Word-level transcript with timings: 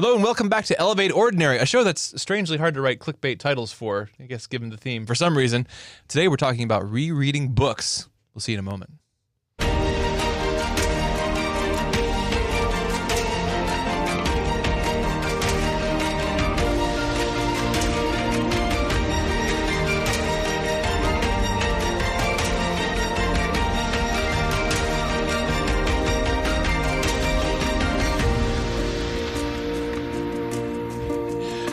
Hello 0.00 0.14
and 0.14 0.24
welcome 0.24 0.48
back 0.48 0.64
to 0.64 0.78
Elevate 0.78 1.12
Ordinary, 1.12 1.58
a 1.58 1.66
show 1.66 1.84
that's 1.84 2.18
strangely 2.18 2.56
hard 2.56 2.72
to 2.72 2.80
write 2.80 3.00
clickbait 3.00 3.38
titles 3.38 3.70
for, 3.70 4.08
I 4.18 4.22
guess, 4.22 4.46
given 4.46 4.70
the 4.70 4.78
theme. 4.78 5.04
For 5.04 5.14
some 5.14 5.36
reason, 5.36 5.66
today 6.08 6.26
we're 6.26 6.36
talking 6.36 6.62
about 6.62 6.90
rereading 6.90 7.48
books. 7.48 8.08
We'll 8.32 8.40
see 8.40 8.52
you 8.52 8.56
in 8.58 8.66
a 8.66 8.70
moment. 8.70 8.92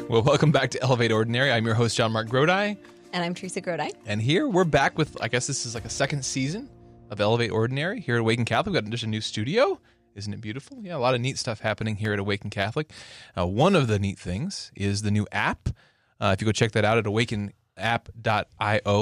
Well, 0.10 0.22
welcome 0.22 0.54
back 0.54 0.72
to 0.72 0.82
Elevate 0.82 1.12
Ordinary. 1.12 1.52
I'm 1.52 1.66
your 1.66 1.76
host, 1.76 1.98
John 1.98 2.14
Mark 2.14 2.30
Grodi. 2.30 2.78
And 3.12 3.26
I'm 3.26 3.34
Teresa 3.34 3.60
Grodi. 3.60 3.92
And 4.06 4.22
here 4.22 4.48
we're 4.48 4.64
back 4.64 4.98
with, 4.98 5.22
I 5.22 5.28
guess 5.28 5.48
this 5.48 5.66
is 5.66 5.76
like 5.76 5.84
a 5.84 5.90
second 5.90 6.24
season 6.24 6.70
of 7.10 7.20
Elevate 7.20 7.52
Ordinary 7.52 8.00
here 8.00 8.16
at 8.16 8.22
Awaken 8.22 8.46
Catholic. 8.46 8.74
We've 8.74 8.82
got 8.82 8.90
just 8.90 9.04
a 9.04 9.08
new 9.08 9.20
studio. 9.20 9.78
Isn't 10.16 10.32
it 10.34 10.40
beautiful? 10.40 10.78
Yeah, 10.82 10.96
a 10.96 10.98
lot 10.98 11.14
of 11.14 11.20
neat 11.20 11.38
stuff 11.38 11.60
happening 11.60 11.98
here 11.98 12.14
at 12.14 12.20
Awaken 12.20 12.50
Catholic. 12.50 12.90
Uh, 13.38 13.48
one 13.48 13.76
of 13.76 13.88
the 13.88 14.00
neat 14.00 14.18
things 14.18 14.72
is 14.78 15.02
the 15.02 15.12
new 15.12 15.28
app. 15.34 15.68
Uh, 16.22 16.34
if 16.34 16.42
you 16.42 16.46
go 16.46 16.54
check 16.54 16.72
that 16.72 16.86
out 16.86 16.98
at 16.98 17.04
awakenapp.io, 17.04 17.52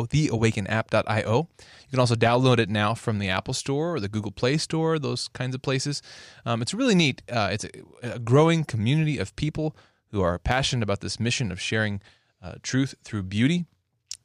theawakenapp.io. 0.08 1.38
You 1.60 1.90
can 1.92 2.00
also 2.00 2.16
download 2.16 2.58
it 2.58 2.70
now 2.70 2.96
from 2.96 3.20
the 3.20 3.30
Apple 3.30 3.54
Store 3.54 3.94
or 3.94 4.00
the 4.00 4.10
Google 4.10 4.32
Play 4.32 4.58
Store, 4.58 4.98
those 4.98 5.28
kinds 5.28 5.54
of 5.54 5.62
places. 5.62 6.02
Um, 6.48 6.64
it's 6.64 6.74
really 6.74 6.96
neat. 6.96 7.22
Uh, 7.32 7.50
it's 7.52 7.66
a, 7.66 7.70
a 8.02 8.18
growing 8.18 8.64
community 8.64 9.20
of 9.20 9.36
people 9.36 9.76
who 10.16 10.22
are 10.22 10.40
passionate 10.40 10.82
about 10.82 11.02
this 11.02 11.20
mission 11.20 11.52
of 11.52 11.60
sharing 11.60 12.02
uh, 12.42 12.54
truth 12.64 12.96
through 13.04 13.24
beauty 13.24 13.66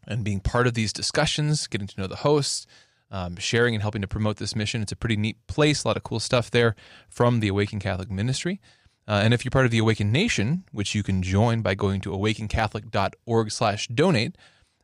and 0.07 0.25
being 0.25 0.39
part 0.39 0.67
of 0.69 0.75
these 0.75 0.93
discussions, 0.93 1.67
getting 1.67 1.89
to 1.89 2.01
know 2.01 2.07
the 2.07 2.17
hosts, 2.17 2.67
um, 3.11 3.37
sharing 3.37 3.75
and 3.75 3.83
helping 3.83 4.01
to 4.01 4.09
promote 4.09 4.37
this 4.37 4.55
mission. 4.55 4.83
It's 4.83 4.93
a 4.93 4.97
pretty 4.97 5.17
neat 5.17 5.45
place, 5.49 5.83
a 5.83 5.89
lot 5.89 5.97
of 5.97 6.05
cool 6.05 6.21
stuff 6.21 6.49
there 6.51 6.77
from 7.09 7.41
the 7.41 7.49
Awaken 7.49 7.81
Catholic 7.81 8.09
Ministry. 8.09 8.61
Uh, 9.09 9.21
and 9.25 9.35
if 9.35 9.45
you're 9.45 9.51
part 9.51 9.65
of 9.65 9.73
the 9.73 9.79
Awaken 9.79 10.13
Nation, 10.13 10.63
which 10.71 10.95
you 10.95 11.03
can 11.03 11.23
join 11.23 11.61
by 11.61 11.75
going 11.75 12.01
to 12.03 12.11
awakencatholic.org 12.11 13.51
slash 13.51 13.89
donate, 13.89 14.37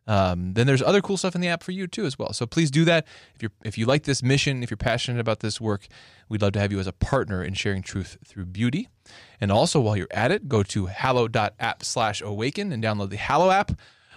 um, 0.07 0.55
then 0.55 0.67
there's 0.67 0.83
other 0.83 1.01
cool 1.01 1.17
stuff 1.17 1.35
in 1.35 1.41
the 1.41 1.49
app 1.49 1.63
for 1.63 1.73
you 1.73 1.87
too 1.87 2.07
as 2.07 2.19
well. 2.19 2.33
So 2.33 2.47
please 2.47 2.71
do 2.71 2.85
that. 2.85 3.07
If 3.35 3.43
you 3.43 3.51
if 3.65 3.79
you 3.79 3.87
like 3.87 4.05
this 4.05 4.23
mission, 4.23 4.63
if 4.63 4.71
you're 4.71 4.77
passionate 4.77 5.21
about 5.21 5.41
this 5.41 5.61
work, 5.61 5.87
we'd 6.29 6.43
love 6.43 6.53
to 6.53 6.61
have 6.61 6.73
you 6.73 6.79
as 6.79 6.87
a 6.87 6.93
partner 6.93 7.43
in 7.43 7.55
sharing 7.55 7.83
truth 7.83 8.17
through 8.25 8.47
beauty. 8.47 8.89
And 9.41 9.51
also, 9.51 9.81
while 9.81 9.97
you're 9.97 10.09
at 10.11 10.31
it, 10.31 10.49
go 10.49 10.63
to 10.65 10.87
hallow.app 10.87 11.85
slash 11.85 12.21
awaken 12.21 12.73
and 12.73 12.83
download 12.83 13.11
the 13.11 13.17
Hallow 13.17 13.51
app. 13.51 13.73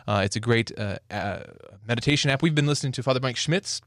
Uh, 0.07 0.21
it's 0.25 0.35
a 0.35 0.39
great 0.39 0.71
uh, 0.79 0.97
uh, 1.11 1.41
meditation 1.87 2.31
app. 2.31 2.41
We've 2.41 2.55
been 2.55 2.65
listening 2.65 2.93
to 2.93 3.03
Father 3.03 3.19
Mike 3.19 3.37
Schmitz 3.37 3.81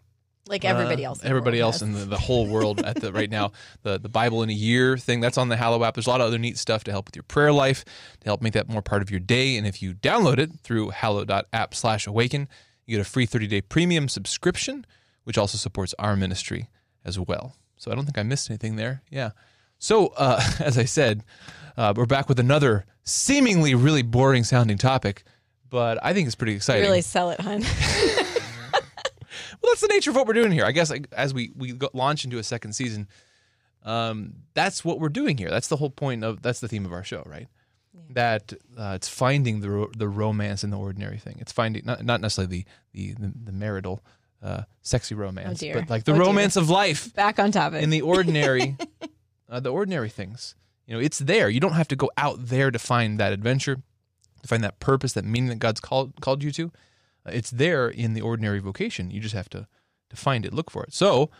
like 0.46 0.64
everybody 0.64 1.04
else. 1.04 1.20
everybody 1.22 1.60
else 1.60 1.82
in 1.82 1.92
the, 1.92 2.04
the, 2.04 2.18
whole 2.18 2.46
world 2.46 2.80
at 2.80 2.96
the 3.00 3.12
right 3.12 3.30
now. 3.30 3.52
The 3.82 3.98
the 3.98 4.08
Bible 4.08 4.42
in 4.42 4.50
a 4.50 4.54
year 4.54 4.96
thing 4.96 5.20
that's 5.20 5.38
on 5.38 5.48
the 5.48 5.56
Hallow 5.56 5.82
app. 5.84 5.94
There's 5.94 6.06
a 6.06 6.10
lot 6.10 6.20
of 6.20 6.28
other 6.28 6.38
neat 6.38 6.56
stuff 6.56 6.84
to 6.84 6.92
help 6.92 7.06
with 7.06 7.16
your 7.16 7.24
prayer 7.24 7.52
life, 7.52 7.84
to 8.20 8.24
help 8.24 8.42
make 8.42 8.52
that 8.52 8.68
more 8.68 8.82
part 8.82 9.02
of 9.02 9.10
your 9.10 9.18
day. 9.18 9.56
And 9.56 9.66
if 9.66 9.82
you 9.82 9.94
download 9.94 10.38
it 10.38 10.50
through 10.62 10.90
hallow.app 10.90 11.74
slash 11.74 12.06
awaken, 12.06 12.48
you 12.86 12.96
get 12.96 13.04
a 13.04 13.08
free 13.08 13.26
30 13.26 13.46
day 13.48 13.60
premium 13.60 14.08
subscription, 14.08 14.86
which 15.24 15.36
also 15.36 15.58
supports 15.58 15.94
our 15.98 16.16
ministry 16.16 16.68
as 17.04 17.18
well. 17.18 17.56
So 17.76 17.90
I 17.90 17.94
don't 17.94 18.04
think 18.04 18.18
I 18.18 18.22
missed 18.22 18.50
anything 18.50 18.76
there. 18.76 19.02
Yeah. 19.10 19.30
So 19.78 20.08
uh, 20.16 20.40
as 20.60 20.78
I 20.78 20.84
said, 20.84 21.24
uh, 21.76 21.92
we're 21.96 22.06
back 22.06 22.28
with 22.28 22.38
another 22.38 22.84
seemingly 23.02 23.74
really 23.74 24.02
boring 24.02 24.44
sounding 24.44 24.78
topic, 24.78 25.24
but 25.70 25.98
I 26.02 26.12
think 26.12 26.26
it's 26.26 26.36
pretty 26.36 26.54
exciting. 26.54 26.84
Really 26.84 27.00
sell 27.00 27.30
it, 27.30 27.40
hun. 27.40 27.64
well, 29.62 29.72
that's 29.72 29.80
the 29.80 29.88
nature 29.88 30.10
of 30.10 30.16
what 30.16 30.26
we're 30.26 30.34
doing 30.34 30.52
here. 30.52 30.64
I 30.64 30.72
guess 30.72 30.92
as 31.12 31.32
we 31.32 31.52
we 31.56 31.72
go, 31.72 31.88
launch 31.92 32.24
into 32.24 32.38
a 32.38 32.42
second 32.42 32.72
season, 32.72 33.08
um, 33.84 34.34
that's 34.54 34.84
what 34.84 35.00
we're 35.00 35.08
doing 35.08 35.38
here. 35.38 35.50
That's 35.50 35.68
the 35.68 35.76
whole 35.76 35.90
point 35.90 36.24
of 36.24 36.42
that's 36.42 36.60
the 36.60 36.68
theme 36.68 36.84
of 36.84 36.92
our 36.92 37.04
show, 37.04 37.22
right? 37.26 37.48
Yeah. 37.94 38.00
That 38.10 38.52
uh, 38.76 38.92
it's 38.96 39.08
finding 39.08 39.60
the 39.60 39.88
the 39.96 40.08
romance 40.08 40.64
in 40.64 40.70
the 40.70 40.78
ordinary 40.78 41.18
thing. 41.18 41.36
It's 41.38 41.52
finding 41.52 41.84
not 41.84 42.04
not 42.04 42.20
necessarily 42.20 42.66
the 42.92 43.12
the, 43.14 43.26
the, 43.26 43.32
the 43.44 43.52
marital. 43.52 44.02
Uh, 44.44 44.64
sexy 44.80 45.14
romance, 45.14 45.62
oh 45.62 45.72
but 45.72 45.88
like 45.88 46.02
the 46.02 46.10
oh 46.10 46.18
romance 46.18 46.54
dear. 46.54 46.64
of 46.64 46.68
life. 46.68 47.14
Back 47.14 47.38
on 47.38 47.52
topic. 47.52 47.80
In 47.80 47.90
the 47.90 48.00
ordinary, 48.00 48.76
uh, 49.48 49.60
the 49.60 49.70
ordinary 49.70 50.08
things. 50.08 50.56
You 50.84 50.94
know, 50.94 51.00
it's 51.00 51.20
there. 51.20 51.48
You 51.48 51.60
don't 51.60 51.74
have 51.74 51.86
to 51.86 51.94
go 51.94 52.10
out 52.16 52.46
there 52.46 52.72
to 52.72 52.78
find 52.80 53.20
that 53.20 53.32
adventure, 53.32 53.76
to 53.76 54.48
find 54.48 54.64
that 54.64 54.80
purpose, 54.80 55.12
that 55.12 55.24
meaning 55.24 55.50
that 55.50 55.60
God's 55.60 55.78
called 55.78 56.20
called 56.20 56.42
you 56.42 56.50
to. 56.50 56.72
Uh, 57.26 57.30
it's 57.32 57.50
there 57.50 57.88
in 57.88 58.14
the 58.14 58.20
ordinary 58.20 58.58
vocation. 58.58 59.10
You 59.10 59.20
just 59.20 59.34
have 59.34 59.48
to 59.50 59.66
to 60.10 60.16
find 60.16 60.44
it, 60.44 60.52
look 60.52 60.70
for 60.70 60.84
it. 60.84 60.92
So, 60.92 61.30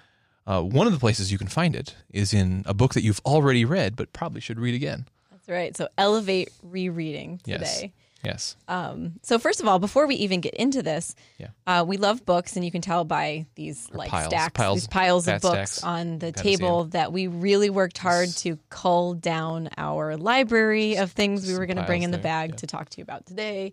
uh, 0.47 0.63
one 0.63 0.87
of 0.87 0.93
the 0.93 0.99
places 0.99 1.31
you 1.31 1.39
can 1.39 1.47
find 1.47 1.77
it 1.77 1.95
is 2.11 2.33
in 2.33 2.63
a 2.67 2.75
book 2.75 2.95
that 2.95 3.03
you've 3.03 3.21
already 3.25 3.65
read, 3.65 3.97
but 3.97 4.13
probably 4.13 4.41
should 4.41 4.59
read 4.59 4.75
again. 4.75 5.07
That's 5.31 5.49
right. 5.49 5.77
So, 5.77 5.89
elevate 5.99 6.51
rereading 6.63 7.39
today. 7.39 7.59
Yes. 7.61 7.85
Yes. 8.25 8.57
Um, 8.69 9.15
so 9.23 9.37
first 9.39 9.61
of 9.61 9.67
all, 9.67 9.81
before 9.81 10.07
we 10.07 10.15
even 10.15 10.41
get 10.41 10.55
into 10.55 10.81
this, 10.81 11.17
yeah. 11.39 11.49
uh, 11.67 11.85
we 11.87 11.97
love 11.97 12.25
books, 12.25 12.55
and 12.55 12.65
you 12.65 12.71
can 12.71 12.81
tell 12.81 13.05
by 13.05 13.47
these 13.57 13.91
like 13.93 14.11
piles, 14.11 14.29
stacks, 14.29 14.53
piles, 14.55 14.77
these 14.77 14.87
piles 14.87 15.27
of 15.27 15.43
books 15.43 15.73
stacks. 15.73 15.83
on 15.83 16.21
the 16.21 16.31
Gotta 16.31 16.43
table 16.43 16.85
that 16.85 17.13
we 17.13 17.27
really 17.27 17.69
worked 17.69 17.99
hard 17.99 18.29
to 18.29 18.61
cull 18.71 19.15
down 19.15 19.71
our 19.77 20.17
library 20.17 20.99
of 20.99 21.11
things 21.11 21.49
we 21.49 21.59
were 21.59 21.67
going 21.67 21.79
to 21.79 21.83
bring 21.83 22.05
in 22.05 22.13
the 22.13 22.17
there, 22.17 22.23
bag 22.23 22.51
yeah. 22.51 22.57
to 22.57 22.67
talk 22.69 22.91
to 22.91 22.99
you 22.99 23.03
about 23.03 23.27
today. 23.27 23.73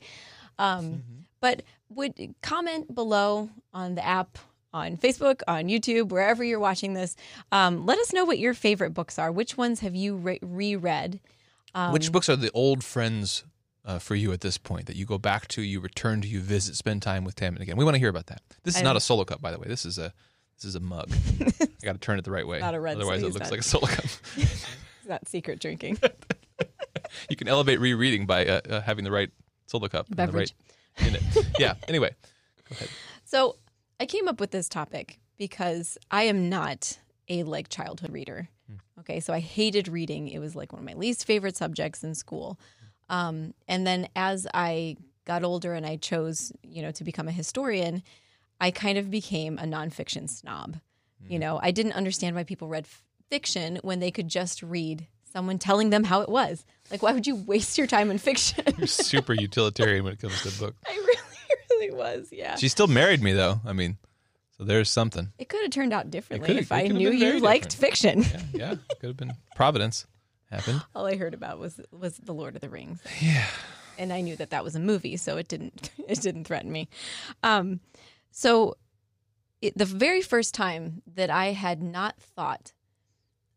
Um, 0.58 0.86
Mm-hmm. 0.86 1.20
But 1.42 1.64
would 1.90 2.36
comment 2.42 2.94
below 2.94 3.50
on 3.74 3.96
the 3.96 4.06
app. 4.06 4.38
On 4.72 4.98
Facebook, 4.98 5.42
on 5.48 5.64
YouTube, 5.64 6.10
wherever 6.10 6.44
you're 6.44 6.60
watching 6.60 6.94
this, 6.94 7.16
um, 7.52 7.88
let 7.88 7.98
us 7.98 8.14
know 8.14 8.24
what 8.24 8.38
your 8.38 8.54
favorite 8.54 8.92
books 8.92 9.18
are. 9.18 9.32
Which 9.32 9.58
ones 9.58 9.80
have 9.80 9.96
you 9.96 10.16
re- 10.16 10.38
reread? 10.44 11.20
Um, 11.74 11.92
Which 11.92 12.12
books 12.12 12.30
are 12.30 12.36
the 12.36 12.52
old 12.52 12.84
friends 12.84 13.44
uh, 13.84 13.98
for 13.98 14.14
you 14.14 14.32
at 14.32 14.42
this 14.42 14.60
point 14.60 14.86
that 14.86 14.96
you 14.96 15.06
go 15.06 15.18
back 15.18 15.48
to, 15.50 15.64
you 15.64 15.80
return 15.80 16.22
to, 16.22 16.28
you 16.28 16.40
visit, 16.40 16.76
spend 16.76 17.02
time 17.02 17.24
with 17.24 17.34
Tammin 17.34 17.64
again? 17.64 17.78
We 17.78 17.84
want 17.84 17.96
to 17.96 18.00
hear 18.00 18.10
about 18.10 18.28
that. 18.28 18.42
This 18.64 18.76
is 18.76 18.82
I 18.82 18.84
not 18.84 18.96
a 18.96 19.00
solo 19.00 19.24
cup, 19.26 19.42
by 19.42 19.52
the 19.52 19.58
way. 19.58 19.66
This 19.68 19.86
is 19.86 19.98
a 19.98 20.14
this 20.58 20.66
is 20.66 20.76
a 20.76 20.80
mug. 20.80 21.10
I 21.42 21.68
got 21.84 21.94
to 21.94 22.00
turn 22.00 22.20
it 22.20 22.26
the 22.26 22.32
right 22.32 22.46
way. 22.46 22.60
Not 22.60 22.76
a 22.76 22.80
red 22.80 22.98
Otherwise, 22.98 23.24
it 23.24 23.34
looks 23.34 23.50
like 23.50 23.62
a 23.62 23.64
solo 23.64 23.88
cup. 23.88 24.06
that 25.08 25.28
secret 25.28 25.60
drinking. 25.60 25.98
you 27.30 27.36
can 27.36 27.48
elevate 27.48 27.80
rereading 27.80 28.26
by 28.26 28.46
uh, 28.46 28.62
uh, 28.70 28.82
having 28.82 29.04
the 29.06 29.12
right 29.12 29.30
solo 29.68 29.88
cup, 29.88 30.08
and 30.08 30.18
the 30.18 30.26
Beverage. 30.28 30.54
In 30.98 31.16
it. 31.16 31.24
Yeah. 31.60 31.76
Anyway, 31.88 32.16
go 32.70 32.74
ahead. 32.76 32.90
So 33.26 33.56
I 34.00 34.06
came 34.06 34.28
up 34.28 34.40
with 34.40 34.52
this 34.52 34.70
topic 34.70 35.20
because 35.38 35.98
I 36.12 36.24
am 36.24 36.50
not 36.50 36.98
a 37.28 37.44
like 37.44 37.70
childhood 37.70 38.12
reader. 38.12 38.50
Okay, 39.00 39.20
so 39.22 39.34
I 39.34 39.40
hated 39.40 39.88
reading. 39.88 40.28
It 40.28 40.40
was 40.40 40.56
like 40.56 40.72
one 40.74 40.80
of 40.82 40.86
my 40.86 40.94
least 40.94 41.26
favorite 41.26 41.56
subjects 41.58 42.04
in 42.04 42.14
school. 42.14 42.60
Um, 43.10 43.54
and 43.68 43.88
then 43.88 44.08
as 44.16 44.46
I 44.54 44.98
got 45.26 45.44
older 45.44 45.74
and 45.74 45.86
I 45.86 45.96
chose, 45.96 46.52
you 46.64 46.82
know, 46.82 46.92
to 46.92 47.04
become 47.04 47.28
a 47.28 47.32
historian, 47.32 48.04
I 48.62 48.72
kind 48.72 48.98
of 48.98 49.10
became 49.10 49.58
a 49.58 49.64
nonfiction 49.64 50.30
snob. 50.30 50.78
You 51.28 51.40
know, 51.40 51.60
I 51.62 51.72
didn't 51.72 51.94
understand 51.94 52.36
why 52.36 52.44
people 52.44 52.68
read 52.68 52.86
f- 52.86 53.04
fiction 53.30 53.80
when 53.84 54.00
they 54.00 54.12
could 54.12 54.28
just 54.28 54.62
read 54.64 55.08
someone 55.32 55.60
telling 55.60 55.90
them 55.90 56.04
how 56.04 56.22
it 56.22 56.30
was. 56.30 56.66
Like, 56.92 57.02
why 57.02 57.12
would 57.14 57.28
you 57.28 57.36
waste 57.36 57.78
your 57.78 57.88
time 57.88 58.10
in 58.12 58.18
fiction? 58.18 58.64
You're 58.78 58.88
super 58.88 59.34
utilitarian 59.34 60.04
when 60.04 60.14
it 60.14 60.20
comes 60.20 60.42
to 60.44 60.60
book. 60.60 60.76
I 60.88 60.92
really, 60.96 61.18
really 61.70 61.92
was. 61.92 62.30
Yeah. 62.32 62.56
She 62.56 62.68
still 62.68 62.88
married 62.88 63.22
me 63.22 63.34
though. 63.34 63.62
I 63.66 63.74
mean, 63.74 63.98
so 64.58 64.64
there's 64.64 64.90
something. 64.90 65.30
It 65.38 65.50
could 65.50 65.62
have 65.62 65.72
turned 65.72 65.94
out 65.94 66.10
differently 66.12 66.58
if 66.58 66.72
I 66.72 66.88
knew 66.88 67.12
you 67.12 67.20
very 67.20 67.40
liked 67.40 67.76
fiction. 67.76 68.22
Yeah, 68.24 68.42
yeah. 68.54 68.76
Could 69.00 69.08
have 69.08 69.18
been 69.18 69.34
Providence 69.56 70.06
happened. 70.52 70.82
All 70.96 71.06
I 71.06 71.16
heard 71.16 71.34
about 71.34 71.60
was 71.60 71.80
was 71.92 72.18
the 72.18 72.34
Lord 72.34 72.56
of 72.56 72.62
the 72.62 72.70
Rings, 72.70 73.00
Yeah. 73.22 73.46
and 73.98 74.12
I 74.12 74.22
knew 74.22 74.36
that 74.36 74.50
that 74.50 74.64
was 74.64 74.76
a 74.76 74.80
movie, 74.80 75.16
so 75.16 75.38
it 75.38 75.48
didn't 75.48 75.92
it 76.08 76.20
didn't 76.22 76.46
threaten 76.46 76.72
me. 76.72 76.90
Um, 77.44 77.80
so 78.32 78.76
it, 79.62 79.78
the 79.78 79.86
very 79.86 80.22
first 80.22 80.54
time 80.56 81.02
that 81.16 81.30
I 81.30 81.52
had 81.52 81.82
not 81.82 82.18
thought 82.20 82.74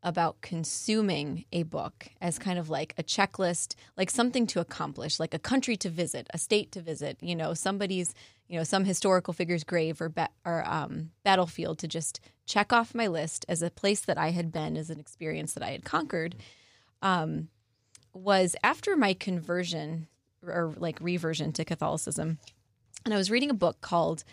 about 0.03 0.41
consuming 0.41 1.45
a 1.53 1.63
book 1.63 2.09
as 2.21 2.39
kind 2.39 2.59
of 2.59 2.69
like 2.69 2.95
a 2.99 3.03
checklist, 3.03 3.77
like 3.97 4.11
something 4.11 4.47
to 4.49 4.61
accomplish, 4.61 5.21
like 5.21 5.35
a 5.35 5.39
country 5.39 5.77
to 5.77 5.89
visit, 5.89 6.27
a 6.35 6.39
state 6.39 6.73
to 6.73 6.81
visit, 6.81 7.17
you 7.21 7.37
know, 7.37 7.55
somebody's, 7.55 8.13
you 8.49 8.59
know, 8.59 8.65
some 8.65 8.85
historical 8.85 9.33
figure's 9.33 9.65
grave 9.65 10.01
or 10.01 10.13
or 10.45 10.69
um, 10.69 11.11
battlefield 11.23 11.79
to 11.79 11.89
just 11.89 12.21
check 12.47 12.73
off 12.73 12.95
my 12.95 13.07
list 13.07 13.45
as 13.49 13.63
a 13.63 13.71
place 13.71 14.01
that 14.01 14.19
I 14.19 14.31
had 14.31 14.51
been, 14.51 14.77
as 14.77 14.91
an 14.91 14.99
experience 14.99 15.55
that 15.55 15.63
I 15.63 15.71
had 15.71 15.85
conquered, 15.85 16.35
um, 17.01 17.49
was 18.13 18.57
after 18.65 18.97
my 18.97 19.15
conversion 19.15 20.09
or 20.45 20.75
like 20.77 20.99
reversion 21.01 21.53
to 21.53 21.65
Catholicism, 21.65 22.39
and 23.05 23.15
I 23.15 23.17
was 23.17 23.31
reading 23.31 23.51
a 23.51 23.55
book 23.55 23.81
called 23.81 24.25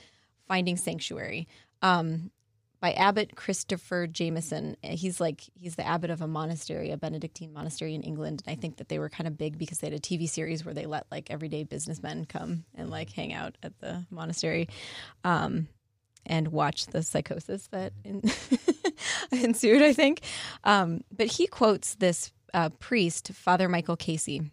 Finding 0.48 0.78
Sanctuary. 0.78 1.48
Um, 1.84 2.32
by 2.80 2.94
Abbot 2.94 3.36
Christopher 3.36 4.08
Jamison. 4.08 4.78
He's 4.82 5.20
like 5.20 5.44
he's 5.54 5.76
the 5.76 5.86
abbot 5.86 6.10
of 6.10 6.22
a 6.22 6.28
monastery, 6.28 6.92
a 6.92 6.98
Benedictine 6.98 7.54
monastery 7.54 7.94
in 7.94 8.04
England. 8.04 8.44
And 8.46 8.54
I 8.54 8.60
think 8.60 8.78
that 8.78 8.90
they 8.90 9.00
were 9.00 9.10
kind 9.10 9.28
of 9.28 9.38
big 9.38 9.58
because 9.58 9.80
they 9.80 9.88
had 9.88 9.94
a 9.94 10.00
TV 10.00 10.30
series 10.30 10.64
where 10.64 10.74
they 10.74 10.86
let 10.86 11.06
like 11.12 11.30
everyday 11.30 11.64
businessmen 11.64 12.26
come 12.26 12.66
and 12.76 12.90
like 12.90 13.12
hang 13.12 13.34
out 13.34 13.58
at 13.64 13.78
the 13.80 14.06
monastery, 14.10 14.70
um, 15.24 15.68
and 16.26 16.50
watch 16.50 16.88
the 16.88 17.04
psychosis 17.04 17.68
that 17.68 17.94
in 18.04 18.22
ensued. 19.32 19.82
I 19.82 19.94
think, 19.94 20.22
um, 20.64 21.02
but 21.16 21.28
he 21.28 21.48
quotes 21.48 21.96
this 21.96 22.32
uh, 22.54 22.70
priest, 22.80 23.32
Father 23.34 23.68
Michael 23.68 23.98
Casey, 23.98 24.52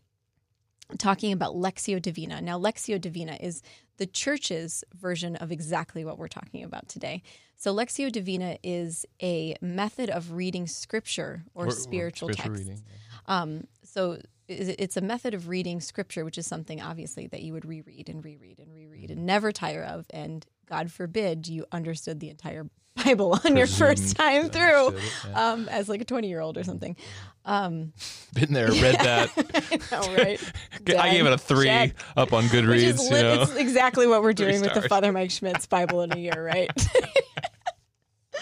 talking 0.98 1.32
about 1.32 1.54
Lectio 1.54 2.00
Divina. 2.00 2.40
Now, 2.40 2.58
Lectio 2.58 3.00
Divina 3.00 3.36
is 3.40 3.62
the 3.98 4.06
church's 4.06 4.84
version 4.94 5.36
of 5.36 5.50
exactly 5.52 6.04
what 6.04 6.18
we're 6.18 6.28
talking 6.28 6.62
about 6.62 6.88
today. 6.88 7.22
So, 7.56 7.74
Lectio 7.74 8.12
Divina 8.12 8.58
is 8.62 9.06
a 9.22 9.56
method 9.60 10.10
of 10.10 10.32
reading 10.32 10.66
scripture 10.66 11.44
or, 11.54 11.70
spiritual, 11.70 12.28
text. 12.28 12.50
reading. 12.50 12.82
Um, 13.26 13.66
so, 13.82 14.18
it's 14.48 14.96
a 14.96 15.00
method 15.00 15.34
of 15.34 15.48
reading 15.48 15.80
scripture, 15.80 16.24
which 16.24 16.38
is 16.38 16.46
something 16.46 16.80
obviously 16.80 17.26
that 17.28 17.42
you 17.42 17.52
would 17.52 17.64
reread 17.64 18.08
and 18.08 18.24
reread 18.24 18.58
and 18.60 18.72
reread 18.72 19.10
and 19.10 19.26
never 19.26 19.50
tire 19.50 19.82
of. 19.82 20.06
And 20.10 20.46
God 20.68 20.92
forbid 20.92 21.48
you 21.48 21.66
understood 21.72 22.20
the 22.20 22.28
entire 22.30 22.68
Bible 23.04 23.38
on 23.44 23.56
your 23.56 23.66
first 23.66 24.16
time 24.16 24.48
through 24.48 24.96
um, 25.34 25.68
as 25.68 25.88
like 25.88 26.00
a 26.00 26.04
20 26.04 26.28
year 26.28 26.40
old 26.40 26.56
or 26.56 26.64
something. 26.64 26.96
Um, 27.44 27.92
Been 28.34 28.52
there, 28.52 28.68
read 28.68 28.96
that. 29.00 29.30
I 29.92 29.96
know, 30.06 30.14
right? 30.22 30.52
I 30.98 31.10
gave 31.10 31.24
it 31.26 31.32
a 31.32 31.38
three 31.38 31.66
Dead. 31.66 31.94
up 32.16 32.32
on 32.32 32.44
Goodreads. 32.44 33.04
you 33.04 33.10
know? 33.10 33.42
it's 33.42 33.54
exactly 33.56 34.06
what 34.06 34.22
we're 34.22 34.32
doing 34.34 34.60
with 34.60 34.74
the. 34.74 34.82
Father 34.82 35.10
Mike 35.12 35.30
Schmitz's 35.30 35.66
Bible 35.66 36.02
in 36.02 36.12
a 36.12 36.16
year, 36.18 36.44
right? 36.44 36.70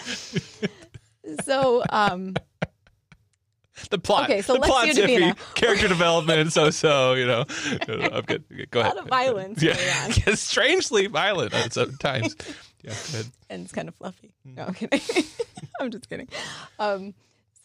so, 1.45 1.83
um, 1.89 2.35
the 3.89 3.97
plot. 3.99 4.25
Okay, 4.29 4.41
so 4.41 4.53
the 4.53 4.59
let's 4.59 4.71
plot's 4.71 4.95
do 4.95 5.03
Davina. 5.03 5.33
iffy. 5.35 5.55
Character 5.55 5.87
development, 5.87 6.39
and 6.39 6.51
so 6.53 6.69
so. 6.71 7.13
You 7.13 7.27
know, 7.27 7.45
No, 7.87 7.95
no, 7.95 8.09
I'm 8.13 8.23
good. 8.23 8.43
Go 8.71 8.79
A 8.79 8.83
ahead. 8.83 8.95
lot 8.95 9.03
of 9.03 9.09
violence 9.09 9.61
Yeah, 9.61 9.75
going 9.75 9.89
on. 9.89 10.11
yeah, 10.27 10.35
strangely 10.35 11.07
violent 11.07 11.53
at 11.53 11.71
times. 11.99 12.35
Yeah, 12.83 12.91
go 12.91 12.97
ahead. 13.13 13.25
and 13.49 13.63
it's 13.63 13.71
kind 13.73 13.87
of 13.87 13.95
fluffy. 13.95 14.33
Mm. 14.47 14.55
No, 14.57 14.63
I'm 14.65 14.73
kidding. 14.73 15.01
I'm 15.79 15.91
just 15.91 16.09
kidding. 16.09 16.27
Um, 16.79 17.13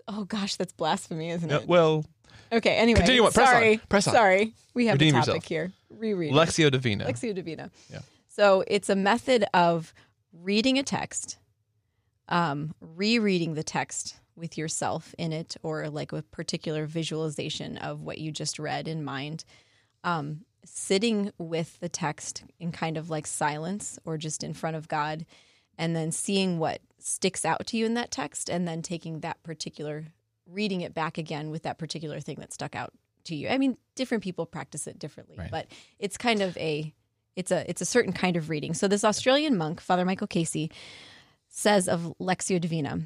oh 0.08 0.24
gosh, 0.24 0.56
that's 0.56 0.72
blasphemy, 0.72 1.30
isn't 1.30 1.50
it? 1.50 1.66
well, 1.66 2.04
Okay. 2.52 2.76
Anyway, 2.76 2.98
Continue 2.98 3.24
on. 3.24 3.32
Press 3.32 3.48
on. 3.48 3.54
sorry, 3.54 3.76
Press 3.88 4.08
on. 4.08 4.14
sorry. 4.14 4.52
We 4.74 4.86
have 4.86 4.94
Redeem 4.94 5.14
a 5.14 5.18
topic 5.20 5.26
yourself. 5.28 5.44
here. 5.44 5.72
Reread. 5.90 6.32
Lectio 6.32 6.70
Divina. 6.70 7.04
Lectio 7.06 7.34
Divina. 7.34 7.70
Yeah. 7.92 8.00
So 8.28 8.64
it's 8.66 8.88
a 8.88 8.96
method 8.96 9.44
of 9.54 9.92
reading 10.32 10.78
a 10.78 10.82
text, 10.82 11.38
um, 12.28 12.74
rereading 12.80 13.54
the 13.54 13.62
text 13.62 14.16
with 14.36 14.56
yourself 14.56 15.14
in 15.18 15.32
it, 15.32 15.56
or 15.62 15.88
like 15.90 16.12
a 16.12 16.22
particular 16.22 16.86
visualization 16.86 17.76
of 17.78 18.00
what 18.02 18.18
you 18.18 18.30
just 18.32 18.58
read 18.58 18.88
in 18.88 19.04
mind, 19.04 19.44
um, 20.04 20.40
sitting 20.64 21.32
with 21.38 21.78
the 21.80 21.88
text 21.88 22.44
in 22.58 22.72
kind 22.72 22.96
of 22.96 23.10
like 23.10 23.26
silence 23.26 23.98
or 24.04 24.16
just 24.16 24.42
in 24.42 24.54
front 24.54 24.76
of 24.76 24.88
God, 24.88 25.26
and 25.80 25.96
then 25.96 26.12
seeing 26.12 26.58
what 26.60 26.80
sticks 26.98 27.44
out 27.44 27.66
to 27.68 27.76
you 27.76 27.86
in 27.86 27.94
that 27.94 28.10
text, 28.12 28.48
and 28.48 28.68
then 28.68 28.82
taking 28.82 29.20
that 29.20 29.42
particular, 29.42 30.04
reading 30.46 30.82
it 30.82 30.94
back 30.94 31.18
again 31.18 31.50
with 31.50 31.62
that 31.64 31.78
particular 31.78 32.20
thing 32.20 32.36
that 32.38 32.52
stuck 32.52 32.76
out 32.76 32.92
to 33.24 33.34
you. 33.34 33.48
I 33.48 33.58
mean, 33.58 33.76
different 33.96 34.22
people 34.22 34.46
practice 34.46 34.86
it 34.86 34.98
differently, 34.98 35.36
Right. 35.38 35.50
but 35.50 35.66
it's 35.98 36.16
kind 36.16 36.42
of 36.42 36.56
a 36.58 36.94
it's 37.36 37.50
a 37.50 37.68
it's 37.70 37.80
a 37.80 37.86
certain 37.86 38.12
kind 38.12 38.36
of 38.36 38.50
reading. 38.50 38.74
So 38.74 38.86
this 38.86 39.04
Australian 39.04 39.56
monk, 39.56 39.80
Father 39.80 40.04
Michael 40.04 40.26
Casey, 40.26 40.70
says 41.48 41.88
of 41.88 42.12
Lectio 42.20 42.60
Divina, 42.60 43.00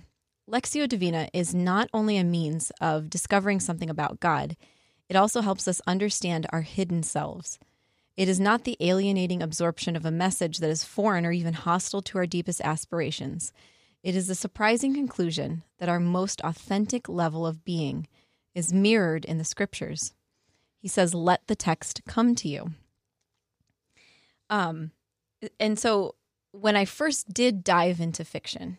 Lectio 0.50 0.88
Divina 0.88 1.28
is 1.32 1.54
not 1.54 1.88
only 1.94 2.16
a 2.16 2.24
means 2.24 2.72
of 2.80 3.08
discovering 3.08 3.60
something 3.60 3.88
about 3.88 4.20
God, 4.20 4.56
it 5.08 5.16
also 5.16 5.40
helps 5.42 5.68
us 5.68 5.80
understand 5.86 6.46
our 6.52 6.62
hidden 6.62 7.02
selves. 7.02 7.58
It 8.16 8.28
is 8.28 8.38
not 8.38 8.64
the 8.64 8.76
alienating 8.80 9.42
absorption 9.42 9.96
of 9.96 10.04
a 10.06 10.10
message 10.10 10.58
that 10.58 10.70
is 10.70 10.84
foreign 10.84 11.26
or 11.26 11.32
even 11.32 11.54
hostile 11.54 12.02
to 12.02 12.18
our 12.18 12.26
deepest 12.26 12.60
aspirations. 12.60 13.52
It 14.02 14.14
is 14.14 14.28
the 14.28 14.34
surprising 14.34 14.94
conclusion 14.94 15.62
that 15.78 15.88
our 15.88 15.98
most 15.98 16.40
authentic 16.42 17.08
level 17.08 17.46
of 17.46 17.64
being 17.64 18.06
is 18.54 18.72
mirrored 18.72 19.24
in 19.24 19.38
the 19.38 19.44
scriptures. 19.44 20.12
He 20.78 20.86
says, 20.88 21.12
Let 21.14 21.46
the 21.48 21.56
text 21.56 22.02
come 22.06 22.34
to 22.36 22.48
you. 22.48 22.70
Um, 24.50 24.92
and 25.58 25.78
so 25.78 26.14
when 26.52 26.76
I 26.76 26.84
first 26.84 27.32
did 27.32 27.64
dive 27.64 28.00
into 28.00 28.24
fiction, 28.24 28.78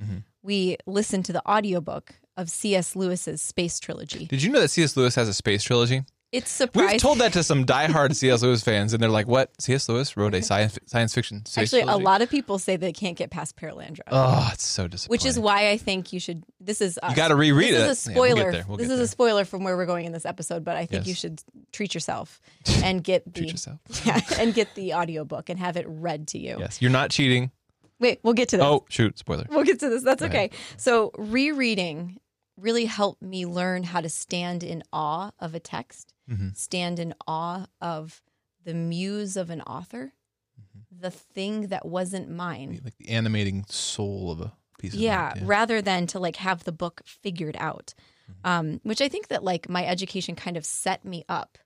Mhm. 0.00 0.24
we 0.42 0.76
listened 0.86 1.24
to 1.26 1.32
the 1.32 1.46
audiobook 1.48 2.16
of 2.36 2.50
C.S. 2.50 2.96
Lewis's 2.96 3.40
Space 3.40 3.78
Trilogy. 3.78 4.26
Did 4.26 4.42
you 4.42 4.50
know 4.50 4.60
that 4.60 4.68
C.S. 4.70 4.96
Lewis 4.96 5.14
has 5.14 5.28
a 5.28 5.34
space 5.34 5.62
trilogy? 5.62 6.02
It's 6.34 6.60
We've 6.74 6.98
told 7.00 7.18
that 7.18 7.32
to 7.34 7.44
some 7.44 7.64
diehard 7.74 8.16
C.S. 8.16 8.42
Lewis 8.42 8.62
fans, 8.62 8.92
and 8.92 9.02
they're 9.02 9.08
like, 9.08 9.28
"What? 9.28 9.50
C.S. 9.60 9.88
Lewis 9.88 10.16
wrote 10.16 10.34
a 10.34 10.42
science 10.42 10.78
science 10.86 11.14
fiction 11.14 11.42
Actually, 11.56 11.82
a 11.82 11.96
lot 11.96 12.22
of 12.22 12.28
people 12.30 12.58
say 12.58 12.76
they 12.76 12.92
can't 12.92 13.16
get 13.16 13.30
past 13.30 13.56
Perelandra. 13.56 14.00
Oh, 14.10 14.50
it's 14.52 14.64
so 14.64 14.88
disappointing. 14.88 15.10
which 15.12 15.24
is 15.24 15.38
why 15.38 15.70
I 15.70 15.76
think 15.76 16.12
you 16.12 16.18
should. 16.18 16.42
This 16.60 16.80
is 16.80 16.98
us. 17.02 17.10
You 17.10 17.16
gotta 17.16 17.36
reread 17.36 17.72
this 17.74 17.82
it. 17.84 17.90
is 17.90 18.06
a 18.08 18.10
Yeah, 18.12 18.18
we'll 18.18 18.36
spoiler. 18.36 18.64
We'll 18.66 18.76
this 18.78 18.88
is 18.90 18.96
there. 18.96 19.04
a 19.04 19.08
spoiler 19.08 19.44
from 19.44 19.62
where 19.64 19.76
we're 19.76 19.86
going 19.86 20.06
in 20.06 20.12
this 20.12 20.26
episode, 20.26 20.64
but 20.64 20.76
I 20.76 20.86
think 20.86 21.02
Yes. 21.02 21.08
you 21.08 21.14
should 21.14 21.42
treat 21.72 21.94
yourself 21.94 22.40
and 22.82 23.02
get 23.04 23.24
the 23.24 23.40
treat 23.40 23.50
yourself. 23.52 23.78
yeah, 24.04 24.20
and 24.38 24.52
get 24.54 24.74
the 24.74 24.94
audiobook 24.94 25.48
and 25.50 25.58
have 25.60 25.76
it 25.76 25.86
read 25.88 26.26
to 26.28 26.38
you. 26.38 26.56
Yes, 26.58 26.82
you're 26.82 26.90
not 26.90 27.10
cheating. 27.10 27.52
Wait, 28.00 28.18
we'll 28.24 28.34
get 28.34 28.48
to 28.48 28.56
this. 28.56 28.64
Oh, 28.66 28.84
shoot! 28.88 29.18
Spoiler. 29.18 29.46
We'll 29.48 29.62
get 29.62 29.78
to 29.80 29.88
this. 29.88 30.02
That's 30.02 30.20
Go 30.20 30.26
okay. 30.26 30.36
ahead. 30.46 30.52
So 30.78 31.12
rereading 31.16 32.18
really 32.56 32.84
helped 32.84 33.20
me 33.20 33.44
learn 33.46 33.82
how 33.82 34.00
to 34.00 34.08
stand 34.08 34.62
in 34.62 34.82
awe 34.92 35.30
of 35.40 35.54
a 35.54 35.60
text, 35.60 36.13
Mhm. 36.30 36.56
stand 36.56 36.98
in 36.98 37.14
awe 37.26 37.66
of 37.80 38.22
the 38.64 38.74
muse 38.74 39.36
of 39.36 39.50
an 39.50 39.60
author, 39.62 40.12
Mm-hmm. 40.60 41.00
the 41.00 41.10
thing 41.10 41.66
that 41.68 41.84
wasn't 41.84 42.30
mine. 42.30 42.80
Like 42.84 42.96
the 42.96 43.08
animating 43.10 43.64
soul 43.68 44.30
of 44.30 44.40
a 44.40 44.52
piece 44.78 44.94
of 44.94 45.00
yeah, 45.00 45.34
rather 45.42 45.82
than 45.82 46.06
to 46.08 46.18
like 46.20 46.36
have 46.36 46.62
the 46.64 46.72
book 46.72 47.02
figured 47.04 47.56
out 47.58 47.92
Mm-hmm. 48.30 48.48
um, 48.50 48.80
which 48.84 49.02
i 49.02 49.08
think 49.08 49.28
that 49.28 49.42
like 49.44 49.68
my 49.68 49.84
education 49.84 50.34
kind 50.34 50.56
of 50.56 50.64
set 50.64 51.04
me 51.04 51.24
up 51.28 51.58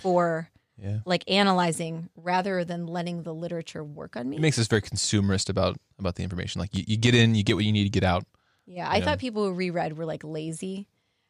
for 0.00 0.50
yeah. 0.80 0.98
like 1.04 1.24
analyzing 1.28 2.08
rather 2.14 2.64
than 2.64 2.86
letting 2.86 3.22
the 3.24 3.34
literature 3.34 3.82
work 3.82 4.16
on 4.16 4.28
me 4.28 4.36
It 4.36 4.40
makes 4.40 4.58
us 4.58 4.68
very 4.68 4.82
consumerist 4.82 5.48
about 5.48 5.76
about 5.98 6.14
the 6.14 6.22
information. 6.22 6.60
Like 6.60 6.74
you, 6.76 6.84
you 6.86 6.96
get 6.96 7.14
in, 7.14 7.34
you 7.34 7.42
get 7.42 7.56
what 7.56 7.64
you 7.64 7.72
need 7.72 7.84
to 7.84 7.90
get 7.90 8.04
out. 8.04 8.24
yeah 8.66 8.88
i 8.88 8.98
yeah. 8.98 9.04
thought 9.04 9.18
people 9.18 9.44
who 9.46 9.52
reread 9.52 9.96
were 9.98 10.06
like 10.06 10.22
lazy 10.22 10.86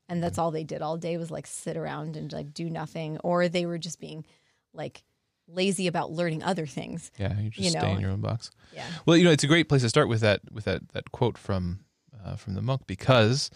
and 0.08 0.22
that's 0.22 0.38
all 0.38 0.50
they 0.50 0.64
did 0.64 0.82
all 0.82 0.96
day 0.96 1.16
was 1.16 1.30
like 1.30 1.46
sit 1.46 1.76
around 1.76 2.16
and 2.16 2.32
like 2.32 2.52
do 2.54 2.68
nothing 2.70 3.18
or 3.18 3.48
they 3.48 3.66
were 3.66 3.78
just 3.78 4.00
being 4.00 4.24
like 4.72 5.02
lazy 5.46 5.86
about 5.86 6.10
learning 6.12 6.42
other 6.42 6.66
things 6.66 7.10
Yeah, 7.18 7.38
you 7.40 7.50
just 7.50 7.64
You 7.64 7.70
stay 7.70 7.92
in 7.92 8.00
your 8.00 8.10
own 8.10 8.20
box. 8.20 8.50
yeah 8.74 8.84
Well, 9.06 9.16
you 9.16 9.24
know, 9.24 9.30
it's 9.30 9.44
a 9.44 9.48
great 9.48 9.68
place 9.68 9.82
to 9.82 9.88
start 9.88 10.08
with 10.08 10.20
that 10.20 10.40
with 10.52 10.64
that 10.64 10.88
that 10.92 11.10
quote 11.12 11.38
from 11.38 11.80
uh, 12.24 12.36
from 12.36 12.54
the 12.54 12.62
monk 12.62 12.82
because. 12.86 13.50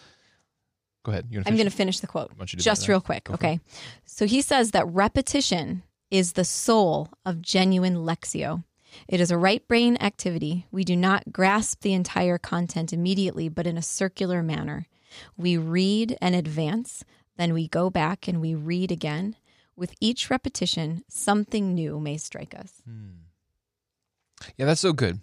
Go 1.05 1.11
ahead. 1.11 1.27
You're 1.29 1.43
i'm 1.45 1.55
going 1.57 1.69
to 1.69 1.75
finish 1.75 1.99
the 1.99 2.07
quote 2.07 2.29
Why 2.31 2.37
don't 2.37 2.53
you 2.53 2.57
do 2.57 2.63
just 2.63 2.83
that? 2.83 2.89
real 2.89 3.01
quick 3.01 3.29
okay 3.29 3.59
so 4.05 4.25
he 4.25 4.41
says 4.41 4.71
that 4.71 4.85
repetition 4.87 5.83
is 6.09 6.31
the 6.31 6.45
soul 6.45 7.09
of 7.25 7.41
genuine 7.41 7.97
lectio 7.97 8.63
it 9.09 9.19
is 9.19 9.29
a 9.29 9.37
right 9.37 9.67
brain 9.67 9.97
activity 9.99 10.65
we 10.71 10.85
do 10.85 10.95
not 10.95 11.33
grasp 11.33 11.81
the 11.81 11.91
entire 11.91 12.37
content 12.37 12.93
immediately 12.93 13.49
but 13.49 13.67
in 13.67 13.77
a 13.77 13.81
circular 13.81 14.41
manner 14.41 14.87
we 15.37 15.57
read 15.57 16.17
and 16.21 16.35
advance 16.35 17.03
then 17.37 17.53
we 17.53 17.67
go 17.67 17.89
back 17.89 18.27
and 18.27 18.39
we 18.39 18.53
read 18.55 18.91
again 18.91 19.35
with 19.75 19.93
each 19.99 20.29
repetition 20.29 21.03
something 21.09 21.73
new 21.73 21.99
may 21.99 22.17
strike 22.17 22.53
us 22.53 22.81
Hmm. 22.85 23.23
Yeah, 24.57 24.65
that's 24.65 24.81
so 24.81 24.93
good. 24.93 25.19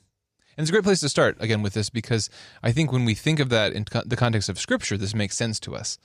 And 0.56 0.64
it's 0.64 0.70
a 0.70 0.72
great 0.72 0.84
place 0.84 1.00
to 1.00 1.08
start 1.08 1.36
again 1.40 1.62
with 1.62 1.74
this 1.74 1.90
because 1.90 2.28
I 2.62 2.72
think 2.72 2.92
when 2.92 3.04
we 3.04 3.14
think 3.14 3.40
of 3.40 3.48
that 3.50 3.72
in 3.72 3.84
the 4.04 4.16
context 4.16 4.48
of 4.48 4.58
scripture, 4.58 4.96
this 4.96 5.14
makes 5.14 5.36
sense 5.36 5.60
to 5.60 5.76
us. 5.76 5.98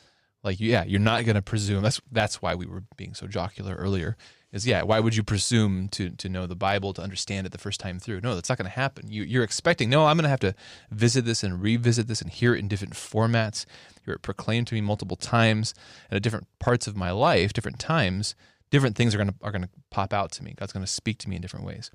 Like, 0.44 0.60
yeah, 0.60 0.84
you're 0.84 1.00
not 1.00 1.25
going 1.25 1.36
to 1.36 1.42
presume. 1.42 1.82
That's 1.82 2.00
that's 2.12 2.42
why 2.42 2.54
we 2.56 2.68
were 2.68 2.84
being 2.96 3.15
so 3.15 3.27
jocular 3.27 3.75
earlier. 3.75 4.15
Is 4.52 4.66
yeah, 4.66 4.84
why 4.84 5.00
would 5.00 5.16
you 5.16 5.24
presume 5.24 5.90
to 5.90 6.12
to 6.12 6.30
know 6.30 6.48
the 6.48 6.56
Bible 6.56 6.94
to 6.94 7.02
understand 7.02 7.46
it 7.46 7.52
the 7.52 7.58
first 7.58 7.80
time 7.80 8.00
through? 8.00 8.22
No, 8.22 8.36
that's 8.36 8.50
not 8.50 8.58
going 8.58 8.70
to 8.70 8.75
happen. 8.75 9.12
You, 9.12 9.24
you're 9.24 9.44
expecting. 9.44 9.90
No, 9.90 10.06
I'm 10.06 10.18
going 10.18 10.24
to 10.24 10.30
have 10.30 10.40
to 10.42 10.56
visit 10.92 11.25
this 11.25 11.44
and 11.44 11.62
revisit 11.62 12.08
this 12.08 12.22
and 12.22 12.32
hear 12.32 12.56
it 12.56 12.60
in 12.60 12.68
different 12.68 12.94
formats. 12.94 13.66
Hear 14.06 14.14
it 14.14 14.22
proclaimed 14.22 14.68
to 14.68 14.75
me 14.75 14.82
multiple 14.82 15.18
times 15.18 15.74
at 16.10 16.22
different 16.22 16.48
parts 16.60 16.88
of 16.88 16.96
my 16.96 17.12
life, 17.12 17.54
different 17.54 17.80
times. 17.80 18.36
Different 18.72 18.96
things 18.96 19.14
are 19.14 19.18
going 19.18 19.30
to 19.30 19.36
are 19.42 19.52
going 19.52 19.64
to 19.64 19.70
pop 19.90 20.14
out 20.14 20.32
to 20.34 20.44
me. 20.44 20.54
God's 20.56 20.74
going 20.74 20.86
to 20.86 20.92
speak 20.92 21.18
to 21.20 21.30
me 21.30 21.36
in 21.36 21.42
different 21.42 21.66
ways. 21.66 21.92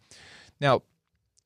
Now, 0.61 0.83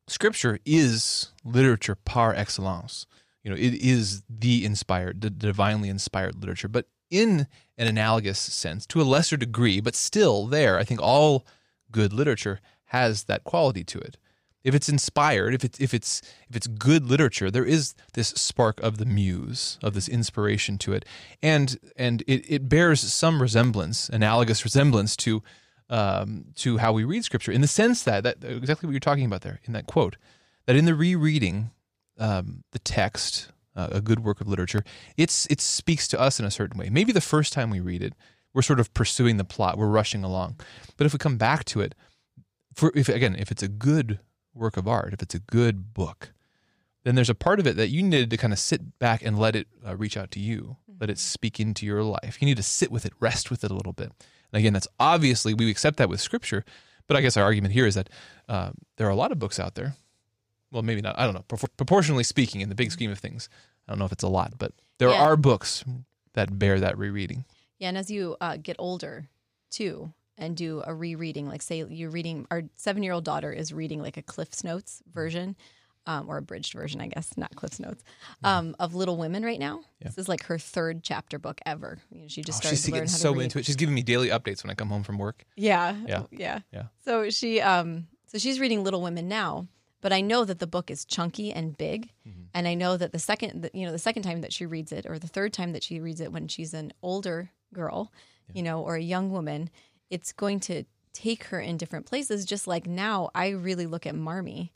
scripture 0.09 0.59
is 0.65 1.31
literature 1.45 1.95
par 1.95 2.35
excellence. 2.35 3.07
You 3.43 3.51
know, 3.51 3.57
it 3.57 3.75
is 3.75 4.23
the 4.29 4.65
inspired, 4.65 5.21
the 5.21 5.31
divinely 5.31 5.89
inspired 5.91 6.41
literature, 6.41 6.69
but 6.69 6.87
in 7.21 7.47
an 7.77 7.87
analogous 7.87 8.39
sense, 8.39 8.87
to 8.87 9.01
a 9.01 9.11
lesser 9.15 9.37
degree, 9.37 9.81
but 9.81 9.95
still 9.95 10.47
there. 10.47 10.79
I 10.79 10.85
think 10.85 11.01
all 11.01 11.45
good 11.91 12.13
literature 12.13 12.61
has 12.87 13.25
that 13.25 13.45
quality 13.45 13.85
to 13.85 13.99
it. 13.99 14.17
if 14.65 14.75
it's 14.75 14.89
inspired, 14.89 15.55
if 15.55 15.63
it's 15.63 15.79
if 15.79 15.93
it's 15.93 16.23
if 16.49 16.57
it's 16.57 16.67
good 16.67 17.05
literature, 17.05 17.51
there 17.51 17.67
is 17.67 17.95
this 18.15 18.29
spark 18.29 18.81
of 18.81 18.97
the 18.97 19.05
muse, 19.05 19.79
of 19.83 19.93
this 19.93 20.09
inspiration 20.09 20.79
to 20.79 20.95
it, 20.95 21.05
and 21.43 21.79
and 21.97 22.23
it, 22.27 22.51
it 22.51 22.69
bears 22.69 23.01
some 23.01 23.43
resemblance, 23.43 24.09
analogous 24.09 24.65
resemblance 24.65 25.17
to 25.17 25.43
um, 25.91 26.47
to 26.57 26.79
how 26.79 26.93
we 26.95 27.05
read 27.05 27.25
scripture, 27.25 27.53
in 27.53 27.61
the 27.61 27.69
sense 27.69 28.03
that 28.05 28.25
that 28.25 28.43
exactly 28.43 28.87
what 28.87 28.93
you're 28.93 29.01
talking 29.01 29.27
about 29.27 29.43
there 29.43 29.61
in 29.65 29.75
that 29.75 29.87
quote, 29.87 30.17
that 30.65 30.77
in 30.77 30.87
the 30.87 30.95
rereading, 30.95 31.71
um, 32.19 32.65
the 32.73 32.79
text, 32.79 33.49
uh, 33.77 33.89
a 33.93 34.01
good 34.01 34.21
work 34.21 34.41
of 34.41 34.49
literature, 34.49 34.85
it's 35.17 35.47
it 35.47 35.61
speaks 35.61 36.09
to 36.09 36.21
us 36.21 36.39
in 36.39 36.47
a 36.47 36.51
certain 36.51 36.79
way. 36.79 36.89
Maybe 36.91 37.13
the 37.13 37.21
first 37.21 37.53
time 37.53 37.71
we 37.71 37.81
read 37.81 38.03
it, 38.03 38.15
we're 38.53 38.63
sort 38.63 38.81
of 38.81 38.93
pursuing 38.95 39.37
the 39.37 39.45
plot, 39.45 39.79
we're 39.79 39.87
rushing 39.89 40.25
along, 40.25 40.57
but 40.97 41.07
if 41.07 41.13
we 41.13 41.19
come 41.19 41.37
back 41.37 41.65
to 41.67 41.81
it, 41.81 41.95
for 42.75 42.93
if 42.95 43.09
again, 43.09 43.37
if 43.39 43.51
it's 43.51 43.63
a 43.63 43.69
good 43.69 44.21
work 44.55 44.77
of 44.77 44.87
art, 44.87 45.13
if 45.13 45.23
it's 45.23 45.35
a 45.35 45.41
good 45.41 45.95
book, 45.95 46.33
then 47.05 47.15
there's 47.15 47.31
a 47.31 47.35
part 47.35 47.61
of 47.61 47.67
it 47.67 47.77
that 47.77 47.89
you 47.89 48.03
needed 48.03 48.31
to 48.31 48.37
kind 48.37 48.53
of 48.53 48.59
sit 48.59 48.99
back 48.99 49.23
and 49.23 49.39
let 49.39 49.55
it 49.55 49.69
uh, 49.87 49.97
reach 49.97 50.17
out 50.17 50.31
to 50.33 50.41
you, 50.41 50.77
let 51.01 51.11
it 51.11 51.19
speak 51.19 51.61
into 51.61 51.85
your 51.85 52.03
life. 52.03 52.39
You 52.41 52.47
need 52.47 52.57
to 52.57 52.63
sit 52.63 52.91
with 52.91 53.05
it, 53.05 53.13
rest 53.21 53.51
with 53.51 53.65
it 53.65 53.71
a 53.71 53.75
little 53.75 53.93
bit. 53.93 54.13
And 54.53 54.61
again, 54.61 54.73
that's 54.73 54.89
obviously 54.99 55.53
we 55.53 55.71
accept 55.71 55.99
that 55.99 56.09
with 56.09 56.21
Scripture, 56.21 56.65
but 57.07 57.17
I 57.17 57.21
guess 57.21 57.37
our 57.37 57.45
argument 57.45 57.75
here 57.75 57.87
is 57.87 57.95
that 57.95 58.09
uh, 58.49 58.71
there 58.97 59.07
are 59.07 59.11
a 59.11 59.17
lot 59.17 59.33
of 59.33 59.39
books 59.39 59.61
out 59.61 59.75
there. 59.75 59.95
Well, 60.75 60.83
maybe 60.83 61.01
not. 61.01 61.19
I 61.19 61.25
don't 61.25 61.35
know. 61.35 61.45
Pro- 61.49 61.59
proportionally 61.77 62.25
speaking, 62.25 62.61
in 62.61 62.69
the 62.69 62.75
big 62.75 62.91
scheme 62.93 63.11
of 63.11 63.19
things, 63.19 63.49
I 63.89 63.93
don't 63.93 63.99
know 64.01 64.05
if 64.05 64.13
it's 64.13 64.25
a 64.25 64.29
lot, 64.29 64.55
but 64.59 64.73
there 64.99 65.09
Yeah. 65.11 65.23
are 65.23 65.37
books 65.37 65.85
that 66.35 66.59
bear 66.59 66.81
that 66.81 66.99
rereading. 66.99 67.45
Yeah, 67.79 67.89
and 67.89 67.97
as 67.99 68.11
you 68.11 68.37
uh, 68.41 68.57
get 68.57 68.77
older, 68.79 69.29
too, 69.71 70.13
and 70.37 70.57
do 70.57 70.83
a 70.85 70.93
rereading, 70.93 71.49
like 71.49 71.63
say 71.63 71.85
you're 71.89 72.11
reading, 72.11 72.47
our 72.51 72.63
seven-year-old 72.77 73.25
daughter 73.25 73.53
is 73.53 73.73
reading 73.73 74.03
like 74.03 74.17
a 74.17 74.23
Cliff's 74.23 74.65
Notes 74.65 75.01
version, 75.13 75.55
um, 76.07 76.29
or 76.29 76.37
abridged 76.39 76.73
version, 76.75 77.01
I 77.01 77.07
guess, 77.07 77.37
not 77.37 77.55
Cliff's 77.57 77.79
Notes, 77.81 78.03
um, 78.43 78.75
of 78.81 78.95
Little 78.95 79.17
Women 79.17 79.43
right 79.45 79.59
now. 79.61 79.83
This 80.03 80.19
is 80.19 80.29
like 80.29 80.43
her 80.45 80.59
third 80.59 81.03
chapter 81.05 81.39
book 81.39 81.61
ever. 81.65 81.99
You 82.11 82.23
know, 82.23 82.29
she 82.29 82.43
just 82.43 82.59
Oh, 82.59 82.61
started 82.63 82.77
she's 82.77 82.87
getting 82.87 83.09
so 83.09 83.33
read. 83.33 83.45
into 83.45 83.59
it. 83.61 83.65
She's 83.65 83.77
giving 83.77 83.95
me 83.95 84.03
daily 84.03 84.29
updates 84.29 84.63
when 84.65 84.71
I 84.71 84.75
come 84.75 84.89
home 84.89 85.03
from 85.05 85.19
work. 85.19 85.45
Yeah, 85.57 85.97
Yeah. 86.07 86.25
yeah, 86.33 86.61
Yeah. 86.73 86.83
So 87.05 87.31
she, 87.31 87.61
um, 87.61 88.09
so 88.27 88.39
she's 88.39 88.59
reading 88.61 88.83
Little 88.85 89.01
Women 89.03 89.29
now, 89.29 89.67
but 90.05 90.13
I 90.13 90.21
know 90.21 90.45
that 90.45 90.59
the 90.59 90.67
book 90.67 90.91
is 90.91 91.07
chunky 91.07 91.51
and 91.51 91.75
big, 91.79 92.11
Mm-hmm. 92.29 92.43
and 92.53 92.69
I 92.69 92.75
know 92.75 92.97
that 92.99 93.13
the 93.13 93.19
second, 93.19 93.71
you 93.73 93.87
know, 93.87 93.93
the 93.93 93.99
second 93.99 94.23
time 94.23 94.43
that 94.43 94.53
she 94.53 94.67
reads 94.67 94.93
it, 94.93 95.07
or 95.07 95.19
the 95.19 95.27
third 95.37 95.53
time 95.55 95.73
that 95.73 95.83
she 95.83 95.99
reads 95.99 96.21
it 96.21 96.31
when 96.33 96.47
she's 96.49 96.75
an 96.75 96.93
older 97.03 97.51
girl, 97.73 98.13
you 98.53 98.63
know, 98.63 98.83
or 98.83 98.97
a 98.97 99.03
young 99.03 99.31
woman, 99.33 99.71
it's 100.11 100.33
going 100.33 100.61
to 100.61 100.85
take 101.15 101.45
her 101.45 101.59
in 101.61 101.79
different 101.79 102.05
places. 102.07 102.45
Just 102.45 102.67
like 102.67 102.87
now, 102.87 103.31
I 103.35 103.49
really 103.49 103.87
look 103.87 104.07
at 104.07 104.15
Marmee 104.15 104.73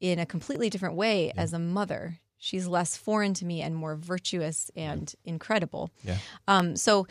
in 0.00 0.18
a 0.18 0.26
completely 0.26 0.68
different 0.70 0.96
way 0.96 1.32
as 1.36 1.52
a 1.54 1.58
mother. 1.58 2.18
She's 2.42 2.66
less 2.66 2.96
foreign 2.96 3.34
to 3.34 3.44
me 3.44 3.60
and 3.62 3.74
more 3.76 3.96
virtuous 3.96 4.70
and 4.74 5.12
incredible. 5.24 5.90
Yeah. 6.04 6.16
Um, 6.48 6.74
so, 6.76 7.06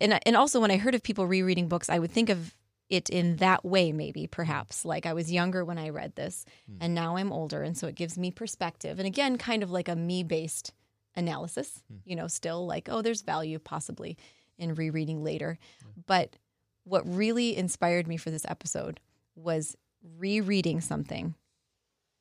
and 0.00 0.18
and 0.26 0.36
also 0.36 0.58
when 0.60 0.70
I 0.70 0.78
heard 0.78 0.94
of 0.94 1.02
people 1.02 1.26
rereading 1.26 1.68
books, 1.68 1.90
I 1.90 1.98
would 1.98 2.10
think 2.12 2.28
of 2.30 2.54
it 2.90 3.08
in 3.08 3.36
that 3.36 3.64
way, 3.64 3.92
maybe 3.92 4.26
perhaps 4.26 4.82
mm. 4.82 4.86
like 4.86 5.06
I 5.06 5.12
was 5.12 5.32
younger 5.32 5.64
when 5.64 5.78
I 5.78 5.88
read 5.88 6.16
this, 6.16 6.44
mm. 6.70 6.76
and 6.80 6.94
now 6.94 7.16
I'm 7.16 7.32
older, 7.32 7.62
and 7.62 7.76
so 7.76 7.86
it 7.86 7.94
gives 7.94 8.18
me 8.18 8.30
perspective. 8.30 8.98
And 8.98 9.06
again, 9.06 9.38
kind 9.38 9.62
of 9.62 9.70
like 9.70 9.88
a 9.88 9.96
me 9.96 10.22
based 10.24 10.72
analysis. 11.14 11.82
Mm. 11.92 11.98
You 12.04 12.16
know, 12.16 12.26
still 12.26 12.66
like 12.66 12.88
oh, 12.90 13.00
there's 13.00 13.22
value 13.22 13.58
possibly 13.58 14.18
in 14.58 14.74
rereading 14.74 15.24
later, 15.24 15.58
but 16.06 16.36
what 16.84 17.02
really 17.06 17.56
inspired 17.56 18.06
me 18.08 18.16
for 18.16 18.30
this 18.30 18.44
episode 18.48 19.00
was 19.36 19.76
rereading 20.18 20.80
something 20.80 21.34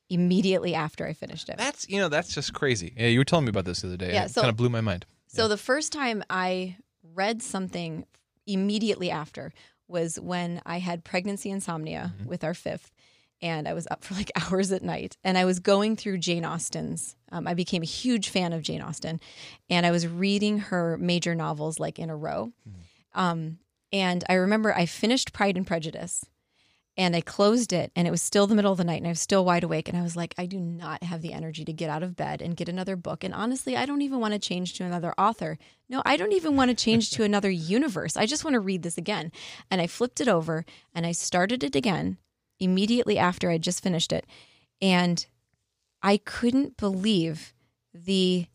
immediately 0.10 0.76
after 0.76 1.06
I 1.06 1.14
finished 1.14 1.50
it. 1.50 1.58
That's 1.58 1.90
you 1.90 2.00
know 2.00 2.10
that's 2.10 2.34
just 2.34 2.54
crazy. 2.54 2.94
Yeah, 2.96 3.08
you 3.08 3.20
were 3.20 3.26
telling 3.26 3.46
me 3.46 3.50
about 3.50 3.66
this 3.66 3.82
the 3.82 3.88
other 3.88 3.98
day. 3.98 4.14
Yeah, 4.14 4.26
it 4.26 4.32
so- 4.32 4.42
kind 4.42 4.52
of 4.52 4.58
blew 4.58 4.70
my 4.70 4.82
mind. 4.82 5.06
So 5.32 5.48
the 5.48 5.58
first 5.58 5.94
time 5.94 6.24
I 6.32 6.78
read 7.14 7.44
something 7.44 8.06
immediately 8.48 9.12
after 9.12 9.54
was 9.90 10.20
when 10.20 10.62
I 10.66 10.80
had 10.80 11.04
pregnancy 11.04 11.50
insomnia 11.50 12.14
with 12.26 12.44
our 12.44 12.54
fifth. 12.54 12.92
And 13.42 13.68
I 13.68 13.74
was 13.74 13.88
up 13.90 14.04
for 14.04 14.16
like 14.16 14.32
hours 14.52 14.72
at 14.72 14.84
night. 14.84 15.18
And 15.24 15.38
I 15.38 15.46
was 15.46 15.60
going 15.60 15.96
through 15.96 16.18
Jane 16.20 16.46
Austen's. 16.46 17.16
Um, 17.32 17.48
I 17.48 17.54
became 17.54 17.82
a 17.82 17.86
huge 17.86 18.30
fan 18.30 18.54
of 18.54 18.62
Jane 18.62 18.82
Austen. 18.82 19.20
And 19.70 19.86
I 19.86 19.92
was 19.92 20.08
reading 20.08 20.60
her 20.60 20.98
major 20.98 21.36
novels 21.36 21.80
like 21.80 22.00
in 22.00 22.10
a 22.10 22.16
row. 22.16 22.52
Um, 23.14 23.60
and 23.92 24.24
I 24.30 24.34
remember 24.34 24.74
I 24.74 24.86
finished 24.86 25.34
Pride 25.34 25.58
and 25.58 25.66
Prejudice 25.66 26.26
and 27.00 27.16
I 27.16 27.22
closed 27.22 27.72
it 27.72 27.94
and 27.96 28.06
it 28.10 28.12
was 28.12 28.22
still 28.22 28.46
the 28.46 28.56
middle 28.56 28.74
of 28.74 28.78
the 28.78 28.84
night 28.84 28.98
and 28.98 29.08
I 29.08 29.12
was 29.12 29.22
still 29.22 29.46
wide 29.46 29.64
awake 29.64 29.88
and 29.88 29.98
I 29.98 30.02
was 30.02 30.18
like 30.18 30.36
I 30.38 30.46
do 30.46 30.60
not 30.60 31.02
have 31.02 31.22
the 31.22 31.32
energy 31.32 31.64
to 31.64 31.72
get 31.72 31.90
out 31.90 32.04
of 32.04 32.18
bed 32.18 32.42
and 32.42 32.58
get 32.58 32.68
another 32.68 32.98
book 32.98 33.24
and 33.24 33.34
honestly 33.34 33.78
I 33.78 33.86
don't 33.86 34.02
even 34.02 34.20
want 34.20 34.34
to 34.34 34.40
change 34.40 34.74
to 34.74 34.84
another 34.84 35.14
author. 35.18 35.58
No, 35.88 36.02
I 36.06 36.18
don't 36.18 36.34
even 36.34 36.58
want 36.58 36.70
to 36.70 36.76
change 36.76 37.12
to 37.12 37.24
another 37.24 37.50
universe. 37.78 38.18
I 38.18 38.26
just 38.26 38.44
want 38.44 38.56
to 38.56 38.60
read 38.60 38.84
this 38.84 38.98
again. 38.98 39.32
And 39.72 39.80
I 39.80 39.88
flipped 39.88 40.20
it 40.20 40.28
over 40.28 40.66
and 40.94 41.06
I 41.06 41.14
started 41.14 41.64
it 41.64 41.74
again 41.74 42.18
immediately 42.60 43.18
after 43.18 43.50
I 43.50 43.58
just 43.58 43.82
finished 43.82 44.12
it 44.12 44.26
and 44.82 45.26
I 46.04 46.18
couldn't 46.18 46.76
believe 46.76 47.54
the 47.94 48.48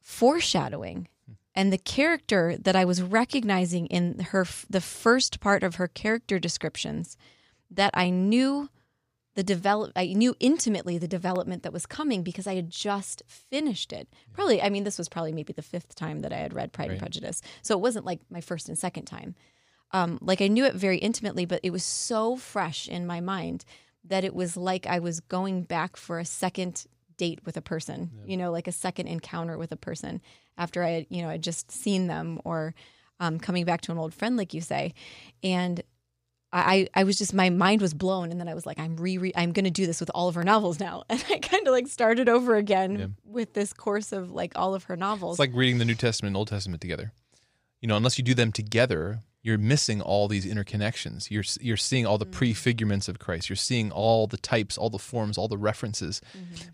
foreshadowing 0.00 1.08
and 1.56 1.72
the 1.72 1.78
character 1.78 2.56
that 2.58 2.76
I 2.76 2.84
was 2.84 3.02
recognizing 3.02 3.86
in 3.86 4.18
her 4.18 4.46
the 4.68 4.80
first 4.80 5.40
part 5.40 5.62
of 5.62 5.76
her 5.76 5.88
character 5.88 6.38
descriptions 6.38 7.16
that 7.70 7.90
I 7.94 8.10
knew 8.10 8.68
the 9.34 9.42
develop 9.42 9.92
I 9.96 10.12
knew 10.12 10.34
intimately 10.38 10.98
the 10.98 11.08
development 11.08 11.62
that 11.62 11.72
was 11.72 11.86
coming 11.86 12.22
because 12.22 12.46
I 12.46 12.54
had 12.54 12.70
just 12.70 13.22
finished 13.26 13.92
it. 13.92 14.08
Probably 14.32 14.60
I 14.62 14.68
mean 14.68 14.84
this 14.84 14.98
was 14.98 15.08
probably 15.08 15.32
maybe 15.32 15.52
the 15.52 15.62
fifth 15.62 15.94
time 15.94 16.20
that 16.20 16.32
I 16.32 16.36
had 16.36 16.54
read 16.54 16.72
Pride 16.72 16.90
and 16.90 16.98
Prejudice. 16.98 17.40
So 17.62 17.74
it 17.74 17.80
wasn't 17.80 18.06
like 18.06 18.20
my 18.30 18.40
first 18.40 18.68
and 18.68 18.78
second 18.78 19.06
time. 19.06 19.34
Um, 19.92 20.18
like 20.20 20.42
I 20.42 20.48
knew 20.48 20.64
it 20.64 20.74
very 20.74 20.98
intimately, 20.98 21.46
but 21.46 21.60
it 21.62 21.70
was 21.70 21.84
so 21.84 22.36
fresh 22.36 22.88
in 22.88 23.06
my 23.06 23.20
mind 23.20 23.64
that 24.04 24.24
it 24.24 24.34
was 24.34 24.56
like 24.56 24.86
I 24.86 24.98
was 24.98 25.20
going 25.20 25.62
back 25.62 25.96
for 25.96 26.18
a 26.18 26.24
second 26.24 26.86
date 27.16 27.40
with 27.44 27.56
a 27.56 27.62
person, 27.62 28.10
you 28.24 28.36
know, 28.36 28.50
like 28.50 28.66
a 28.68 28.72
second 28.72 29.06
encounter 29.08 29.56
with 29.58 29.72
a 29.72 29.76
person 29.76 30.20
after 30.58 30.82
I 30.82 30.90
had, 30.90 31.06
you 31.10 31.22
know, 31.22 31.28
I 31.28 31.36
just 31.38 31.70
seen 31.70 32.06
them 32.06 32.40
or 32.44 32.74
um, 33.20 33.38
coming 33.38 33.64
back 33.64 33.80
to 33.82 33.92
an 33.92 33.98
old 33.98 34.12
friend, 34.14 34.36
like 34.36 34.52
you 34.54 34.60
say. 34.60 34.94
And 35.42 35.82
I, 36.52 36.88
I 36.94 37.04
was 37.04 37.18
just, 37.18 37.34
my 37.34 37.50
mind 37.50 37.80
was 37.82 37.92
blown. 37.92 38.30
And 38.30 38.40
then 38.40 38.48
I 38.48 38.54
was 38.54 38.64
like, 38.66 38.78
I'm 38.78 38.96
re, 38.96 39.32
I'm 39.36 39.52
going 39.52 39.64
to 39.64 39.70
do 39.70 39.86
this 39.86 40.00
with 40.00 40.10
all 40.14 40.28
of 40.28 40.34
her 40.36 40.44
novels 40.44 40.78
now. 40.80 41.02
And 41.10 41.22
I 41.30 41.38
kind 41.38 41.66
of 41.66 41.72
like 41.72 41.88
started 41.88 42.28
over 42.28 42.56
again 42.56 42.98
Yeah. 42.98 43.06
with 43.24 43.52
this 43.54 43.72
course 43.72 44.12
of 44.12 44.30
like 44.30 44.52
all 44.56 44.74
of 44.74 44.84
her 44.84 44.96
novels. 44.96 45.34
It's 45.34 45.40
like 45.40 45.54
reading 45.54 45.78
the 45.78 45.84
New 45.84 45.94
Testament 45.94 46.30
and 46.30 46.36
Old 46.36 46.48
Testament 46.48 46.80
together. 46.80 47.12
You 47.80 47.88
know, 47.88 47.96
unless 47.96 48.16
you 48.16 48.24
do 48.24 48.32
them 48.34 48.52
together, 48.52 49.20
you're 49.46 49.58
missing 49.58 50.00
all 50.02 50.26
these 50.26 50.44
interconnections. 50.44 51.30
You're 51.30 51.44
you're 51.60 51.76
seeing 51.76 52.04
all 52.04 52.18
the 52.18 52.26
prefigurements 52.26 53.08
of 53.08 53.20
Christ. 53.20 53.48
You're 53.48 53.56
seeing 53.70 53.92
all 53.92 54.26
the 54.26 54.36
types, 54.36 54.76
all 54.76 54.90
the 54.90 54.98
forms, 54.98 55.38
all 55.38 55.46
the 55.48 55.56
references. 55.70 56.20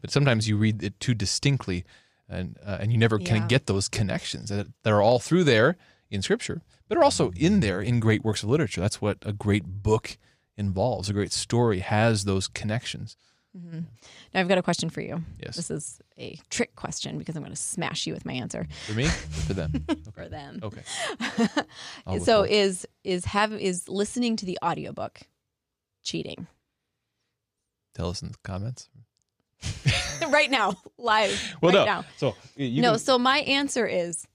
But 0.00 0.10
sometimes 0.10 0.48
you 0.48 0.56
read 0.56 0.82
it 0.82 0.98
too 0.98 1.14
distinctly, 1.14 1.84
and 2.28 2.56
uh, 2.64 2.78
and 2.80 2.90
you 2.90 2.96
never 2.98 3.18
Yeah. 3.20 3.28
of 3.28 3.48
get 3.48 3.66
those 3.66 3.88
connections 3.90 4.48
that, 4.48 4.68
that 4.84 4.92
are 4.92 5.02
all 5.02 5.18
through 5.18 5.44
there 5.44 5.76
in 6.10 6.22
Scripture, 6.22 6.62
but 6.88 6.96
are 6.96 7.04
also 7.04 7.30
in 7.36 7.60
there 7.60 7.82
in 7.82 8.00
great 8.00 8.24
works 8.24 8.42
of 8.42 8.48
literature. 8.48 8.80
That's 8.80 9.02
what 9.02 9.18
a 9.22 9.32
great 9.34 9.64
book 9.82 10.16
involves. 10.56 11.10
A 11.10 11.12
great 11.12 11.32
story 11.32 11.80
has 11.80 12.24
those 12.24 12.48
connections. 12.48 13.16
Mm-hmm. 13.56 13.80
now 14.32 14.40
I've 14.40 14.48
got 14.48 14.56
a 14.56 14.62
question 14.62 14.88
for 14.88 15.02
you. 15.02 15.22
Yes. 15.42 15.56
This 15.56 15.70
is 15.70 16.00
a 16.18 16.38
trick 16.48 16.74
question 16.74 17.18
because 17.18 17.36
I'm 17.36 17.42
going 17.42 17.52
to 17.54 17.60
smash 17.60 18.06
you 18.06 18.14
with 18.14 18.24
my 18.24 18.32
answer 18.32 18.66
For 18.86 18.94
me, 18.94 19.04
for 19.06 19.52
them. 19.52 19.84
for 20.14 20.26
them. 20.28 20.60
Okay. 20.62 20.82
So 22.24 22.42
is 22.44 22.86
is 23.04 23.24
have 23.26 23.52
is 23.52 23.88
listening 23.88 24.36
to 24.36 24.46
the 24.46 24.58
audiobook 24.64 25.20
cheating 26.02 26.46
tell 27.94 28.08
us 28.08 28.22
in 28.22 28.28
the 28.28 28.38
comments. 28.42 28.88
right 30.30 30.50
now 30.50 30.74
live 30.98 31.54
Well, 31.60 31.72
right 31.72 31.78
no. 31.80 31.84
now 31.84 32.04
So 32.16 32.34
you 32.56 32.80
no 32.82 32.92
can- 32.92 32.98
so 33.00 33.18
my 33.18 33.38
answer 33.40 33.86
is 33.86 34.26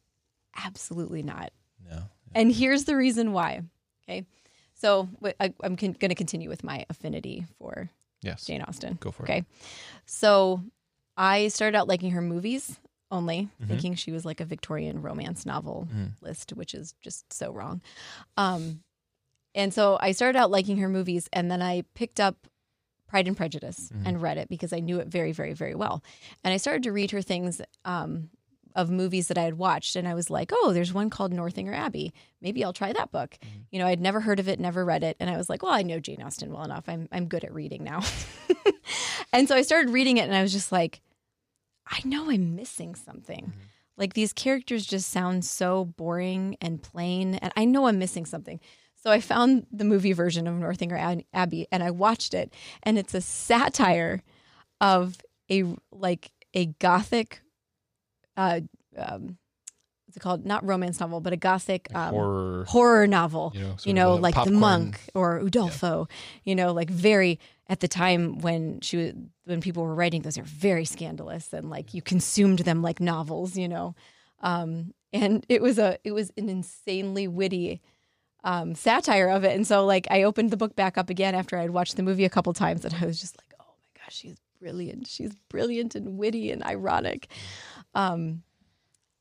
absolutely 0.64 1.24
not 1.24 1.52
no. 1.90 2.04
and 2.36 2.52
here's 2.52 2.86
the 2.86 2.96
reason 2.96 3.34
why 3.34 3.62
okay 4.08 4.26
so 4.76 5.10
I, 5.40 5.54
i'm 5.62 5.76
con- 5.76 5.98
going 6.00 6.10
to 6.10 6.16
continue 6.16 6.50
with 6.50 6.64
my 6.64 6.86
affinity 6.90 7.46
for 7.60 7.90
Yes. 8.22 8.46
jane 8.46 8.62
austen 8.62 8.98
Go 9.00 9.12
for 9.12 9.24
it. 9.24 9.30
okay 9.30 9.46
so 10.06 10.62
i 11.16 11.48
started 11.48 11.78
out 11.78 11.88
liking 11.88 12.12
her 12.12 12.22
movies 12.22 12.80
only 13.10 13.50
Mhm. 13.62 13.68
thinking 13.68 13.96
she 13.96 14.12
was 14.12 14.26
like 14.26 14.40
a 14.42 14.46
victorian 14.46 15.02
romance 15.02 15.46
novel 15.46 15.88
Mhm. 15.92 16.12
list 16.22 16.52
which 16.52 16.74
is 16.74 16.94
just 17.02 17.32
so 17.32 17.52
wrong 17.52 17.82
um 18.36 18.84
and 19.56 19.74
so 19.74 19.98
i 20.02 20.12
started 20.12 20.38
out 20.38 20.52
liking 20.52 20.78
her 20.78 20.90
movies 20.90 21.30
and 21.32 21.50
then 21.50 21.62
i 21.62 21.84
picked 21.94 22.20
up 22.20 22.48
pride 23.08 23.28
and 23.28 23.38
prejudice 23.38 23.90
Mhm. 23.94 24.02
and 24.08 24.22
read 24.22 24.38
it 24.38 24.50
because 24.50 24.74
i 24.74 24.80
knew 24.80 25.00
it 25.00 25.08
very 25.08 25.32
very 25.32 25.54
very 25.54 25.76
well 25.76 26.04
and 26.44 26.54
i 26.54 26.58
started 26.58 26.84
to 26.84 26.92
read 26.92 27.12
her 27.12 27.22
things 27.22 27.62
um 27.86 28.30
of 28.76 28.90
movies 28.90 29.28
that 29.28 29.38
I 29.38 29.44
had 29.44 29.58
watched, 29.58 29.96
and 29.96 30.08
I 30.08 30.14
was 30.14 30.30
like, 30.30 30.52
"Oh, 30.54 30.74
there's 30.74 30.94
one 30.94 31.10
called 31.10 31.34
Northanger 31.34 31.74
Abbey. 31.74 32.14
Maybe 32.42 32.64
I'll 32.64 32.74
try 32.74 32.94
that 32.94 33.12
book." 33.12 33.38
Mm-hmm. 33.42 33.60
You 33.72 33.80
know, 33.80 33.88
I'd 33.88 34.02
never 34.02 34.22
heard 34.22 34.40
of 34.40 34.48
it, 34.48 34.60
never 34.60 34.86
read 34.86 35.04
it, 35.04 35.18
and 35.20 35.30
I 35.30 35.38
was 35.38 35.50
like, 35.50 35.64
"Well, 35.64 35.74
I 35.74 35.84
know 35.84 36.00
Jane 36.00 36.22
Austen 36.22 36.52
well 36.52 36.64
enough. 36.64 36.86
I'm 36.88 37.08
I'm 37.12 37.28
good 37.28 37.44
at 37.44 37.54
reading 37.54 37.84
now." 37.84 38.02
and 39.34 39.48
so 39.48 39.56
I 39.56 39.62
started 39.62 39.92
reading 39.92 40.18
it, 40.18 40.24
and 40.24 40.36
I 40.36 40.42
was 40.42 40.52
just 40.52 40.72
like, 40.72 41.02
"I 41.88 42.00
know 42.04 42.30
I'm 42.30 42.56
missing 42.56 42.96
something." 42.96 43.46
Mm-hmm. 43.46 43.60
Like 43.98 44.14
these 44.14 44.34
characters 44.34 44.86
just 44.86 45.10
sound 45.10 45.44
so 45.44 45.86
boring 45.86 46.58
and 46.62 46.82
plain, 46.82 47.36
and 47.36 47.52
I 47.56 47.66
know 47.66 47.88
I'm 47.88 48.00
missing 48.00 48.26
something. 48.26 48.60
So 48.96 49.12
I 49.12 49.22
found 49.22 49.66
the 49.72 49.86
movie 49.86 50.14
version 50.14 50.48
of 50.48 50.56
Northanger 50.56 51.24
Abbey, 51.34 51.68
and 51.72 51.84
I 51.84 51.92
watched 51.92 52.34
it, 52.34 52.54
and 52.84 52.98
it's 52.98 53.14
a 53.14 53.22
satire 53.22 54.24
of 54.82 55.18
a 55.50 55.64
like 55.92 56.32
a 56.54 56.68
gothic 56.80 57.42
uh 58.38 58.62
um 58.98 59.38
what's 60.06 60.16
it 60.16 60.20
called? 60.22 60.46
Not 60.46 60.66
romance 60.66 61.00
novel 61.00 61.20
but 61.20 61.34
a 61.34 61.38
gothic 61.38 61.90
um, 61.94 62.14
horror. 62.14 62.66
horror 62.68 63.08
novel 63.08 63.52
You 63.54 63.62
know, 63.62 63.76
you 63.84 63.94
know 63.94 64.16
like 64.16 64.36
the 64.46 64.52
monk 64.52 65.02
or 65.14 65.42
udolpho 65.42 66.10
you 66.46 66.56
know 66.56 66.72
like 66.72 66.90
very 66.90 67.40
at 67.68 67.82
the 67.82 67.88
time 67.90 68.40
when 68.40 68.80
she 68.80 68.96
was 68.98 69.14
when 69.44 69.60
people 69.60 69.84
were 69.84 69.94
writing 69.94 70.22
those 70.22 70.38
are 70.38 70.44
very 70.44 70.86
scandalous 70.86 71.52
and 71.52 71.70
like 71.70 71.94
you 71.94 72.02
consumed 72.02 72.60
them 72.60 72.82
like 72.82 73.00
novels 73.02 73.58
you 73.58 73.68
know. 73.68 73.96
Um 74.40 74.94
and 75.12 75.46
it 75.50 75.62
was 75.62 75.78
a 75.80 75.98
it 76.04 76.12
was 76.12 76.32
an 76.38 76.48
insanely 76.50 77.28
witty 77.28 77.82
um 78.44 78.76
satire 78.76 79.28
of 79.28 79.44
it. 79.44 79.56
And 79.56 79.66
so 79.68 79.86
like 79.86 80.08
i 80.10 80.24
opened 80.24 80.52
the 80.52 80.58
book 80.58 80.76
back 80.76 80.98
up 80.98 81.10
again 81.10 81.36
after 81.36 81.58
i'd 81.58 81.72
watched 81.72 81.98
the 81.98 82.04
movie 82.04 82.24
a 82.26 82.30
couple 82.30 82.54
times 82.54 82.86
and 82.86 82.94
i 83.02 83.06
was 83.06 83.20
just 83.20 83.38
like 83.38 83.54
oh 83.60 83.66
my 83.66 84.02
gosh 84.02 84.16
she's 84.16 84.38
brilliant. 84.60 85.08
She's 85.08 85.36
brilliant 85.50 85.94
and 85.96 86.18
witty 86.18 86.52
and 86.52 86.64
ironic 86.64 87.28
um 87.94 88.44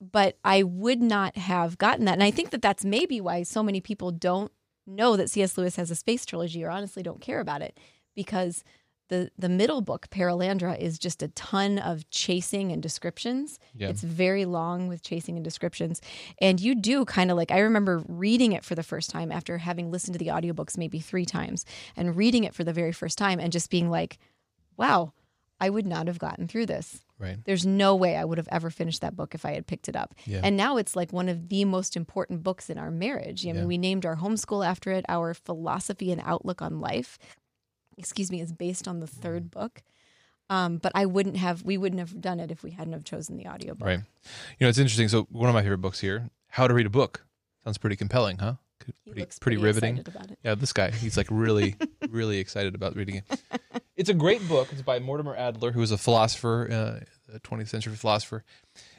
but 0.01 0.37
I 0.45 0.63
would 0.63 1.01
not 1.01 1.37
have 1.37 1.79
gotten 1.79 2.05
that. 2.05 2.13
And 2.13 2.23
I 2.23 2.31
think 2.31 2.51
that 2.51 2.61
that's 2.61 2.85
maybe 2.85 3.21
why 3.21 3.43
so 3.43 3.63
many 3.63 3.81
people 3.81 4.11
don't 4.11 4.53
know 4.87 5.17
that 5.17 5.31
C.S. 5.31 5.57
Lewis 5.57 5.77
has 5.77 5.91
a 5.91 5.95
space 5.95 6.27
trilogy 6.27 6.63
or 6.63 6.71
honestly 6.71 7.03
don't 7.03 7.21
care 7.21 7.41
about 7.41 7.63
it 7.63 7.79
because 8.15 8.63
the 9.09 9.31
the 9.39 9.49
middle 9.49 9.81
book 9.81 10.09
Perelandra 10.11 10.79
is 10.79 10.99
just 10.99 11.23
a 11.23 11.29
ton 11.29 11.79
of 11.79 12.09
chasing 12.11 12.73
and 12.73 12.83
descriptions. 12.83 13.59
Yeah. 13.75 13.89
It's 13.89 14.03
very 14.03 14.45
long 14.45 14.89
with 14.89 15.03
chasing 15.03 15.37
and 15.37 15.45
descriptions. 15.45 16.01
And 16.41 16.61
you 16.61 16.75
do 16.75 17.05
kind 17.05 17.31
of 17.31 17.37
like 17.37 17.51
I 17.51 17.61
remember 17.61 18.03
reading 18.09 18.53
it 18.53 18.65
for 18.65 18.75
the 18.75 18.83
first 18.83 19.11
time 19.11 19.31
after 19.31 19.59
having 19.59 19.91
listened 19.91 20.15
to 20.15 20.19
the 20.19 20.31
audiobooks 20.31 20.77
maybe 20.77 20.99
3 20.99 21.25
times 21.25 21.65
and 21.97 22.17
reading 22.17 22.45
it 22.45 22.55
for 22.55 22.65
the 22.65 22.73
very 22.73 22.93
first 22.93 23.17
time 23.17 23.39
and 23.39 23.53
just 23.53 23.71
being 23.71 23.91
like, 23.91 24.19
"Wow, 24.77 25.13
I 25.61 25.71
would 25.71 25.87
not 25.87 26.09
have 26.09 26.19
gotten 26.19 26.49
through 26.49 26.67
this." 26.67 27.06
Right. 27.19 27.39
There's 27.45 27.65
no 27.65 27.95
way 27.97 28.15
I 28.17 28.25
would 28.25 28.37
have 28.39 28.49
ever 28.51 28.69
finished 28.69 29.01
that 29.01 29.17
book 29.17 29.35
if 29.35 29.47
I 29.47 29.53
had 29.53 29.67
picked 29.67 29.89
it 29.89 29.97
up. 29.97 30.15
Yeah. 30.27 30.41
And 30.45 30.57
now 30.57 30.77
it's 30.77 30.95
like 30.95 31.13
one 31.13 31.29
of 31.31 31.49
the 31.49 31.65
most 31.65 31.97
important 31.97 32.43
books 32.43 32.69
in 32.69 32.77
our 32.77 32.91
marriage. 32.91 33.45
I 33.47 33.53
mean, 33.53 33.63
Yeah. 33.63 33.65
we 33.65 33.79
named 33.79 34.05
our 34.05 34.17
homeschool 34.17 34.67
after 34.67 34.91
it. 34.93 35.05
Our 35.09 35.33
philosophy 35.33 36.13
and 36.13 36.21
outlook 36.25 36.61
on 36.61 36.79
life, 36.81 37.19
excuse 37.97 38.31
me, 38.31 38.41
is 38.43 38.53
based 38.53 38.87
on 38.87 39.01
the 39.01 39.07
third 39.07 39.51
book. 39.51 39.83
Um, 40.51 40.77
but 40.77 40.93
I 40.95 41.07
wouldn't 41.07 41.39
have, 41.39 41.63
we 41.63 41.79
wouldn't 41.79 41.99
have 42.01 42.21
done 42.21 42.39
it 42.39 42.51
if 42.51 42.63
we 42.63 42.71
hadn't 42.73 42.93
have 42.93 43.03
chosen 43.05 43.37
the 43.37 43.47
audiobook. 43.49 43.87
Right. 43.87 43.99
You 43.99 44.65
know, 44.65 44.69
it's 44.69 44.79
interesting. 44.79 45.09
So 45.09 45.23
one 45.31 45.49
of 45.49 45.55
my 45.55 45.63
favorite 45.63 45.79
books 45.79 46.01
here, 46.01 46.31
How 46.49 46.69
to 46.69 46.75
Read 46.75 46.87
a 46.87 46.91
Book. 46.91 47.25
Sounds 47.65 47.79
pretty 47.79 47.97
compelling, 47.97 48.39
huh? 48.39 48.55
Pretty, 48.78 49.26
pretty 49.40 49.56
riveting. 49.56 50.04
Yeah, 50.45 50.54
this 50.54 50.73
guy, 50.73 50.90
he's 50.90 51.16
like 51.16 51.28
really, 51.30 51.76
really 52.11 52.38
excited 52.38 52.75
about 52.75 52.95
reading 52.97 53.16
it. 53.16 53.40
It's 53.97 54.11
a 54.11 54.14
great 54.14 54.47
book. 54.49 54.68
It's 54.73 54.83
by 54.83 54.99
Mortimer 54.99 55.35
Adler, 55.35 55.73
who 55.73 55.80
was 55.80 55.90
a 55.90 55.99
philosopher, 55.99 56.68
uh, 56.71 57.35
a 57.35 57.40
20th 57.40 57.68
century 57.68 57.95
philosopher. 57.95 58.45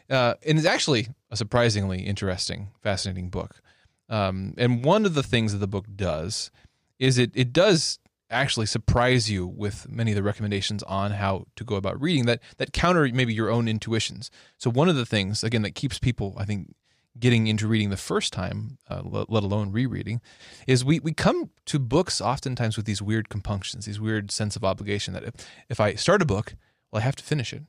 Uh, 0.10 0.34
and 0.46 0.58
it's 0.58 0.68
actually 0.68 1.10
a 1.30 1.38
surprisingly 1.38 2.02
interesting, 2.02 2.70
fascinating 2.82 3.30
book. 3.30 3.62
Um, 4.10 4.54
and 4.58 4.84
one 4.84 5.06
of 5.06 5.14
the 5.14 5.24
things 5.24 5.52
that 5.52 5.60
the 5.60 5.68
book 5.68 5.86
does 5.96 6.50
is 6.98 7.18
it, 7.18 7.32
it 7.36 7.54
does 7.54 8.00
actually 8.30 8.66
surprise 8.66 9.30
you 9.30 9.46
with 9.46 9.88
many 9.90 10.12
of 10.12 10.16
the 10.16 10.24
recommendations 10.24 10.84
on 10.84 11.12
how 11.12 11.46
to 11.56 11.64
go 11.64 11.76
about 11.76 12.02
reading 12.02 12.26
that, 12.26 12.42
that 12.58 12.74
counter 12.74 13.08
maybe 13.14 13.34
your 13.34 13.50
own 13.50 13.68
intuitions. 13.68 14.30
So 14.58 14.70
one 14.70 14.90
of 14.90 14.96
the 14.96 15.06
things, 15.06 15.44
again, 15.44 15.62
that 15.62 15.76
keeps 15.76 16.00
people, 16.00 16.34
I 16.38 16.46
think, 16.46 16.74
getting 17.20 17.48
into 17.48 17.68
reading 17.68 17.90
the 17.90 17.98
first 17.98 18.34
time, 18.34 18.78
uh, 18.90 19.02
let, 19.04 19.44
alone 19.44 19.72
rereading, 19.72 20.22
is 20.68 20.86
we, 20.86 21.00
we 21.00 21.14
come 21.14 21.50
to 21.66 21.80
books 21.80 22.22
oftentimes 22.22 22.78
with 22.78 22.86
these 22.86 23.02
weird 23.02 23.30
compunctions, 23.30 23.86
these 23.86 24.00
weird 24.00 24.32
sense 24.32 24.56
of 24.56 24.64
obligation 24.64 25.14
that 25.14 25.24
if, 25.24 25.34
if 25.70 25.80
I 25.80 25.96
start 25.96 26.22
a 26.22 26.26
book, 26.26 26.56
well, 26.92 27.02
I 27.02 27.04
have 27.04 27.16
to 27.16 27.24
finish 27.24 27.54
it. 27.54 27.64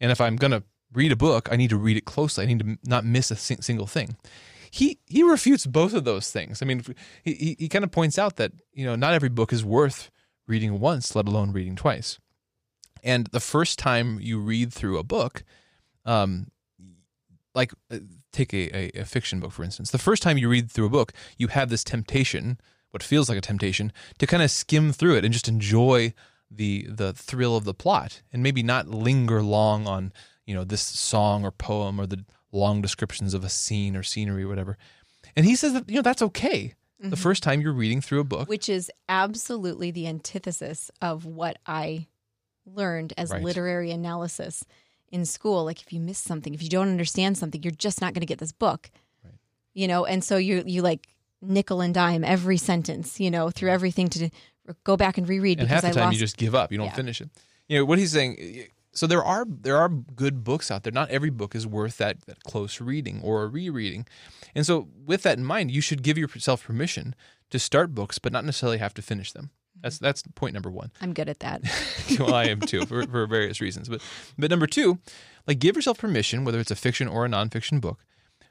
And 0.00 0.10
if 0.10 0.20
I'm 0.20 0.36
going 0.36 0.50
to 0.50 0.64
read 0.92 1.12
a 1.12 1.16
book, 1.16 1.48
I 1.50 1.56
need 1.56 1.70
to 1.70 1.76
read 1.76 1.96
it 1.96 2.04
closely. 2.04 2.44
I 2.44 2.46
need 2.46 2.60
to 2.60 2.78
not 2.84 3.04
miss 3.04 3.30
a 3.30 3.36
sing- 3.36 3.62
single 3.62 3.86
thing. 3.86 4.16
He 4.70 4.98
he 5.06 5.22
refutes 5.22 5.66
both 5.66 5.94
of 5.94 6.04
those 6.04 6.32
things. 6.32 6.60
I 6.60 6.66
mean, 6.66 6.82
he, 7.22 7.54
he 7.58 7.68
kind 7.68 7.84
of 7.84 7.92
points 7.92 8.18
out 8.18 8.36
that, 8.36 8.52
you 8.72 8.84
know, 8.84 8.96
not 8.96 9.14
every 9.14 9.28
book 9.28 9.52
is 9.52 9.64
worth 9.64 10.10
reading 10.48 10.80
once, 10.80 11.14
let 11.14 11.28
alone 11.28 11.52
reading 11.52 11.76
twice. 11.76 12.18
And 13.04 13.28
the 13.28 13.40
first 13.40 13.78
time 13.78 14.18
you 14.20 14.40
read 14.40 14.72
through 14.72 14.98
a 14.98 15.04
book, 15.04 15.44
um, 16.04 16.48
like 17.54 17.72
uh, 17.90 17.98
take 18.32 18.52
a, 18.52 18.76
a, 18.76 19.00
a 19.02 19.04
fiction 19.04 19.40
book 19.40 19.52
for 19.52 19.64
instance. 19.64 19.90
The 19.90 19.98
first 19.98 20.22
time 20.22 20.38
you 20.38 20.48
read 20.48 20.70
through 20.70 20.86
a 20.86 20.90
book 20.90 21.12
you 21.38 21.48
have 21.48 21.68
this 21.70 21.84
temptation 21.84 22.58
what 22.90 23.02
feels 23.02 23.28
like 23.28 23.38
a 23.38 23.40
temptation 23.40 23.92
to 24.18 24.26
kind 24.26 24.42
of 24.42 24.50
skim 24.50 24.92
through 24.92 25.16
it 25.16 25.24
and 25.24 25.32
just 25.32 25.48
enjoy 25.48 26.14
the 26.50 26.86
the 26.88 27.12
thrill 27.12 27.56
of 27.56 27.64
the 27.64 27.74
plot 27.74 28.22
and 28.32 28.42
maybe 28.42 28.62
not 28.62 28.88
linger 28.88 29.42
long 29.42 29.86
on 29.86 30.12
you 30.46 30.54
know 30.54 30.64
this 30.64 30.82
song 30.82 31.44
or 31.44 31.50
poem 31.50 32.00
or 32.00 32.06
the 32.06 32.24
long 32.52 32.80
descriptions 32.80 33.34
of 33.34 33.42
a 33.44 33.48
scene 33.48 33.96
or 33.96 34.02
scenery 34.04 34.44
or 34.44 34.48
whatever. 34.48 34.78
And 35.34 35.44
he 35.44 35.56
says 35.56 35.72
that 35.72 35.88
you 35.88 35.96
know 35.96 36.02
that's 36.02 36.22
okay. 36.22 36.74
The 37.00 37.16
first 37.16 37.42
time 37.42 37.60
you're 37.60 37.72
reading 37.74 38.00
through 38.00 38.20
a 38.20 38.24
book 38.24 38.48
Which 38.48 38.68
is 38.70 38.90
absolutely 39.10 39.90
the 39.90 40.06
antithesis 40.06 40.90
of 41.02 41.26
what 41.26 41.58
I 41.66 42.06
learned 42.64 43.12
as 43.18 43.30
Right. 43.30 43.42
literary 43.42 43.90
analysis 43.90 44.64
in 45.14 45.24
school. 45.24 45.64
Like 45.64 45.80
if 45.80 45.92
you 45.92 46.00
miss 46.00 46.18
something, 46.18 46.52
if 46.54 46.62
you 46.62 46.68
don't 46.68 46.88
understand 46.88 47.38
something, 47.38 47.62
you're 47.62 47.70
just 47.86 48.00
not 48.00 48.12
going 48.14 48.20
to 48.20 48.26
get 48.26 48.38
this 48.38 48.52
book. 48.52 48.90
Right. 49.24 49.32
You 49.72 49.86
know, 49.88 50.04
and 50.04 50.22
so 50.24 50.36
you 50.36 50.62
you 50.66 50.82
like 50.82 51.06
nickel 51.40 51.80
and 51.80 51.94
dime 51.94 52.24
every 52.24 52.56
sentence, 52.56 53.20
you 53.20 53.30
know, 53.30 53.50
through 53.50 53.70
everything 53.70 54.08
to 54.08 54.30
go 54.82 54.96
back 54.96 55.18
and 55.18 55.28
reread 55.28 55.58
and 55.60 55.68
because 55.68 55.82
half 55.84 55.92
the 55.92 55.98
I 56.00 56.02
time 56.02 56.08
lost 56.08 56.14
you 56.14 56.20
just 56.20 56.36
give 56.38 56.54
up 56.54 56.72
you 56.72 56.78
don't 56.78 56.86
Yeah. 56.86 56.94
finish 56.94 57.20
it 57.20 57.28
you 57.68 57.78
know 57.78 57.84
what 57.84 57.98
he's 57.98 58.12
saying 58.12 58.64
so 58.92 59.06
there 59.06 59.22
are 59.22 59.44
there 59.46 59.76
are 59.76 59.90
good 59.90 60.42
books 60.42 60.70
out 60.70 60.84
there 60.84 60.92
not 60.92 61.10
every 61.10 61.28
book 61.28 61.54
is 61.54 61.66
worth 61.66 61.98
that, 61.98 62.22
that 62.22 62.42
close 62.44 62.80
reading 62.80 63.20
or 63.22 63.42
a 63.42 63.46
rereading 63.46 64.06
and 64.54 64.64
so 64.64 64.88
with 65.04 65.22
that 65.24 65.36
in 65.36 65.44
mind 65.44 65.70
you 65.70 65.82
should 65.82 66.02
give 66.02 66.16
yourself 66.16 66.64
permission 66.64 67.14
to 67.50 67.58
start 67.58 67.94
books 67.94 68.18
but 68.18 68.32
not 68.32 68.42
necessarily 68.46 68.78
have 68.78 68.94
to 68.94 69.02
finish 69.02 69.32
them 69.32 69.50
that's 69.82 69.98
that's 69.98 70.22
point 70.34 70.54
number 70.54 70.70
one 70.70 70.90
I'm 71.00 71.12
good 71.12 71.28
at 71.28 71.40
that. 71.40 71.62
well, 72.18 72.34
I 72.34 72.44
am 72.44 72.60
too 72.60 72.86
for, 72.86 73.06
for 73.06 73.26
various 73.26 73.60
reasons. 73.60 73.88
But 73.88 74.00
but 74.38 74.50
number 74.50 74.66
two, 74.66 74.98
like 75.46 75.58
give 75.58 75.76
yourself 75.76 75.98
permission, 75.98 76.44
whether 76.44 76.60
it's 76.60 76.70
a 76.70 76.76
fiction 76.76 77.08
or 77.08 77.24
a 77.24 77.28
nonfiction 77.28 77.80
book, 77.80 78.04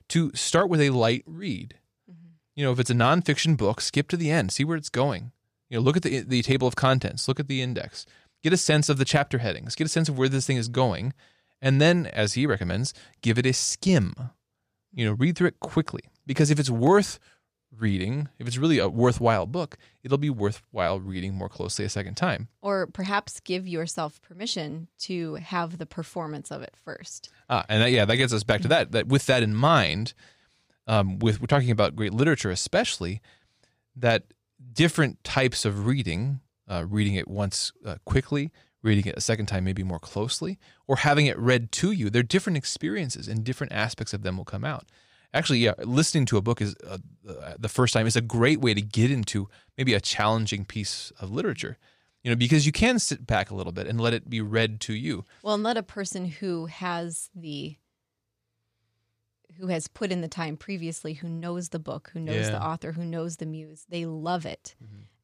to 0.09 0.31
start 0.33 0.69
with 0.69 0.81
a 0.81 0.91
light 0.91 1.23
read. 1.25 1.75
Mm-hmm. 2.09 2.27
You 2.55 2.65
know, 2.65 2.71
if 2.71 2.79
it's 2.79 2.89
a 2.89 2.95
nonfiction 2.95 3.57
book, 3.57 3.81
skip 3.81 4.07
to 4.09 4.17
the 4.17 4.31
end, 4.31 4.51
see 4.51 4.63
where 4.63 4.77
it's 4.77 4.89
going. 4.89 5.31
You 5.69 5.77
know, 5.77 5.83
look 5.83 5.97
at 5.97 6.03
the 6.03 6.19
the 6.21 6.41
table 6.43 6.67
of 6.67 6.75
contents, 6.75 7.27
look 7.27 7.39
at 7.39 7.47
the 7.47 7.61
index, 7.61 8.05
get 8.43 8.53
a 8.53 8.57
sense 8.57 8.89
of 8.89 8.97
the 8.97 9.05
chapter 9.05 9.39
headings, 9.39 9.75
get 9.75 9.85
a 9.85 9.89
sense 9.89 10.09
of 10.09 10.17
where 10.17 10.29
this 10.29 10.45
thing 10.45 10.57
is 10.57 10.67
going, 10.67 11.13
and 11.61 11.81
then, 11.81 12.05
as 12.07 12.33
he 12.33 12.45
recommends, 12.45 12.93
give 13.21 13.39
it 13.39 13.45
a 13.45 13.53
skim. 13.53 14.13
You 14.93 15.05
know, 15.05 15.13
read 15.13 15.37
through 15.37 15.47
it 15.47 15.59
quickly 15.59 16.01
because 16.27 16.51
if 16.51 16.59
it's 16.59 16.69
worth 16.69 17.17
reading, 17.79 18.29
if 18.39 18.47
it's 18.47 18.57
really 18.57 18.79
a 18.79 18.87
worthwhile 18.87 19.45
book, 19.45 19.77
it'll 20.03 20.17
be 20.17 20.29
worthwhile 20.29 20.99
reading 20.99 21.33
more 21.33 21.49
closely 21.49 21.85
a 21.85 21.89
second 21.89 22.15
time. 22.15 22.47
or 22.61 22.87
perhaps 22.87 23.39
give 23.39 23.67
yourself 23.67 24.21
permission 24.21 24.87
to 24.99 25.35
have 25.35 25.77
the 25.77 25.85
performance 25.85 26.51
of 26.51 26.61
it 26.61 26.75
first. 26.75 27.29
Ah, 27.49 27.65
and 27.69 27.81
that, 27.81 27.91
yeah, 27.91 28.05
that 28.05 28.17
gets 28.17 28.33
us 28.33 28.43
back 28.43 28.61
to 28.61 28.67
that. 28.67 28.91
That 28.91 29.07
with 29.07 29.25
that 29.25 29.43
in 29.43 29.53
mind, 29.55 30.13
um, 30.87 31.19
with 31.19 31.41
we're 31.41 31.47
talking 31.47 31.71
about 31.71 31.95
great 31.95 32.13
literature, 32.13 32.51
especially 32.51 33.21
that 33.95 34.23
different 34.71 35.23
types 35.23 35.65
of 35.65 35.85
reading, 35.85 36.39
uh, 36.67 36.85
reading 36.87 37.15
it 37.15 37.27
once 37.27 37.71
uh, 37.85 37.95
quickly, 38.05 38.51
reading 38.81 39.05
it 39.05 39.17
a 39.17 39.21
second 39.21 39.45
time 39.45 39.63
maybe 39.63 39.83
more 39.83 39.99
closely, 39.99 40.59
or 40.87 40.97
having 40.97 41.25
it 41.25 41.37
read 41.37 41.71
to 41.71 41.91
you. 41.91 42.09
They're 42.09 42.23
different 42.23 42.57
experiences, 42.57 43.27
and 43.27 43.43
different 43.43 43.73
aspects 43.73 44.13
of 44.13 44.23
them 44.23 44.37
will 44.37 44.45
come 44.45 44.65
out. 44.65 44.87
Actually, 45.33 45.59
yeah, 45.59 45.73
listening 45.79 46.25
to 46.27 46.37
a 46.37 46.41
book 46.41 46.61
is 46.61 46.75
uh, 46.87 46.97
uh, 47.27 47.53
the 47.57 47.69
first 47.69 47.93
time 47.93 48.05
is 48.05 48.15
a 48.15 48.21
great 48.21 48.61
way 48.61 48.73
to 48.73 48.81
get 48.81 49.09
into 49.09 49.49
maybe 49.77 49.93
a 49.93 49.99
challenging 49.99 50.63
piece 50.65 51.11
of 51.19 51.31
literature. 51.31 51.77
You 52.23 52.29
know, 52.31 52.35
because 52.37 52.65
you 52.65 52.71
can 52.71 52.99
sit 52.99 53.25
back 53.27 53.51
a 53.51 53.55
little 53.55 53.73
bit 53.73 53.85
and 53.87 53.99
let 53.99 54.13
it 54.13 54.29
be 54.29 54.39
read 54.39 54.79
to 54.81 54.93
you. 54.93 55.25
Well, 55.41 55.55
and 55.55 55.63
let 55.63 55.75
a 55.75 55.83
person 55.83 56.25
who 56.25 56.67
has 56.67 57.29
the 57.35 57.77
who 59.57 59.67
has 59.67 59.87
put 59.87 60.11
in 60.11 60.21
the 60.21 60.27
time 60.27 60.57
previously, 60.57 61.13
who 61.13 61.29
knows 61.29 61.69
the 61.69 61.79
book, 61.79 62.09
who 62.13 62.19
knows 62.19 62.45
Yeah. 62.45 62.51
the 62.51 62.63
author, 62.63 62.91
who 62.93 63.05
knows 63.05 63.37
the 63.37 63.45
muse, 63.45 63.85
they 63.87 64.05
love 64.05 64.45
it, 64.47 64.73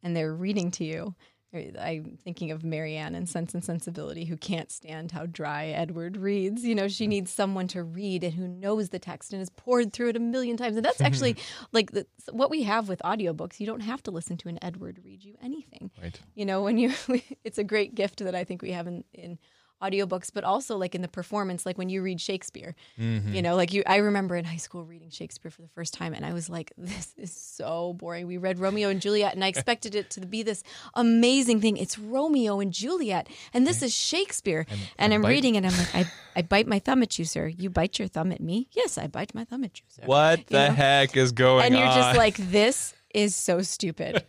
and 0.04 0.16
they're 0.16 0.36
reading 0.36 0.70
to 0.72 0.86
you. 0.86 1.16
I'm 1.52 2.18
thinking 2.24 2.52
of 2.52 2.64
Marianne 2.64 3.16
in 3.16 3.26
Sense 3.26 3.56
and 3.56 3.64
Sensibility, 3.64 4.26
who 4.26 4.38
can't 4.38 4.72
stand 4.72 5.12
how 5.12 5.26
dry 5.26 5.68
Edward 5.68 6.16
reads. 6.16 6.64
You 6.64 6.76
know, 6.76 6.88
she 6.88 7.06
mm. 7.06 7.10
needs 7.10 7.32
someone 7.32 7.68
to 7.70 7.84
read 7.84 8.24
and 8.24 8.34
who 8.34 8.48
knows 8.48 8.90
the 8.90 9.00
text 9.00 9.34
and 9.34 9.40
has 9.40 9.50
poured 9.50 9.92
through 9.92 10.10
it 10.10 10.16
a 10.16 10.20
million 10.20 10.58
times. 10.58 10.76
And 10.76 10.86
that's 10.86 11.02
actually 11.10 11.38
like 11.72 11.92
the, 11.92 12.06
what 12.32 12.52
we 12.52 12.64
have 12.64 12.88
with 12.88 13.02
audiobooks. 13.04 13.60
You 13.60 13.66
don't 13.66 13.80
have 13.80 14.04
to 14.04 14.12
listen 14.12 14.38
to 14.38 14.50
an 14.50 14.60
Edward 14.62 15.00
read 15.04 15.24
you 15.24 15.36
anything. 15.42 15.90
Right. 16.00 16.20
You 16.36 16.46
know, 16.46 16.62
when 16.62 16.78
you, 16.78 16.94
it's 17.44 17.58
a 17.58 17.64
great 17.64 17.96
gift 17.96 18.24
that 18.24 18.36
I 18.36 18.44
think 18.44 18.62
we 18.62 18.72
have 18.72 18.86
in, 18.86 19.04
in 19.14 19.40
audiobooks, 19.82 20.30
but 20.34 20.44
also 20.44 20.78
like 20.78 20.94
in 20.96 21.02
the 21.02 21.08
performance, 21.08 21.66
like 21.66 21.78
when 21.78 21.90
you 21.90 22.02
read 22.02 22.20
Shakespeare, 22.22 22.76
Mm-hmm. 23.00 23.34
you 23.34 23.42
know, 23.42 23.56
like 23.56 23.74
you, 23.74 23.84
I 23.88 23.98
remember 23.98 24.36
in 24.36 24.46
high 24.46 24.58
school 24.58 24.84
reading 24.84 25.10
Shakespeare 25.10 25.50
for 25.52 25.62
the 25.62 25.68
first 25.70 25.94
time 25.94 26.14
and 26.14 26.26
I 26.26 26.34
was 26.34 26.50
like, 26.50 26.72
this 26.78 27.14
is 27.18 27.32
so 27.34 27.94
boring. 27.94 28.28
We 28.28 28.38
read 28.38 28.60
Romeo 28.60 28.90
and 28.90 29.02
Juliet 29.02 29.34
and 29.36 29.44
I 29.44 29.48
expected 29.54 29.96
it 29.96 30.10
to 30.12 30.22
be 30.26 30.44
this 30.44 30.64
amazing 30.96 31.62
thing. 31.62 31.78
It's 31.78 31.98
Romeo 31.98 32.60
and 32.60 32.72
Juliet 32.74 33.28
and 33.54 33.66
this 33.66 33.82
is 33.82 33.94
Shakespeare. 33.96 34.66
And, 34.70 34.80
and 34.98 35.14
I'm 35.14 35.22
bite- 35.22 35.30
reading 35.30 35.58
and 35.58 35.66
I'm 35.66 35.78
like, 35.78 35.96
I, 35.96 36.12
I 36.36 36.42
bite 36.42 36.68
my 36.68 36.80
thumb 36.80 37.02
at 37.04 37.18
you, 37.18 37.26
sir. 37.26 37.48
You 37.48 37.70
bite 37.70 38.00
your 38.00 38.08
thumb 38.08 38.32
at 38.32 38.42
me? 38.42 38.68
Yes, 38.74 38.98
I 38.98 39.08
bite 39.08 39.34
my 39.34 39.46
thumb 39.46 39.64
at 39.64 39.80
you, 39.80 39.86
sir. 39.90 40.04
What 40.06 40.48
the 40.48 40.68
know? 40.68 40.74
heck 40.74 41.16
is 41.16 41.32
going 41.32 41.60
on? 41.62 41.66
and 41.68 41.76
you're 41.76 41.86
on? 41.88 41.96
just 41.96 42.18
like 42.18 42.36
this 42.38 42.94
is 43.14 43.36
so 43.36 43.62
stupid 43.62 44.24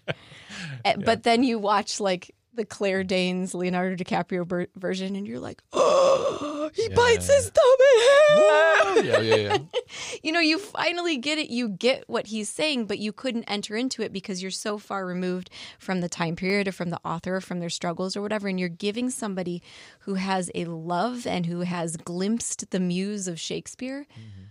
Eh, 0.85 0.97
but 1.05 1.23
then 1.23 1.43
you 1.43 1.59
watch 1.59 2.01
like 2.01 2.35
the 2.53 2.65
claire 2.65 3.05
danes 3.05 3.55
leonardo 3.55 3.95
dicaprio 3.97 4.47
ber- 4.47 4.67
version 4.77 5.15
and 5.17 5.27
you're 5.27 5.39
like 5.39 5.63
oh 5.73 6.71
he 6.75 6.89
bites 6.91 7.29
Yeah. 7.29 7.35
his 7.37 7.51
thumb 7.51 7.77
at 7.81 8.99
him 8.99 9.05
yeah, 9.05 9.19
yeah, 9.21 9.35
yeah. 9.37 9.59
you 10.23 10.33
know 10.33 10.41
you 10.41 10.59
finally 10.59 11.17
get 11.17 11.39
it 11.39 11.49
you 11.51 11.69
get 11.69 12.05
what 12.09 12.27
he's 12.27 12.49
saying 12.49 12.87
but 12.87 12.99
you 12.99 13.13
couldn't 13.13 13.45
enter 13.45 13.77
into 13.77 14.03
it 14.03 14.13
because 14.13 14.43
you're 14.43 14.51
so 14.51 14.79
far 14.79 15.07
removed 15.07 15.49
from 15.79 16.01
the 16.01 16.09
time 16.09 16.37
period 16.37 16.67
or 16.69 16.73
from 16.73 16.91
the 16.91 17.01
author 17.05 17.37
or 17.37 17.41
from 17.41 17.61
their 17.61 17.71
struggles 17.71 18.17
or 18.17 18.23
whatever 18.23 18.49
and 18.49 18.59
you're 18.59 18.69
giving 18.69 19.11
somebody 19.11 19.63
who 20.01 20.15
has 20.15 20.51
a 20.55 20.65
love 20.65 21.27
and 21.27 21.47
who 21.47 21.61
has 21.61 21.97
glimpsed 21.97 22.71
the 22.71 22.81
muse 22.81 23.29
of 23.29 23.39
shakespeare 23.39 24.07
mm-hmm. 24.13 24.43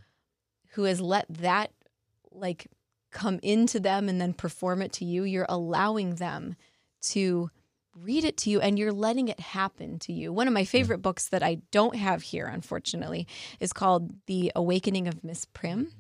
who 0.72 0.84
has 0.84 1.02
let 1.02 1.26
that 1.30 1.72
like 2.32 2.68
come 3.12 3.40
into 3.44 3.80
them 3.80 4.08
and 4.08 4.22
then 4.22 4.34
perform 4.34 4.82
it 4.82 4.94
to 4.94 5.04
you 5.06 5.24
you're 5.24 5.46
allowing 5.50 6.16
them 6.16 6.56
to 7.02 7.50
read 8.02 8.24
it 8.24 8.38
to 8.38 8.50
you 8.50 8.60
and 8.60 8.80
you're 8.80 8.92
letting 8.92 9.28
it 9.28 9.40
happen 9.40 10.00
to 10.00 10.14
you. 10.14 10.32
One 10.32 10.48
of 10.48 10.54
my 10.54 10.64
favorite 10.64 11.02
books 11.02 11.30
that 11.30 11.44
i 11.44 11.62
don't 11.72 11.96
have 11.96 12.22
here 12.22 12.46
unfortunately 12.46 13.28
is 13.60 13.74
called 13.74 14.14
the 14.26 14.52
awakening 14.56 15.08
of 15.08 15.24
miss 15.24 15.46
prim 15.46 15.92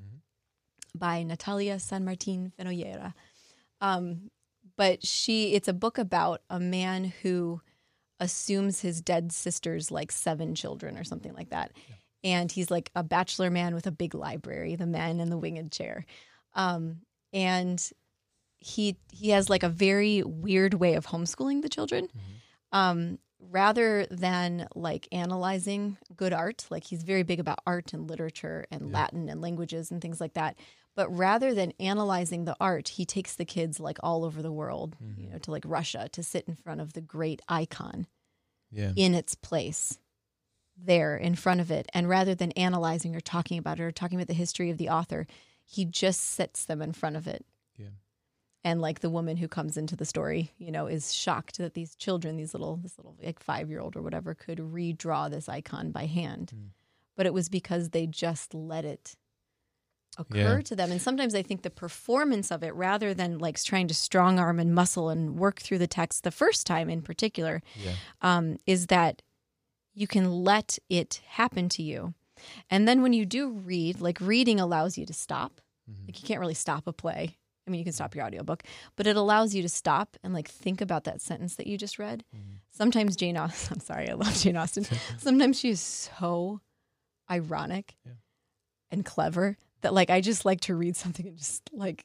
by 0.95 1.23
natalia 1.23 1.79
san 1.79 2.03
martin 2.03 2.51
fenollera 2.57 3.13
um, 3.81 4.31
but 4.77 5.05
she 5.05 5.53
it's 5.53 5.67
a 5.67 5.73
book 5.73 5.97
about 5.97 6.41
a 6.49 6.59
man 6.59 7.13
who 7.21 7.61
assumes 8.19 8.81
his 8.81 9.01
dead 9.01 9.31
sister's 9.31 9.91
like 9.91 10.11
seven 10.11 10.55
children 10.55 10.97
or 10.97 11.03
something 11.03 11.33
like 11.33 11.49
that. 11.49 11.71
And 12.23 12.51
he's 12.51 12.69
like 12.69 12.91
a 12.95 13.03
bachelor 13.03 13.49
man 13.49 13.73
with 13.73 13.87
a 13.87 13.91
big 13.91 14.13
library 14.13 14.75
the 14.75 14.85
man 14.85 15.19
in 15.19 15.29
the 15.29 15.37
winged 15.37 15.71
chair. 15.71 16.05
Um, 16.53 16.97
and 17.31 17.81
he 18.59 18.97
he 19.11 19.29
has 19.29 19.49
like 19.49 19.63
a 19.63 19.69
very 19.69 20.23
weird 20.23 20.73
way 20.73 20.95
of 20.95 21.07
homeschooling 21.07 21.61
the 21.61 21.69
children 21.69 22.09
um, 22.71 23.17
rather 23.39 24.05
than 24.11 24.67
like 24.75 25.07
analyzing 25.11 25.97
good 26.15 26.33
art 26.33 26.65
like 26.69 26.83
he's 26.83 27.03
very 27.03 27.23
big 27.23 27.39
about 27.39 27.59
art 27.65 27.93
and 27.93 28.09
literature 28.09 28.65
and 28.71 28.91
latin 28.91 29.29
and 29.29 29.41
languages 29.41 29.91
and 29.91 30.01
things 30.01 30.19
like 30.19 30.33
that 30.33 30.57
but 30.95 31.09
rather 31.15 31.53
than 31.53 31.71
analyzing 31.79 32.43
the 32.43 32.55
art 32.59 32.89
he 32.89 33.05
takes 33.05 33.35
the 33.35 33.45
kids 33.45 33.79
like 33.79 33.97
all 34.03 34.25
over 34.25 34.41
the 34.41 34.51
world 34.51 34.95
you 35.17 35.29
know 35.29 35.37
to 35.37 35.51
like 35.51 35.63
russia 35.65 36.09
to 36.11 36.21
sit 36.21 36.45
in 36.47 36.55
front 36.55 36.81
of 36.81 36.93
the 36.93 37.01
great 37.01 37.41
icon 37.47 38.07
yeah. 38.71 38.91
in 38.95 39.13
its 39.13 39.35
place 39.35 39.99
there 40.85 41.17
in 41.17 41.35
front 41.35 41.61
of 41.61 41.71
it. 41.71 41.87
And 41.93 42.07
rather 42.07 42.35
than 42.35 42.51
analyzing 42.53 43.15
or 43.15 43.19
talking 43.19 43.57
about 43.57 43.79
it 43.79 43.83
or 43.83 43.91
talking 43.91 44.17
about 44.17 44.27
the 44.27 44.33
history 44.33 44.69
of 44.69 44.77
the 44.77 44.89
author, 44.89 45.27
he 45.65 45.85
just 45.85 46.21
sits 46.21 46.65
them 46.65 46.81
in 46.81 46.93
front 46.93 47.15
of 47.15 47.27
it. 47.27 47.45
And 48.63 48.81
like 48.81 48.99
the 48.99 49.09
woman 49.09 49.37
who 49.37 49.47
comes 49.47 49.77
into 49.77 49.95
the 49.95 50.05
story, 50.05 50.51
you 50.57 50.69
know, 50.71 50.87
is 50.87 51.13
shocked 51.13 51.57
that 51.59 51.75
these 51.75 51.95
children, 51.95 52.35
these 52.35 52.53
little, 52.53 52.75
this 52.75 52.97
little 52.97 53.15
like 53.23 53.39
five 53.39 53.69
year 53.69 53.79
old 53.79 53.95
or 53.95 54.01
whatever, 54.01 54.33
could 54.35 54.57
redraw 54.57 55.29
this 55.29 55.47
icon 55.47 55.91
by 55.91 56.05
hand. 56.07 56.51
Mm. 56.53 56.69
But 57.15 57.25
it 57.25 57.33
was 57.33 57.47
because 57.49 57.89
they 57.89 58.05
just 58.05 58.53
let 58.53 58.83
it 58.85 59.15
occur 60.17 60.57
Yeah. 60.57 60.61
to 60.61 60.75
them. 60.75 60.91
And 60.91 61.01
sometimes 61.01 61.33
I 61.35 61.41
think 61.41 61.61
the 61.61 61.69
performance 61.69 62.51
of 62.51 62.61
it, 62.63 62.73
rather 62.75 63.13
than 63.13 63.39
like 63.39 63.61
trying 63.63 63.87
to 63.87 63.93
strong 63.93 64.39
arm 64.39 64.59
and 64.59 64.75
muscle 64.75 65.07
and 65.09 65.37
work 65.39 65.61
through 65.61 65.77
the 65.77 65.87
text 65.87 66.23
the 66.23 66.31
first 66.31 66.67
time 66.67 66.89
in 66.89 67.01
particular, 67.01 67.61
Yeah. 67.81 67.95
um, 68.21 68.57
is 68.65 68.87
that 68.87 69.21
you 69.93 70.07
can 70.07 70.43
let 70.43 70.77
it 70.89 71.21
happen 71.27 71.69
to 71.69 71.83
you. 71.83 72.13
And 72.69 72.87
then 72.87 73.01
when 73.01 73.13
you 73.13 73.25
do 73.25 73.49
read, 73.51 74.01
like 74.01 74.19
reading 74.19 74.59
allows 74.59 74.97
you 74.97 75.05
to 75.05 75.13
stop. 75.13 75.61
Mhm. 75.89 76.07
Like 76.07 76.21
you 76.21 76.27
can't 76.27 76.39
really 76.41 76.53
stop 76.53 76.87
a 76.87 76.93
play. 76.93 77.37
I 77.69 77.71
mean, 77.71 77.79
you 77.79 77.85
can 77.85 77.93
stop 77.93 78.15
your 78.15 78.25
audiobook, 78.25 78.63
but 78.95 79.05
it 79.05 79.15
allows 79.15 79.53
you 79.53 79.61
to 79.61 79.69
stop 79.69 80.17
and 80.23 80.33
like 80.33 80.47
think 80.49 80.81
about 80.81 81.03
that 81.03 81.21
sentence 81.21 81.55
that 81.55 81.67
you 81.67 81.77
just 81.77 81.99
read. 81.99 82.23
Mm-hmm. 82.35 82.55
Sometimes 82.71 83.15
Jane 83.15 83.37
Austen, 83.37 83.73
I'm 83.75 83.79
sorry, 83.79 84.09
I 84.09 84.13
love 84.13 84.33
Jane 84.33 84.57
Austen. 84.57 84.85
Sometimes 85.19 85.59
she 85.59 85.69
is 85.69 85.79
so 85.79 86.61
ironic 87.29 87.95
Yeah. 88.05 88.13
and 88.89 89.05
clever 89.05 89.55
that 89.81 89.93
like 89.93 90.09
I 90.09 90.19
just 90.19 90.45
like 90.45 90.61
to 90.61 90.73
read 90.75 90.95
something 90.95 91.27
and 91.27 91.37
just 91.37 91.69
like 91.71 92.03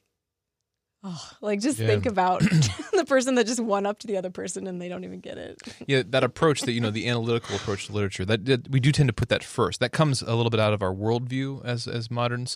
oh, 1.03 1.29
like 1.41 1.59
just 1.61 1.79
Yeah. 1.79 1.87
think 1.87 2.05
about 2.05 2.41
the 2.93 3.05
person 3.07 3.35
that 3.35 3.47
just 3.47 3.59
won 3.59 3.85
up 3.87 3.99
to 3.99 4.07
the 4.07 4.17
other 4.17 4.29
person 4.29 4.67
and 4.67 4.79
they 4.81 4.87
don't 4.89 5.03
even 5.03 5.19
get 5.19 5.37
it. 5.39 5.59
yeah, 5.87 6.03
that 6.09 6.23
approach 6.23 6.61
that 6.61 6.73
you 6.73 6.81
know, 6.81 6.91
the 6.91 7.07
analytical 7.09 7.55
approach 7.55 7.87
to 7.87 7.93
literature, 7.93 8.25
that, 8.25 8.45
that 8.45 8.69
we 8.69 8.79
do 8.79 8.91
tend 8.91 9.09
to 9.09 9.13
put 9.13 9.29
that 9.29 9.43
first. 9.43 9.79
That 9.79 9.91
comes 9.91 10.21
a 10.21 10.35
little 10.35 10.49
bit 10.51 10.59
out 10.59 10.73
of 10.73 10.81
our 10.83 10.93
worldview 10.93 11.65
as 11.65 11.87
as 11.87 12.11
moderns. 12.11 12.55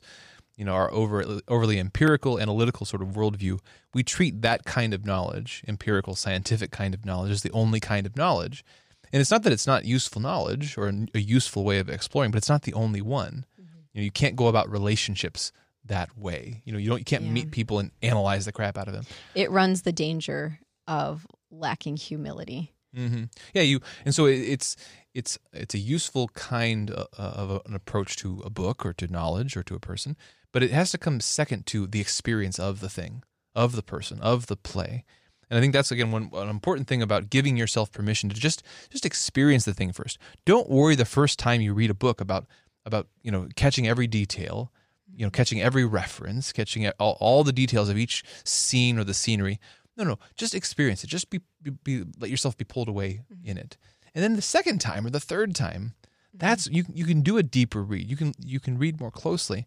You 0.60 0.66
know, 0.66 0.74
our 0.74 0.92
over, 0.92 1.40
overly 1.48 1.80
empirical, 1.80 2.38
analytical 2.38 2.86
sort 2.86 3.02
of 3.02 3.10
worldview. 3.10 3.60
We 3.94 4.04
treat 4.04 4.42
that 4.42 4.66
kind 4.66 4.94
of 4.94 5.06
knowledge, 5.06 5.64
empirical, 5.68 6.16
scientific 6.16 6.70
kind 6.70 6.94
of 6.94 7.06
knowledge, 7.06 7.32
as 7.32 7.44
the 7.44 7.52
only 7.52 7.80
kind 7.80 8.06
of 8.06 8.18
knowledge. 8.18 8.66
And 9.14 9.22
it's 9.22 9.32
not 9.32 9.44
that 9.44 9.54
it's 9.54 9.66
not 9.66 9.86
useful 9.86 10.22
knowledge 10.22 10.78
or 10.78 10.92
a 11.16 11.20
useful 11.20 11.64
way 11.64 11.80
of 11.80 11.88
exploring, 11.90 12.32
but 12.32 12.38
it's 12.40 12.50
not 12.50 12.64
the 12.64 12.74
only 12.74 13.02
one. 13.02 13.46
You 13.94 14.02
know, 14.02 14.04
you 14.04 14.12
can't 14.12 14.36
go 14.36 14.48
about 14.48 14.70
relationships 14.70 15.54
that 15.86 16.18
way. 16.18 16.62
You 16.66 16.74
know, 16.74 16.78
you 16.78 16.90
don't 16.90 17.00
you 17.00 17.06
can't 17.06 17.24
Yeah. 17.24 17.32
meet 17.32 17.52
people 17.52 17.80
and 17.80 17.92
analyze 18.02 18.44
the 18.46 18.52
crap 18.52 18.78
out 18.78 18.88
of 18.90 18.94
them. 18.94 19.06
It 19.34 19.50
runs 19.50 19.84
the 19.84 19.94
danger 19.94 20.60
of 20.88 21.26
lacking 21.50 21.96
humility. 21.98 22.74
hmm 22.94 23.24
Yeah, 23.54 23.62
you 23.62 23.80
and 24.04 24.14
so 24.14 24.26
it, 24.26 24.40
it's 24.40 24.76
it's 25.14 25.40
it's 25.54 25.74
a 25.74 25.80
useful 25.80 26.28
kind 26.36 26.92
of, 26.92 27.08
of 27.18 27.62
an 27.66 27.76
approach 27.76 28.16
to 28.18 28.42
a 28.46 28.50
book 28.50 28.86
or 28.86 28.94
to 28.94 29.08
knowledge 29.08 29.56
or 29.58 29.64
to 29.64 29.76
a 29.76 29.80
person, 29.80 30.16
but 30.52 30.64
it 30.64 30.72
has 30.72 30.92
to 30.92 30.98
come 30.98 31.20
second 31.20 31.66
to 31.68 31.88
the 31.88 32.02
experience 32.02 32.60
of 32.60 32.80
the 32.80 32.90
thing, 32.90 33.24
of 33.56 33.76
the 33.76 33.84
person, 33.84 34.20
of 34.22 34.48
the 34.48 34.56
play. 34.56 35.04
And 35.50 35.58
I 35.58 35.62
think 35.62 35.74
that's 35.74 35.92
again 35.92 36.12
one 36.12 36.30
an 36.34 36.50
important 36.50 36.88
thing 36.88 37.02
about 37.02 37.30
giving 37.30 37.58
yourself 37.58 37.92
permission 37.92 38.30
to 38.30 38.36
just 38.36 38.64
just 38.90 39.06
experience 39.06 39.66
the 39.66 39.74
thing 39.74 39.92
first. 39.92 40.18
Don't 40.46 40.70
worry 40.70 40.96
the 40.96 41.06
first 41.06 41.40
time 41.40 41.62
you 41.62 41.74
read 41.74 41.90
a 41.90 41.96
book 41.96 42.22
about 42.22 42.46
about 42.86 43.08
you 43.24 43.32
know 43.32 43.48
catching 43.56 43.88
every 43.88 44.08
detail, 44.08 44.72
you 45.16 45.26
know 45.26 45.32
catching 45.32 45.62
every 45.62 45.86
reference, 45.86 46.52
catching 46.54 46.88
all, 47.00 47.18
all 47.20 47.44
the 47.44 47.54
details 47.54 47.90
of 47.90 47.98
each 47.98 48.24
scene 48.44 49.00
or 49.00 49.04
the 49.04 49.14
scenery. 49.14 49.60
No, 49.98 50.04
no, 50.04 50.20
just 50.36 50.56
experience 50.56 51.04
it. 51.04 51.08
Just 51.08 51.30
be, 51.30 51.42
be, 51.62 51.72
be 51.72 52.06
let 52.20 52.30
yourself 52.30 52.58
be 52.58 52.64
pulled 52.64 52.88
away 52.88 53.22
mm-hmm. 53.34 53.50
in 53.50 53.58
it. 53.58 53.76
And 54.16 54.24
then 54.24 54.36
the 54.36 54.42
second 54.42 54.80
time 54.80 55.06
or 55.06 55.10
the 55.10 55.20
third 55.20 55.54
time, 55.56 55.94
mm-hmm. 56.06 56.38
that's 56.38 56.68
you 56.68 56.86
you 56.94 57.06
can 57.06 57.22
do 57.22 57.38
a 57.38 57.44
deeper 57.44 57.84
read. 57.84 58.10
You 58.10 58.16
can 58.16 58.34
you 58.40 58.60
can 58.60 58.78
read 58.78 59.02
more 59.02 59.12
closely. 59.12 59.66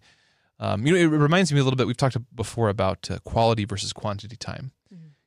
Um, 0.63 0.87
you 0.87 0.93
know, 0.93 0.99
it 0.99 1.19
reminds 1.19 1.53
me 1.53 1.59
a 1.59 1.65
little 1.65 1.77
bit. 1.77 1.89
We've 1.89 1.97
talked 1.97 2.17
before 2.35 2.69
about 2.69 3.11
uh, 3.11 3.19
quality 3.25 3.65
versus 3.65 3.93
quantity 3.93 4.37
time 4.37 4.71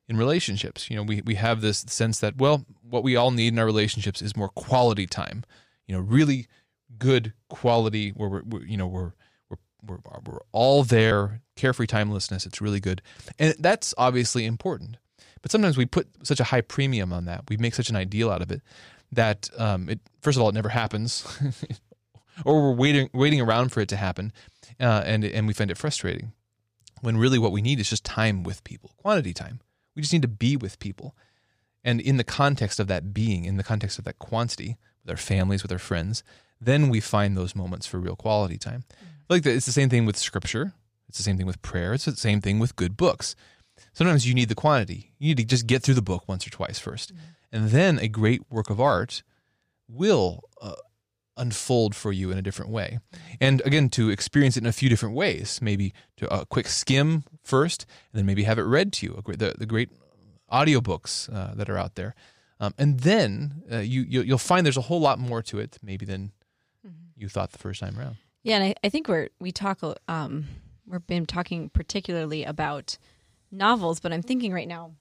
in 0.08 0.18
relationships. 0.18 0.90
You 0.90 0.98
know, 0.98 1.04
we 1.04 1.22
we 1.26 1.36
have 1.36 1.62
this 1.62 1.80
sense 1.88 2.20
that 2.20 2.38
well, 2.38 2.66
what 2.82 3.04
we 3.04 3.16
all 3.16 3.32
need 3.32 3.54
in 3.54 3.60
our 3.60 3.66
relationships 3.66 4.22
is 4.22 4.36
more 4.36 4.50
quality 4.50 5.08
time. 5.08 5.44
You 5.88 5.96
know, 5.96 6.02
really 6.02 6.48
good 6.98 7.34
quality 7.50 8.12
where 8.12 8.30
we're, 8.30 8.44
we're 8.44 8.66
you 8.66 8.78
know 8.78 8.88
we're 8.88 9.12
we're 9.50 9.58
we're 9.86 10.00
we're 10.26 10.40
all 10.52 10.84
there. 10.84 11.42
Carefree 11.56 11.88
timelessness. 11.88 12.46
It's 12.46 12.62
really 12.62 12.80
good, 12.80 13.02
and 13.40 13.56
that's 13.60 13.94
obviously 13.98 14.46
important. 14.46 14.98
But 15.42 15.52
sometimes 15.52 15.78
we 15.78 15.86
put 15.86 16.08
such 16.24 16.40
a 16.40 16.46
high 16.46 16.62
premium 16.62 17.14
on 17.14 17.26
that. 17.26 17.44
We 17.50 17.58
make 17.58 17.76
such 17.76 17.90
an 17.90 17.96
ideal 17.96 18.32
out 18.32 18.42
of 18.42 18.52
it 18.52 18.62
that 19.12 19.50
um, 19.58 19.90
it 19.90 20.00
first 20.22 20.38
of 20.38 20.42
all 20.42 20.50
it 20.50 20.56
never 20.56 20.70
happens, 20.70 21.26
or 22.44 22.62
we're 22.62 22.76
waiting 22.76 23.10
waiting 23.14 23.42
around 23.42 23.70
for 23.70 23.82
it 23.82 23.90
to 23.90 23.96
happen, 23.96 24.34
uh, 24.80 25.04
and 25.06 25.24
and 25.24 25.48
we 25.48 25.54
find 25.54 25.72
it 25.72 25.78
frustrating. 25.78 26.34
When 27.02 27.18
really 27.18 27.40
what 27.40 27.52
we 27.52 27.62
need 27.62 27.80
is 27.80 27.90
just 27.90 28.04
time 28.04 28.44
with 28.44 28.64
people, 28.64 28.92
quantity 28.98 29.34
time. 29.34 29.60
We 29.96 30.02
just 30.02 30.14
need 30.14 30.24
to 30.24 30.28
be 30.28 30.58
with 30.58 30.80
people, 30.80 31.16
and 31.84 32.02
in 32.02 32.18
the 32.18 32.24
context 32.24 32.80
of 32.80 32.88
that 32.88 33.14
being, 33.14 33.46
in 33.46 33.58
the 33.58 33.64
context 33.64 34.00
of 34.00 34.06
that 34.06 34.20
quantity, 34.20 34.78
with 35.04 35.12
our 35.12 35.18
families, 35.18 35.62
with 35.62 35.72
our 35.72 35.80
friends, 35.80 36.24
then 36.60 36.90
we 36.90 37.00
find 37.00 37.38
those 37.38 37.56
moments 37.56 37.86
for 37.86 38.00
real 38.00 38.16
quality 38.16 38.58
time. 38.58 38.84
Like 39.30 39.44
the, 39.44 39.52
it's 39.52 39.66
the 39.66 39.72
same 39.72 39.90
thing 39.90 40.06
with 40.06 40.18
scripture. 40.18 40.74
It's 41.08 41.18
the 41.18 41.24
same 41.24 41.38
thing 41.38 41.46
with 41.46 41.62
prayer. 41.62 41.94
It's 41.94 42.06
the 42.06 42.16
same 42.16 42.42
thing 42.42 42.60
with 42.60 42.76
good 42.76 42.98
books. 42.98 43.36
Sometimes 43.94 44.28
you 44.28 44.34
need 44.34 44.50
the 44.50 44.56
quantity. 44.56 45.14
You 45.20 45.30
need 45.30 45.38
to 45.38 45.46
just 45.46 45.68
get 45.68 45.84
through 45.84 45.94
the 45.96 46.02
book 46.02 46.28
once 46.28 46.46
or 46.48 46.50
twice 46.50 46.80
1st 46.80 47.12
and 47.56 47.70
then 47.70 48.00
a 48.00 48.10
great 48.10 48.42
work 48.50 48.70
of 48.70 48.82
art 48.82 49.24
will 49.88 50.44
uh, 50.62 50.74
unfold 51.38 51.96
for 51.96 52.12
you 52.12 52.32
in 52.32 52.38
a 52.38 52.42
different 52.42 52.72
way. 52.72 53.00
And 53.40 53.62
again, 53.66 53.90
to 53.90 54.10
experience 54.10 54.58
it 54.58 54.64
in 54.64 54.68
a 54.68 54.72
few 54.72 54.90
different 54.90 55.16
ways, 55.16 55.60
maybe 55.62 55.94
to 56.18 56.34
a 56.34 56.46
quick 56.46 56.68
skim 56.68 57.24
first, 57.44 57.86
and 58.12 58.20
then 58.20 58.26
maybe 58.26 58.44
have 58.44 58.60
it 58.60 58.64
read 58.64 58.94
to 58.94 59.06
you. 59.06 59.22
The, 59.26 59.56
the 59.58 59.66
great 59.66 59.90
audiobooks 60.52 61.34
uh, 61.34 61.54
that 61.56 61.70
are 61.70 61.78
out 61.78 61.96
there, 61.96 62.16
um, 62.60 62.74
and 62.78 63.02
then 63.02 63.64
uh, 63.72 63.78
you 63.78 64.04
you'll 64.04 64.38
find 64.38 64.66
there's 64.66 64.78
a 64.78 64.82
whole 64.82 65.02
lot 65.02 65.20
more 65.20 65.42
to 65.44 65.60
it, 65.60 65.78
maybe 65.82 66.06
than 66.06 66.32
you 67.18 67.30
thought 67.30 67.52
the 67.52 67.58
first 67.58 67.80
time 67.80 67.98
around. 68.00 68.18
Yeah, 68.44 68.58
and 68.58 68.64
I, 68.64 68.76
I 68.84 68.90
think 68.90 69.08
we're 69.08 69.30
we 69.40 69.52
talk 69.52 69.82
um 70.08 70.46
we've 70.86 71.08
been 71.08 71.26
talking 71.26 71.70
particularly 71.70 72.44
about 72.44 72.98
novels, 73.52 74.00
but 74.00 74.14
I'm 74.14 74.22
thinking 74.22 74.54
right 74.54 74.68
now 74.68 74.94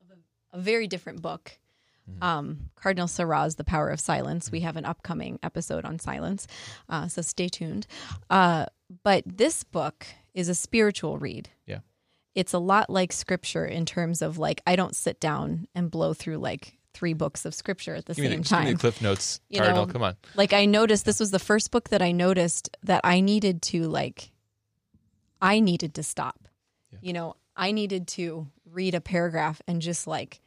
of 0.00 0.16
a, 0.16 0.58
a 0.58 0.60
very 0.60 0.86
different 0.86 1.20
book. 1.20 1.58
Um, 2.20 2.70
Cardinal 2.76 3.08
Sarah's 3.08 3.54
The 3.56 3.64
Power 3.64 3.88
of 3.90 4.00
Silence. 4.00 4.50
We 4.50 4.60
have 4.60 4.76
an 4.76 4.84
upcoming 4.84 5.38
episode 5.42 5.84
on 5.84 5.98
silence, 5.98 6.46
uh, 6.88 7.08
so 7.08 7.22
stay 7.22 7.48
tuned. 7.48 7.86
Uh, 8.28 8.66
but 9.02 9.22
this 9.26 9.64
book 9.64 10.06
is 10.34 10.48
a 10.48 10.54
spiritual 10.54 11.18
read. 11.18 11.48
Yeah. 11.66 11.78
It's 12.34 12.52
a 12.52 12.58
lot 12.58 12.90
like 12.90 13.12
scripture 13.12 13.64
in 13.66 13.86
terms 13.86 14.20
of 14.22 14.38
like 14.38 14.62
I 14.66 14.74
don't 14.76 14.96
sit 14.96 15.20
down 15.20 15.68
and 15.74 15.90
blow 15.90 16.12
through 16.14 16.38
like 16.38 16.78
three 16.94 17.12
books 17.14 17.44
of 17.44 17.54
scripture 17.54 17.94
at 17.94 18.04
the 18.06 18.14
Give 18.14 18.24
me 18.24 18.30
same 18.30 18.42
the, 18.42 18.48
give 18.48 18.58
me 18.58 18.64
time. 18.64 18.72
the 18.74 18.78
Cliff 18.80 19.00
Notes, 19.02 19.40
You 19.48 19.58
Cardinal. 19.60 19.86
know, 19.86 19.92
Come 19.92 20.02
on. 20.02 20.16
like 20.34 20.52
I 20.52 20.64
noticed 20.66 21.04
this 21.04 21.20
was 21.20 21.30
the 21.30 21.38
first 21.38 21.70
book 21.70 21.88
that 21.90 22.02
I 22.02 22.12
noticed 22.12 22.76
that 22.82 23.00
I 23.04 23.20
needed 23.20 23.62
to 23.62 23.84
like 23.88 24.30
I 25.40 25.60
needed 25.60 25.94
to 25.94 26.02
stop. 26.02 26.48
Yeah. 26.90 26.98
You 27.02 27.12
know, 27.12 27.36
I 27.56 27.72
needed 27.72 28.06
to 28.08 28.48
read 28.70 28.94
a 28.94 29.00
paragraph 29.00 29.60
and 29.66 29.80
just 29.82 30.06
like 30.06 30.40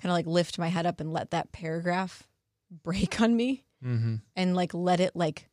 kind 0.00 0.10
of 0.10 0.14
like 0.14 0.26
lift 0.26 0.58
my 0.58 0.68
head 0.68 0.86
up 0.86 1.00
and 1.00 1.12
let 1.12 1.30
that 1.30 1.52
paragraph 1.52 2.22
break 2.82 3.20
on 3.20 3.36
me 3.36 3.62
Mm-hmm. 3.84 4.16
and 4.34 4.56
like 4.56 4.72
let 4.72 5.00
it 5.00 5.14
like 5.14 5.48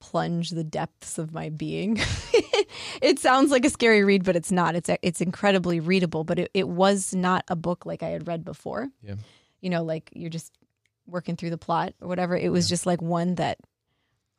plunge 0.00 0.50
the 0.50 0.64
depths 0.64 1.18
of 1.18 1.32
my 1.32 1.48
being. 1.50 1.98
it 3.00 3.18
sounds 3.20 3.50
like 3.52 3.64
a 3.64 3.70
scary 3.70 4.02
read, 4.04 4.24
but 4.24 4.36
it's 4.36 4.50
not. 4.52 4.74
It's 4.74 4.90
it's 5.02 5.20
incredibly 5.20 5.78
readable, 5.80 6.24
but 6.24 6.38
it, 6.40 6.50
it 6.52 6.68
was 6.68 7.14
not 7.14 7.44
a 7.48 7.56
book 7.56 7.86
like 7.86 8.02
I 8.02 8.08
had 8.08 8.26
read 8.26 8.44
before. 8.44 8.88
Yeah. 9.02 9.14
You 9.60 9.70
know, 9.70 9.84
like 9.84 10.10
you're 10.14 10.30
just 10.30 10.52
working 11.06 11.36
through 11.36 11.50
the 11.50 11.56
plot 11.58 11.94
or 12.02 12.08
whatever. 12.08 12.36
It 12.36 12.50
was 12.50 12.68
just 12.68 12.86
like 12.86 13.00
one 13.00 13.36
that 13.36 13.58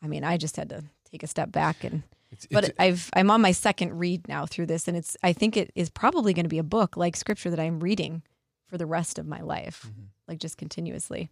I 0.04 0.08
mean, 0.08 0.24
I 0.24 0.38
just 0.38 0.58
had 0.58 0.70
to 0.70 0.84
take 1.10 1.24
a 1.24 1.28
step 1.28 1.52
back 1.52 1.84
and 1.84 2.04
It's, 2.32 2.46
but 2.52 2.66
it's, 2.66 2.74
I've 2.78 3.10
I'm 3.14 3.32
on 3.32 3.42
my 3.42 3.54
second 3.54 3.98
read 3.98 4.28
now 4.28 4.46
through 4.46 4.66
this 4.68 4.88
and 4.90 4.96
it's 4.98 5.16
I 5.24 5.32
think 5.34 5.56
it 5.58 5.72
is 5.74 5.90
probably 5.90 6.34
going 6.34 6.46
to 6.46 6.50
be 6.50 6.60
a 6.60 6.64
book 6.64 6.98
like 6.98 7.16
scripture 7.16 7.50
that 7.50 7.60
I'm 7.62 7.80
reading 7.80 8.24
for 8.68 8.78
the 8.78 8.86
rest 8.86 9.18
of 9.20 9.26
my 9.28 9.42
life. 9.42 9.86
Mhm. 9.88 10.06
Like 10.28 10.40
just 10.40 10.58
continuously. 10.58 11.30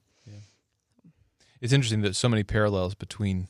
it's 1.61 1.71
interesting 1.71 2.01
that 2.01 2.13
so 2.13 2.27
many 2.27 2.43
parallels 2.43 2.93
between 2.93 3.47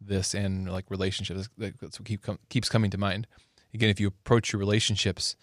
this 0.00 0.34
and 0.34 0.70
like 0.70 0.88
relationships. 0.88 1.48
That- 1.58 1.78
That's 1.80 1.98
what 1.98 2.06
keep 2.06 2.22
com- 2.22 2.38
keeps 2.48 2.68
coming 2.68 2.90
to 2.92 2.98
mind. 2.98 3.26
Again, 3.74 3.88
if 3.90 3.98
you 3.98 4.06
approach 4.06 4.52
your 4.52 4.60
relationships 4.60 5.34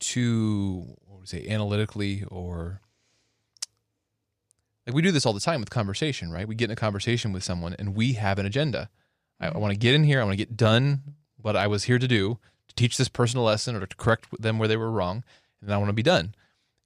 too, 0.00 0.96
what 1.06 1.20
would 1.20 1.28
say, 1.28 1.46
analytically 1.48 2.24
or 2.28 2.80
like 4.86 4.94
we 4.94 5.02
do 5.02 5.12
this 5.12 5.24
all 5.24 5.32
the 5.32 5.40
time 5.40 5.60
with 5.60 5.70
conversation, 5.70 6.30
right? 6.30 6.46
We 6.46 6.54
get 6.54 6.66
in 6.66 6.70
a 6.72 6.76
conversation 6.76 7.32
with 7.32 7.44
someone 7.44 7.74
and 7.78 7.94
we 7.94 8.14
have 8.14 8.38
an 8.38 8.46
agenda. 8.46 8.90
I, 9.40 9.48
I 9.48 9.58
want 9.58 9.72
to 9.72 9.78
get 9.78 9.94
in 9.94 10.04
here. 10.04 10.20
I 10.20 10.24
want 10.24 10.32
to 10.34 10.44
get 10.44 10.56
done 10.56 11.14
what 11.36 11.56
I 11.56 11.66
was 11.68 11.84
here 11.84 11.98
to 11.98 12.08
do 12.08 12.38
to 12.68 12.74
teach 12.74 12.96
this 12.96 13.08
person 13.08 13.38
a 13.38 13.42
lesson 13.44 13.76
or 13.76 13.86
to 13.86 13.96
correct 13.96 14.26
them 14.40 14.58
where 14.58 14.68
they 14.68 14.76
were 14.76 14.90
wrong, 14.90 15.22
and 15.60 15.70
then 15.70 15.74
I 15.74 15.78
want 15.78 15.88
to 15.90 15.94
be 15.94 16.02
done. 16.02 16.34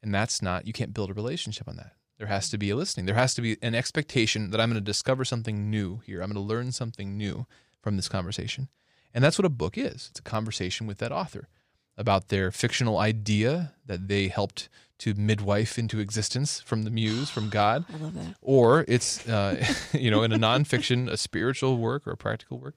And 0.03 0.15
that's 0.15 0.41
not. 0.43 0.67
You 0.67 0.73
can't 0.73 0.95
build 0.95 1.11
a 1.11 1.15
relationship 1.15 1.69
on 1.69 1.77
that. 1.77 1.93
There 2.19 2.29
has 2.29 2.49
to 2.51 2.59
be 2.59 2.71
a 2.71 2.77
listening. 2.77 3.07
There 3.07 3.15
has 3.15 3.35
to 3.35 3.43
be 3.43 3.57
an 3.63 3.75
expectation 3.75 4.51
that 4.51 4.61
I'm 4.61 4.71
going 4.71 4.81
to 4.83 4.85
discover 4.85 5.25
something 5.25 5.71
new 5.71 6.01
here. 6.05 6.21
I'm 6.21 6.33
going 6.33 6.35
to 6.35 6.41
learn 6.55 6.73
something 6.73 7.17
new 7.17 7.47
from 7.81 7.97
this 7.97 8.09
conversation. 8.09 8.69
And 9.15 9.23
that's 9.23 9.39
what 9.39 9.45
a 9.47 9.51
book 9.51 9.79
is. 9.79 10.09
It's 10.11 10.21
a 10.21 10.23
conversation 10.23 10.87
with 10.87 10.99
that 10.99 11.13
author 11.13 11.49
about 11.97 12.29
their 12.29 12.51
fictional 12.51 12.99
idea 12.99 13.75
that 13.87 14.09
they 14.09 14.29
helped 14.29 14.69
to 14.99 15.15
midwife 15.15 15.79
into 15.79 16.01
existence 16.01 16.61
from 16.61 16.83
the 16.83 16.91
muse, 16.91 17.31
from 17.31 17.49
God 17.51 17.85
I 17.93 17.97
love 17.99 18.15
that. 18.15 18.35
or 18.41 18.85
it's 18.89 19.29
uh, 19.29 19.65
you 19.93 20.11
know 20.11 20.23
in 20.23 20.33
a 20.33 20.39
nonfiction, 20.39 21.09
a 21.09 21.17
spiritual 21.17 21.79
work 21.79 22.07
or 22.07 22.13
a 22.13 22.17
practical 22.17 22.59
work. 22.59 22.75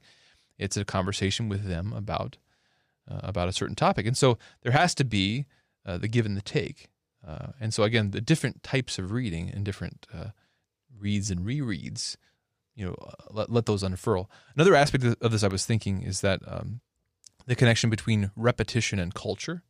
It's 0.58 0.78
a 0.78 0.86
conversation 0.86 1.50
with 1.50 1.68
them 1.68 1.94
about 1.94 2.38
uh, 3.10 3.22
about 3.24 3.48
a 3.50 3.54
certain 3.54 3.76
topic, 3.76 4.06
and 4.06 4.16
so 4.16 4.38
there 4.62 4.72
has 4.72 4.94
to 4.96 5.04
be 5.04 5.46
uh, 5.86 5.98
the 5.98 6.08
give 6.08 6.26
and 6.26 6.38
the 6.38 6.42
take. 6.42 6.88
Uh, 7.26 7.48
and 7.60 7.74
so 7.74 7.84
again, 7.84 8.12
the 8.12 8.22
different 8.22 8.64
types 8.64 8.98
of 8.98 9.12
reading 9.12 9.50
and 9.50 9.64
different 9.64 10.08
uh, 10.14 10.28
reads 10.98 11.30
and 11.30 11.42
rereads, 11.46 12.16
you 12.76 12.86
know, 12.86 12.96
uh, 13.02 13.12
let, 13.30 13.50
let 13.52 13.66
those 13.66 13.84
unfurl. 13.84 14.30
Another 14.56 14.74
aspect 14.76 15.04
of 15.04 15.32
this 15.32 15.44
I 15.44 15.48
was 15.48 15.66
thinking 15.66 16.02
is 16.02 16.22
that 16.22 16.42
um, 16.48 16.82
the 17.46 17.56
connection 17.56 17.90
between 17.90 18.32
repetition 18.36 18.98
and 19.00 19.14
culture. 19.14 19.64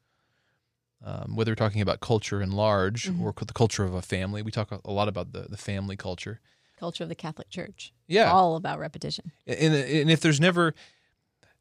Um, 1.04 1.36
whether 1.36 1.52
we're 1.52 1.56
talking 1.56 1.82
about 1.82 2.00
culture 2.00 2.42
in 2.44 2.52
large 2.52 3.10
Mhm. 3.10 3.22
or 3.22 3.34
the 3.34 3.54
culture 3.54 3.84
of 3.84 3.94
a 3.96 4.04
family, 4.04 4.44
we 4.44 4.52
talk 4.52 4.72
a- 4.72 4.82
a 4.86 4.92
lot 4.92 5.08
about 5.08 5.32
the, 5.34 5.42
the 5.50 5.58
family 5.58 5.98
culture. 5.98 6.40
Culture 6.80 7.04
of 7.04 7.10
the 7.10 7.16
Catholic 7.16 7.50
Church. 7.50 7.92
Yeah, 8.08 8.32
All 8.32 8.56
about 8.56 8.78
repetition. 8.80 9.32
and, 9.48 9.74
and 9.74 10.12
if 10.12 10.20
there's 10.22 10.40
never 10.40 10.76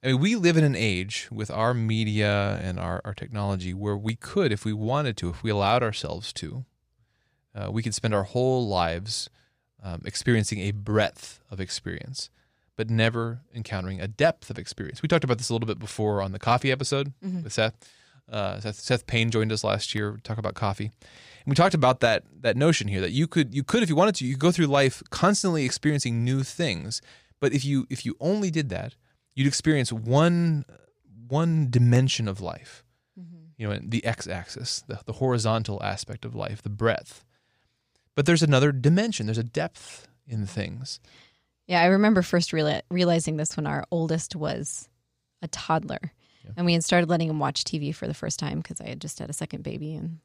i 0.03 0.09
mean 0.09 0.21
we 0.21 0.35
live 0.37 0.57
in 0.57 0.65
an 0.65 0.75
age 0.77 1.29
with 1.31 1.51
our 1.51 1.75
media 1.75 2.59
and 2.63 2.79
our, 2.79 3.01
our 3.05 3.15
technology 3.15 3.75
where 3.75 3.97
we 3.97 4.15
could 4.15 4.53
if 4.53 4.65
we 4.65 4.73
wanted 4.73 5.17
to 5.17 5.29
if 5.31 5.43
we 5.43 5.51
allowed 5.51 5.83
ourselves 5.83 6.33
to 6.33 6.65
uh, 7.55 7.71
we 7.71 7.83
could 7.83 7.95
spend 7.95 8.15
our 8.15 8.23
whole 8.25 8.67
lives 8.69 9.29
um, 9.83 10.03
experiencing 10.05 10.61
a 10.61 10.71
breadth 10.71 11.41
of 11.51 11.61
experience 11.61 12.31
but 12.77 12.89
never 12.89 13.41
encountering 13.55 14.01
a 14.01 14.09
depth 14.09 14.51
of 14.51 14.59
experience 14.59 15.03
we 15.03 15.09
talked 15.09 15.25
about 15.25 15.39
this 15.39 15.51
a 15.51 15.53
little 15.53 15.67
bit 15.67 15.79
before 15.79 16.23
on 16.23 16.33
the 16.33 16.39
coffee 16.39 16.71
episode 16.73 17.13
Mhm. 17.25 17.45
with 17.45 17.53
seth 17.53 17.75
uh, 18.33 18.61
Seth, 18.61 18.77
Seth 18.77 19.07
Payne 19.09 19.33
joined 19.33 19.51
us 19.51 19.65
last 19.65 19.93
year. 19.93 20.13
to 20.13 20.23
Talk 20.23 20.39
about 20.39 20.55
coffee, 20.55 20.85
and 20.85 21.47
we 21.47 21.57
talked 21.57 21.75
about 21.75 21.99
that 21.99 22.23
that 22.43 22.57
notion 22.57 22.87
here 22.87 23.01
that 23.01 23.11
you 23.11 23.27
could 23.27 23.53
you 23.53 23.65
could 23.65 23.83
if 23.83 23.89
you 23.89 23.97
wanted 23.97 24.15
to 24.17 24.25
you 24.25 24.35
could 24.35 24.41
go 24.41 24.53
through 24.53 24.69
life 24.69 25.03
constantly 25.11 25.65
experiencing 25.65 26.23
new 26.25 26.45
things, 26.45 27.03
but 27.41 27.53
if 27.53 27.65
you 27.65 27.89
if 27.91 28.07
you 28.07 28.15
only 28.21 28.49
did 28.53 28.69
that, 28.69 28.95
you'd 29.41 29.49
experience 29.49 29.91
one 29.91 30.67
one 31.29 31.71
dimension 31.71 32.29
of 32.29 32.43
life. 32.43 32.85
You 33.57 33.69
know, 33.69 33.79
the 33.83 34.03
x-axis, 34.07 34.83
the, 34.87 35.01
the 35.05 35.13
horizontal 35.13 35.83
aspect 35.83 36.25
of 36.25 36.35
life, 36.35 36.63
the 36.63 36.71
breadth. 36.71 37.27
But 38.15 38.25
there's 38.25 38.43
another 38.43 38.73
dimension. 38.73 39.27
There's 39.27 39.37
a 39.37 39.45
depth 39.45 40.09
in 40.27 40.47
things. 40.47 40.99
Yeah, 41.67 41.83
I 41.83 41.87
remember 41.87 42.23
first 42.23 42.53
reali- 42.53 42.81
realizing 42.91 43.37
this 43.37 43.59
when 43.59 43.67
our 43.67 43.85
oldest 43.91 44.35
was 44.35 44.89
a 45.43 45.49
toddler. 45.49 46.01
Yeah. 46.43 46.53
And 46.57 46.65
we 46.65 46.73
had 46.73 46.85
started 46.85 47.11
letting 47.11 47.29
him 47.29 47.39
watch 47.39 47.65
TV 47.65 47.95
for 47.95 48.07
the 48.07 48.15
first 48.15 48.39
time 48.39 48.61
because 48.61 48.81
I 48.81 48.89
had 48.89 49.01
just 49.01 49.19
had 49.19 49.29
a 49.29 49.35
second 49.35 49.63
baby 49.63 49.95
and 49.95 50.21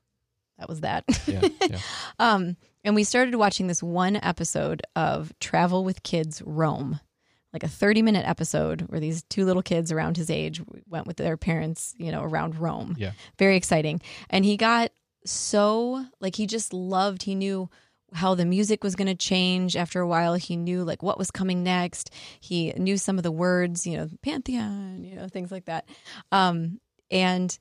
that 0.57 0.69
was 0.69 0.79
that. 0.81 1.03
Yeah, 1.27 1.41
yeah. 1.69 1.79
um, 2.19 2.55
and 2.85 2.95
we 2.95 3.03
started 3.03 3.35
watching 3.35 3.67
this 3.67 3.83
one 3.83 4.15
episode 4.15 4.81
of 4.95 5.33
Travel 5.39 5.83
with 5.83 6.03
Kids 6.03 6.41
Rome, 6.45 7.01
like 7.55 7.63
a 7.63 7.69
30 7.69 8.01
minute 8.01 8.27
episode 8.27 8.81
where 8.81 8.99
these 8.99 9.23
two 9.23 9.45
little 9.45 9.61
kids 9.61 9.89
around 9.89 10.17
his 10.17 10.29
age 10.29 10.61
went 10.89 11.07
with 11.07 11.15
their 11.15 11.37
parents, 11.37 11.95
you 11.97 12.11
know, 12.11 12.21
around 12.21 12.59
Rome. 12.59 12.95
Yeah. 12.99 13.13
Very 13.39 13.55
exciting. 13.55 14.01
And 14.29 14.43
he 14.43 14.57
got 14.57 14.91
so, 15.25 16.05
like, 16.19 16.35
he 16.35 16.47
just 16.47 16.73
loved, 16.73 17.23
he 17.23 17.33
knew 17.33 17.69
how 18.11 18.35
the 18.35 18.43
music 18.43 18.83
was 18.83 18.97
going 18.97 19.07
to 19.07 19.15
change 19.15 19.77
after 19.77 20.01
a 20.01 20.07
while. 20.07 20.33
He 20.33 20.57
knew 20.57 20.83
like 20.83 21.01
what 21.01 21.17
was 21.17 21.31
coming 21.31 21.63
next. 21.63 22.11
He 22.41 22.73
knew 22.73 22.97
some 22.97 23.17
of 23.17 23.23
the 23.23 23.31
words, 23.31 23.87
you 23.87 23.95
know, 23.95 24.09
pantheon, 24.21 25.05
you 25.05 25.15
know, 25.15 25.29
things 25.29 25.49
like 25.49 25.65
that. 25.65 25.87
Um, 26.33 26.81
and 27.09 27.57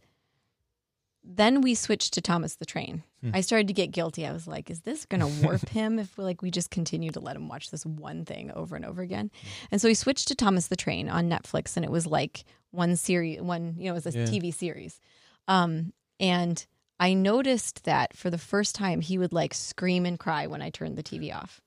then 1.27 1.63
we 1.63 1.75
switched 1.75 2.13
to 2.15 2.21
Thomas 2.21 2.57
the 2.57 2.67
Train. 2.67 3.03
Hmm. 3.23 3.31
I 3.33 3.41
started 3.41 3.67
to 3.69 3.73
get 3.73 3.91
guilty. 3.93 4.27
I 4.27 4.33
was 4.33 4.47
like, 4.47 4.69
is 4.71 4.81
this 4.83 5.07
going 5.07 5.21
to 5.23 5.43
warp 5.47 5.67
him 5.71 5.99
if 5.99 6.19
like 6.19 6.43
we 6.43 6.51
just 6.51 6.71
continue 6.71 7.11
to 7.13 7.21
let 7.21 7.35
him 7.37 7.49
watch 7.49 7.71
this 7.71 7.87
one 7.87 8.25
thing 8.27 8.51
over 8.53 8.77
and 8.77 8.85
over 8.85 9.01
again? 9.01 9.31
And 9.71 9.81
so 9.81 9.89
we 9.89 9.95
switched 9.95 10.29
to 10.29 10.35
Thomas 10.35 10.67
the 10.67 10.77
Train 10.77 11.09
on 11.09 11.31
Netflix 11.31 11.77
and 11.77 11.85
it 11.85 11.91
was 11.91 12.07
like 12.07 12.45
one 12.73 12.97
series, 12.97 13.41
one, 13.41 13.75
you 13.79 13.85
know, 13.87 13.93
it 13.93 14.05
was 14.05 14.15
a 14.15 14.19
Yeah. 14.19 14.27
TV 14.27 14.53
series. 14.53 15.01
Um, 15.49 15.93
and 16.21 16.65
I 17.01 17.15
noticed 17.15 17.85
that 17.85 18.15
for 18.17 18.29
the 18.31 18.39
first 18.39 18.75
time 18.75 19.01
he 19.01 19.17
would 19.19 19.33
like 19.33 19.55
scream 19.55 20.05
and 20.07 20.19
cry 20.19 20.47
when 20.47 20.61
I 20.63 20.69
turned 20.71 20.97
the 20.97 21.03
TV 21.03 21.35
off 21.35 21.61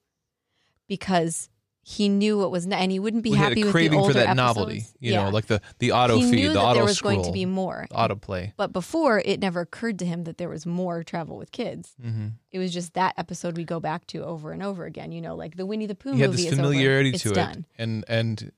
because 0.87 1.49
he 1.89 2.09
knew 2.09 2.37
what 2.37 2.51
was 2.51 2.67
and 2.67 2.91
he 2.91 2.99
wouldn't 2.99 3.23
be 3.23 3.29
we 3.31 3.37
happy 3.37 3.61
a 3.61 3.65
with 3.65 3.71
craving 3.71 3.91
the 3.91 3.97
older 4.01 4.09
for 4.09 4.19
that 4.19 4.23
episodes. 4.27 4.35
novelty, 4.37 4.85
you 4.99 5.13
yeah. 5.13 5.23
know, 5.23 5.29
like 5.29 5.45
the 5.45 5.61
the 5.79 5.93
auto 5.93 6.17
he 6.17 6.23
feed, 6.31 6.35
knew 6.35 6.47
the 6.49 6.55
that 6.55 6.59
auto 6.59 6.73
there 6.73 6.83
was 6.83 6.97
scroll, 6.97 7.13
going 7.15 7.25
to 7.25 7.31
be 7.31 7.45
more. 7.45 7.87
autoplay. 7.91 8.51
But 8.57 8.73
before, 8.73 9.19
it 9.23 9.39
never 9.39 9.61
occurred 9.61 9.97
to 9.99 10.05
him 10.05 10.25
that 10.25 10.37
there 10.37 10.49
was 10.49 10.65
more 10.65 11.01
travel 11.03 11.37
with 11.37 11.53
kids. 11.53 11.95
hmm 12.01 12.27
It 12.51 12.59
was 12.59 12.73
just 12.73 12.93
that 12.95 13.13
episode 13.17 13.55
we 13.55 13.63
go 13.63 13.79
back 13.79 14.05
to 14.07 14.23
over 14.25 14.51
and 14.51 14.61
over 14.61 14.83
again. 14.85 15.13
You 15.13 15.21
know, 15.21 15.35
like 15.35 15.55
the 15.55 15.65
Winnie 15.65 15.85
the 15.85 15.95
Pooh 15.95 16.11
He 16.13 16.19
had 16.19 16.31
movie 16.31 16.43
this 16.49 16.53
familiarity 16.55 17.11
It's 17.11 17.23
to 17.23 17.31
done. 17.31 17.59
it, 17.59 17.81
and 17.81 18.03
and 18.09 18.51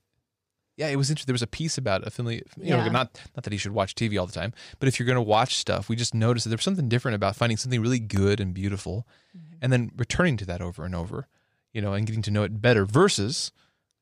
yeah, 0.76 0.88
it 0.88 0.96
was 0.96 1.08
interesting. 1.10 1.26
There 1.28 1.34
was 1.34 1.42
a 1.42 1.46
piece 1.46 1.78
about 1.78 2.04
affiliate, 2.06 2.48
you 2.56 2.70
know, 2.70 2.78
Yeah. 2.78 2.88
not 2.88 3.20
not 3.36 3.44
that 3.44 3.52
he 3.52 3.58
should 3.58 3.70
watch 3.72 3.94
TV 3.94 4.18
all 4.18 4.26
the 4.26 4.32
time, 4.32 4.52
but 4.80 4.88
if 4.88 4.98
you're 4.98 5.06
going 5.06 5.14
to 5.14 5.22
watch 5.22 5.54
stuff, 5.56 5.88
we 5.88 5.94
just 5.94 6.14
noticed 6.14 6.44
that 6.46 6.48
there's 6.50 6.64
something 6.64 6.88
different 6.88 7.14
about 7.14 7.36
finding 7.36 7.58
something 7.58 7.80
really 7.80 8.00
good 8.00 8.40
and 8.40 8.54
beautiful, 8.54 9.06
Mm-hmm. 9.36 9.56
and 9.62 9.72
then 9.72 9.92
returning 9.96 10.36
to 10.38 10.44
that 10.46 10.60
over 10.60 10.84
and 10.84 10.94
over, 10.96 11.28
you 11.72 11.80
know, 11.82 11.92
and 11.92 12.06
getting 12.06 12.22
to 12.22 12.30
know 12.30 12.42
it 12.42 12.60
better 12.60 12.84
versus 12.84 13.52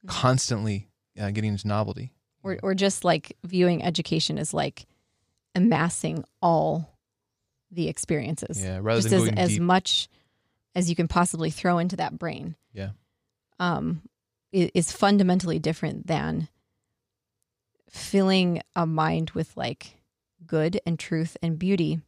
Mm-hmm. 0.06 0.10
constantly 0.20 0.88
uh, 1.20 1.30
getting 1.32 1.50
into 1.50 1.66
novelty. 1.66 2.12
or 2.44 2.56
or 2.62 2.72
just 2.72 3.04
like 3.04 3.36
viewing 3.42 3.82
education 3.82 4.38
as 4.38 4.54
like 4.54 4.86
amassing 5.56 6.22
all 6.40 6.96
the 7.72 7.88
experiences. 7.88 8.62
Yeah, 8.62 8.78
rather 8.80 9.00
just 9.00 9.10
than 9.10 9.36
as, 9.36 9.50
as 9.54 9.58
much 9.58 10.08
as 10.76 10.88
you 10.88 10.94
can 10.94 11.08
possibly 11.08 11.50
throw 11.50 11.78
into 11.78 11.96
that 11.96 12.16
brain. 12.16 12.54
Yeah. 12.72 12.90
Um, 13.58 14.02
is 14.52 14.92
fundamentally 14.92 15.58
different 15.58 16.06
than 16.06 16.46
filling 17.90 18.62
a 18.76 18.86
mind 18.86 19.30
with 19.30 19.56
like 19.56 19.96
good 20.46 20.80
and 20.86 20.96
truth 20.96 21.36
and 21.42 21.58
beauty 21.58 22.00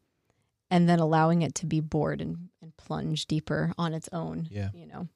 and 0.70 0.88
then 0.88 1.01
allowing 1.01 1.42
it 1.42 1.55
to 1.57 1.66
be 1.66 1.81
bored 1.81 2.20
and, 2.20 2.51
and 2.62 2.77
plunge 2.77 3.27
deeper 3.27 3.73
on 3.77 3.94
its 3.94 4.09
own. 4.12 4.46
Yeah. 4.49 4.68
You 4.75 4.87
know. 4.87 5.09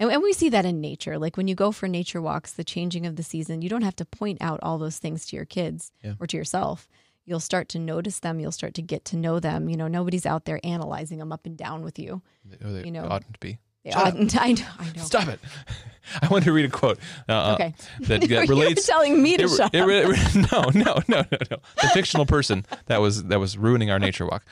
And, 0.00 0.10
and 0.10 0.22
we 0.22 0.32
see 0.32 0.48
that 0.50 0.64
in 0.64 0.80
nature. 0.80 1.18
Like 1.18 1.36
when 1.36 1.46
you 1.48 1.54
go 1.54 1.70
for 1.72 1.86
nature 1.88 2.20
walks, 2.20 2.52
the 2.52 2.64
changing 2.64 3.06
of 3.06 3.16
the 3.16 3.22
season, 3.22 3.62
you 3.62 3.68
don't 3.68 3.82
have 3.82 3.96
to 3.96 4.04
point 4.04 4.38
out 4.40 4.60
all 4.62 4.78
those 4.78 4.98
things 4.98 5.26
to 5.26 5.36
your 5.36 5.44
kids 5.44 5.92
Yeah. 6.02 6.14
or 6.20 6.26
to 6.26 6.36
yourself. 6.36 6.88
You'll 7.26 7.40
start 7.40 7.68
to 7.70 7.78
notice 7.78 8.18
them. 8.18 8.38
You'll 8.40 8.52
start 8.52 8.74
to 8.74 8.82
get 8.82 9.04
to 9.06 9.16
know 9.16 9.40
them. 9.40 9.68
You 9.70 9.76
know, 9.76 9.88
nobody's 9.88 10.26
out 10.26 10.44
there 10.44 10.60
analyzing 10.62 11.18
them 11.18 11.32
up 11.32 11.46
and 11.46 11.56
down 11.56 11.82
with 11.82 11.98
you. 11.98 12.20
They 12.44 12.84
You 12.84 12.90
know, 12.90 13.04
oughtn't 13.06 13.34
to 13.34 13.40
be. 13.40 13.58
They 13.84 13.92
Shut 13.92 14.06
oughtn't. 14.08 14.36
I 14.40 14.52
know. 14.52 14.66
I 14.78 14.84
know. 14.96 15.02
Stop 15.02 15.28
it! 15.28 15.40
I 16.22 16.28
want 16.28 16.44
to 16.44 16.52
read 16.52 16.66
a 16.66 16.68
quote 16.70 16.98
uh, 17.28 17.54
Okay. 17.54 17.74
that, 18.00 18.20
that 18.28 18.48
relates. 18.48 18.86
telling 18.86 19.22
me 19.22 19.36
to 19.38 19.44
it, 19.44 19.48
shut 19.48 19.74
it, 19.74 19.80
up. 19.82 19.88
it- 19.88 20.34
no, 20.52 20.62
no, 20.74 20.94
no, 21.08 21.22
no, 21.30 21.38
no. 21.50 21.56
The 21.80 21.88
fictional 21.94 22.26
person 22.26 22.66
that 22.86 23.00
was 23.00 23.24
that 23.24 23.40
was 23.40 23.56
ruining 23.56 23.90
our 23.90 23.98
nature 23.98 24.26
walk. 24.26 24.44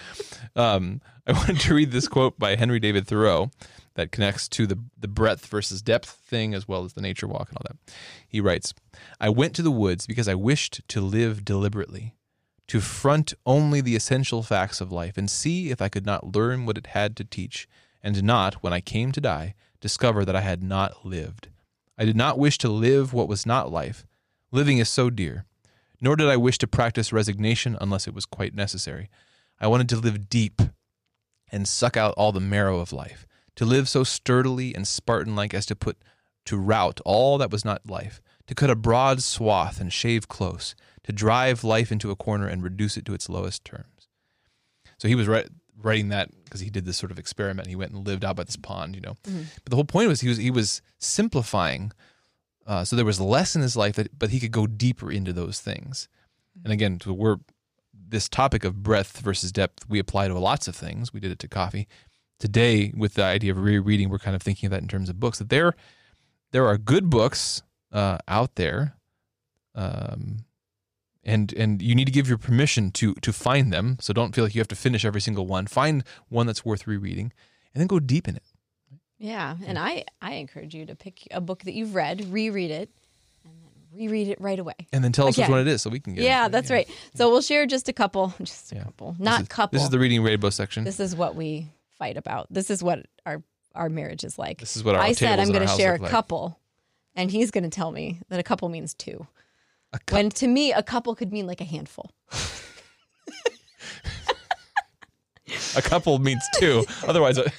Um, 0.57 1.03
I 1.27 1.33
wanted 1.33 1.61
to 1.61 1.75
read 1.75 1.91
this 1.93 2.09
quote 2.09 2.39
by 2.39 2.57
Henry 2.57 2.81
David 2.81 3.07
Thoreau 3.07 3.51
that 3.95 4.13
connects 4.13 4.49
to 4.51 4.67
the 4.67 4.79
the 4.99 5.09
breadth 5.09 5.47
versus 5.47 5.83
depth 5.83 6.09
thing 6.09 6.55
as 6.55 6.67
well 6.67 6.85
as 6.85 6.93
the 6.95 7.01
nature 7.01 7.27
walk 7.27 7.49
and 7.49 7.59
all 7.59 7.67
that. 7.67 7.95
He 8.29 8.41
writes, 8.41 8.75
"I 9.21 9.29
went 9.29 9.55
to 9.57 9.63
the 9.63 9.71
woods 9.71 10.07
because 10.07 10.29
I 10.29 10.35
wished 10.35 10.81
to 10.89 11.01
live 11.01 11.45
deliberately." 11.45 12.15
To 12.69 12.81
front 12.81 13.35
only 13.45 13.81
the 13.81 13.97
essential 13.97 14.43
facts 14.43 14.81
of 14.81 14.93
life 14.93 15.19
and 15.19 15.31
see 15.31 15.71
if 15.71 15.83
I 15.83 15.89
could 15.89 16.07
not 16.07 16.35
learn 16.35 16.65
what 16.65 16.79
it 16.79 16.89
had 16.89 17.17
to 17.17 17.25
teach, 17.25 17.69
and 18.03 18.23
not, 18.23 18.63
when 18.63 18.73
I 18.73 18.81
came 18.81 19.13
to 19.13 19.21
die, 19.21 19.55
discover 19.81 20.25
that 20.25 20.37
I 20.37 20.41
had 20.41 20.63
not 20.63 21.05
lived. 21.05 21.49
I 21.99 22.05
did 22.05 22.17
not 22.17 22.39
wish 22.39 22.57
to 22.59 22.69
live 22.69 23.13
what 23.13 23.29
was 23.29 23.45
not 23.45 23.71
life. 23.71 24.07
Living 24.51 24.79
is 24.79 24.89
so 24.89 25.11
dear. 25.11 25.45
Nor 26.01 26.17
did 26.17 26.29
I 26.29 26.37
wish 26.37 26.57
to 26.59 26.67
practice 26.67 27.13
resignation 27.13 27.77
unless 27.81 28.09
it 28.09 28.15
was 28.15 28.27
quite 28.27 28.55
necessary. 28.55 29.11
I 29.61 29.67
wanted 29.67 29.89
to 29.91 29.97
live 29.97 30.29
deep 30.29 30.63
and 31.51 31.69
suck 31.69 31.97
out 31.97 32.15
all 32.17 32.33
the 32.33 32.41
marrow 32.41 32.81
of 32.81 32.93
life, 32.93 33.27
to 33.57 33.65
live 33.65 33.89
so 33.89 34.05
sturdily 34.05 34.75
and 34.75 34.87
Spartan 34.87 35.35
like 35.35 35.55
as 35.55 35.67
to 35.67 35.77
put 35.77 35.99
to 36.47 36.57
rout 36.57 37.01
all 37.05 37.39
that 37.39 37.51
was 37.51 37.65
not 37.65 37.89
life, 37.89 38.21
to 38.47 38.55
cut 38.55 38.71
a 38.71 38.75
broad 38.75 39.23
swath 39.23 39.81
and 39.81 39.93
shave 39.93 40.29
close, 40.29 40.75
to 41.05 41.13
drive 41.13 41.63
life 41.63 41.93
into 41.93 42.11
a 42.11 42.17
corner 42.17 42.47
and 42.47 42.63
reduce 42.63 42.97
it 42.97 43.05
to 43.05 43.15
its 43.15 43.29
lowest 43.29 43.65
terms. 43.65 44.09
So 44.99 45.09
he 45.09 45.15
was 45.15 45.29
write, 45.29 45.49
writing 45.77 46.09
that 46.09 46.31
because 46.45 46.61
he 46.61 46.71
did 46.71 46.85
this 46.85 46.97
sort 46.97 47.13
of 47.13 47.19
experiment. 47.19 47.69
He 47.69 47.77
went 47.77 47.93
and 47.93 48.07
lived 48.07 48.25
out 48.25 48.37
by 48.37 48.45
this 48.45 48.57
pond, 48.57 48.95
you 48.95 49.01
know. 49.01 49.17
But 49.65 49.71
the 49.71 49.77
whole 49.77 49.85
point 49.85 50.09
was 50.09 50.21
he 50.21 50.29
was 50.29 50.39
he 50.39 50.51
was 50.51 50.83
simplifying. 50.99 51.93
Uh, 52.67 52.85
so 52.85 52.95
there 52.95 53.05
was 53.05 53.21
less 53.21 53.57
in 53.57 53.63
his 53.63 53.77
life 53.77 53.97
that, 53.97 54.17
but 54.17 54.31
he 54.31 54.39
could 54.39 54.53
go 54.53 54.67
deeper 54.69 55.11
into 55.11 55.33
those 55.33 55.61
things. 55.61 56.09
And 56.63 56.73
again, 56.73 57.01
we're 57.07 57.39
this 57.93 58.29
topic 58.29 58.63
of 58.65 58.83
breadth 58.83 59.21
versus 59.21 59.51
depth 59.51 59.89
we 59.89 59.99
apply 59.99 60.29
to 60.29 60.39
lots 60.39 60.69
of 60.69 60.77
things. 60.77 61.13
We 61.13 61.21
did 61.21 61.33
it 61.33 61.39
to 61.41 61.49
coffee. 61.49 61.89
Today, 62.43 62.93
with 62.97 63.15
the 63.15 63.23
idea 63.23 63.53
of 63.53 63.59
rereading, 63.63 64.09
we're 64.11 64.19
kind 64.19 64.35
of 64.35 64.43
thinking 64.43 64.67
of 64.67 64.73
that 64.73 64.83
in 64.83 64.89
terms 64.89 65.09
of 65.09 65.21
books. 65.21 65.39
That 65.39 65.49
there, 65.49 65.75
there 66.51 66.67
are 66.67 66.77
good 66.77 67.09
books 67.09 67.63
uh, 67.93 68.19
out 68.27 68.57
there, 68.57 68.97
um, 69.77 70.39
and 71.23 71.53
and 71.55 71.81
you 71.81 71.95
need 71.95 72.07
to 72.07 72.11
give 72.13 72.29
your 72.29 72.39
permission 72.39 72.91
to 72.93 73.15
to 73.15 73.33
find 73.33 73.73
them. 73.73 73.97
So 74.01 74.13
don't 74.13 74.35
feel 74.35 74.43
like 74.45 74.57
you 74.57 74.61
have 74.61 74.67
to 74.69 74.75
finish 74.77 75.05
every 75.05 75.21
single 75.21 75.47
one. 75.47 75.67
Find 75.69 76.03
one 76.31 76.47
that's 76.49 76.65
worth 76.65 76.87
rereading, 76.87 77.33
and 77.75 77.81
then 77.81 77.87
go 77.87 78.01
deep 78.01 78.27
in 78.27 78.35
it. 78.37 78.43
Yeah, 79.19 79.55
and 79.65 79.79
I 79.79 80.05
I 80.21 80.33
encourage 80.35 80.75
you 80.75 80.85
to 80.87 80.97
pick 80.97 81.29
a 81.31 81.41
book 81.41 81.63
that 81.63 81.75
you've 81.75 81.95
read, 81.95 82.25
reread 82.29 82.73
it, 82.73 82.91
and 83.45 83.55
then 83.63 83.71
reread 84.01 84.27
it 84.27 84.41
right 84.41 84.59
away. 84.59 84.75
and 84.93 85.05
then 85.05 85.13
tell 85.13 85.29
us 85.29 85.39
which 85.39 85.49
one 85.49 85.61
it 85.61 85.69
is 85.69 85.81
so 85.81 85.91
we 85.91 86.01
can 86.01 86.15
get 86.15 86.25
Yeah, 86.25 86.47
it. 86.47 86.53
that's 86.53 86.73
right. 86.73 86.89
So 87.15 87.31
we'll 87.31 87.41
share 87.41 87.67
just 87.67 87.89
a 87.89 87.93
couple, 87.93 88.35
just 88.43 88.73
a 88.73 88.75
Yeah. 88.75 88.83
couple, 88.83 89.13
This 89.13 89.21
not 89.25 89.43
is- 89.43 89.49
couple. 89.49 89.77
This 89.79 89.85
is 89.85 89.91
the 89.91 90.01
reading 90.01 90.25
rainbow 90.25 90.51
section. 90.51 90.83
This 90.83 90.99
is 90.99 91.15
what 91.15 91.37
we 91.37 91.69
fight 92.03 92.17
about. 92.17 92.47
This 92.51 92.71
is 92.71 92.83
what 92.83 93.07
our 93.25 93.43
our 93.75 93.89
marriage 93.89 94.25
is 94.25 94.39
like. 94.39 94.59
This 94.59 94.77
is 94.77 94.85
what 94.85 94.95
our 94.97 95.01
I 95.01 95.13
said 95.13 95.39
I'm 95.41 95.51
going 95.53 95.67
to 95.67 95.75
share 95.77 95.95
a 95.95 95.99
like. 95.99 96.11
couple, 96.11 96.59
and 97.15 97.31
he's 97.31 97.51
going 97.51 97.65
to 97.65 97.71
tell 97.71 97.93
me 97.93 98.21
that 98.29 98.41
a 98.41 98.43
couple 98.43 98.69
means 98.69 98.93
two. 98.95 99.27
A 99.93 99.99
cou- 100.01 100.17
when 100.17 100.31
to 100.31 100.47
me 100.49 100.73
a 100.73 100.83
couple 100.83 101.15
could 101.15 101.33
mean 101.33 101.47
like 101.47 101.61
a 101.61 101.65
handful. 101.65 102.11
a 105.77 105.83
couple 105.83 106.19
means 106.19 106.43
two. 106.59 106.85
Otherwise, 107.07 107.39
uh, 107.39 107.49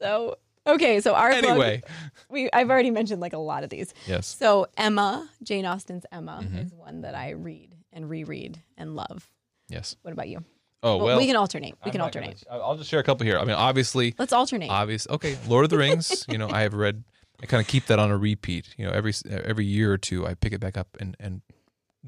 So 0.00 0.36
okay, 0.66 1.00
so 1.00 1.14
our 1.14 1.30
book- 1.30 1.44
anyway. 1.44 1.82
we 2.28 2.50
I've 2.52 2.70
already 2.70 2.90
mentioned 2.90 3.20
like 3.20 3.32
a 3.34 3.38
lot 3.38 3.62
of 3.62 3.70
these. 3.70 3.94
Yes. 4.06 4.26
So 4.26 4.66
Emma, 4.76 5.28
Jane 5.42 5.64
Austen's 5.66 6.04
Emma, 6.10 6.40
Mm-hmm. 6.42 6.58
is 6.58 6.72
one 6.74 7.02
that 7.02 7.14
I 7.14 7.30
read 7.30 7.76
and 7.92 8.08
reread 8.10 8.60
and 8.76 8.96
love. 8.96 9.28
Yes. 9.68 9.94
What 10.02 10.12
about 10.12 10.28
you? 10.28 10.44
Oh 10.82 10.96
well. 10.96 11.18
we 11.18 11.26
can 11.26 11.36
alternate. 11.36 11.74
We 11.84 11.86
I'm 11.86 11.90
can 11.92 11.98
not 12.00 12.12
gonna- 12.12 12.26
alternate. 12.26 12.44
I'll 12.50 12.76
just 12.76 12.90
share 12.90 13.00
a 13.00 13.04
couple 13.04 13.24
here. 13.24 13.38
I 13.38 13.44
mean, 13.44 13.54
obviously, 13.54 14.14
Let's 14.18 14.32
alternate. 14.32 14.70
obvious. 14.70 15.06
Okay, 15.08 15.38
Lord 15.46 15.64
of 15.64 15.70
the 15.70 15.78
Rings. 15.78 16.24
you 16.28 16.38
know, 16.38 16.48
I 16.50 16.62
have 16.62 16.74
read. 16.74 17.04
I 17.42 17.46
kind 17.46 17.60
of 17.60 17.66
keep 17.66 17.86
that 17.86 17.98
on 17.98 18.10
a 18.10 18.16
repeat. 18.16 18.74
You 18.76 18.86
know, 18.86 18.92
every 18.92 19.12
every 19.30 19.64
year 19.64 19.92
or 19.92 19.98
two, 19.98 20.26
I 20.26 20.34
pick 20.34 20.52
it 20.52 20.60
back 20.60 20.76
up 20.76 20.96
and 21.00 21.16
and 21.20 21.42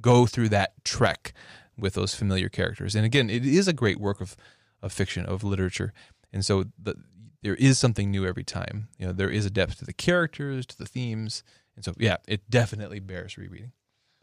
go 0.00 0.26
through 0.26 0.48
that 0.50 0.72
trek 0.84 1.32
with 1.78 1.94
those 1.94 2.14
familiar 2.14 2.48
characters. 2.48 2.94
And 2.94 3.04
again, 3.04 3.30
it 3.30 3.44
is 3.44 3.66
a 3.68 3.72
great 3.72 3.98
work 4.00 4.20
of 4.20 4.36
of 4.82 4.92
fiction 4.92 5.24
of 5.26 5.42
literature. 5.44 5.92
And 6.32 6.44
so 6.44 6.64
the, 6.82 6.96
there 7.42 7.54
is 7.54 7.78
something 7.78 8.10
new 8.10 8.26
every 8.26 8.44
time. 8.44 8.88
You 8.98 9.06
know, 9.06 9.12
there 9.12 9.30
is 9.30 9.46
a 9.46 9.50
depth 9.50 9.78
to 9.78 9.84
the 9.84 9.92
characters, 9.92 10.66
to 10.66 10.76
the 10.78 10.86
themes. 10.86 11.42
And 11.76 11.84
so, 11.84 11.94
yeah, 11.98 12.16
it 12.26 12.48
definitely 12.50 13.00
bears 13.00 13.36
rereading. 13.38 13.72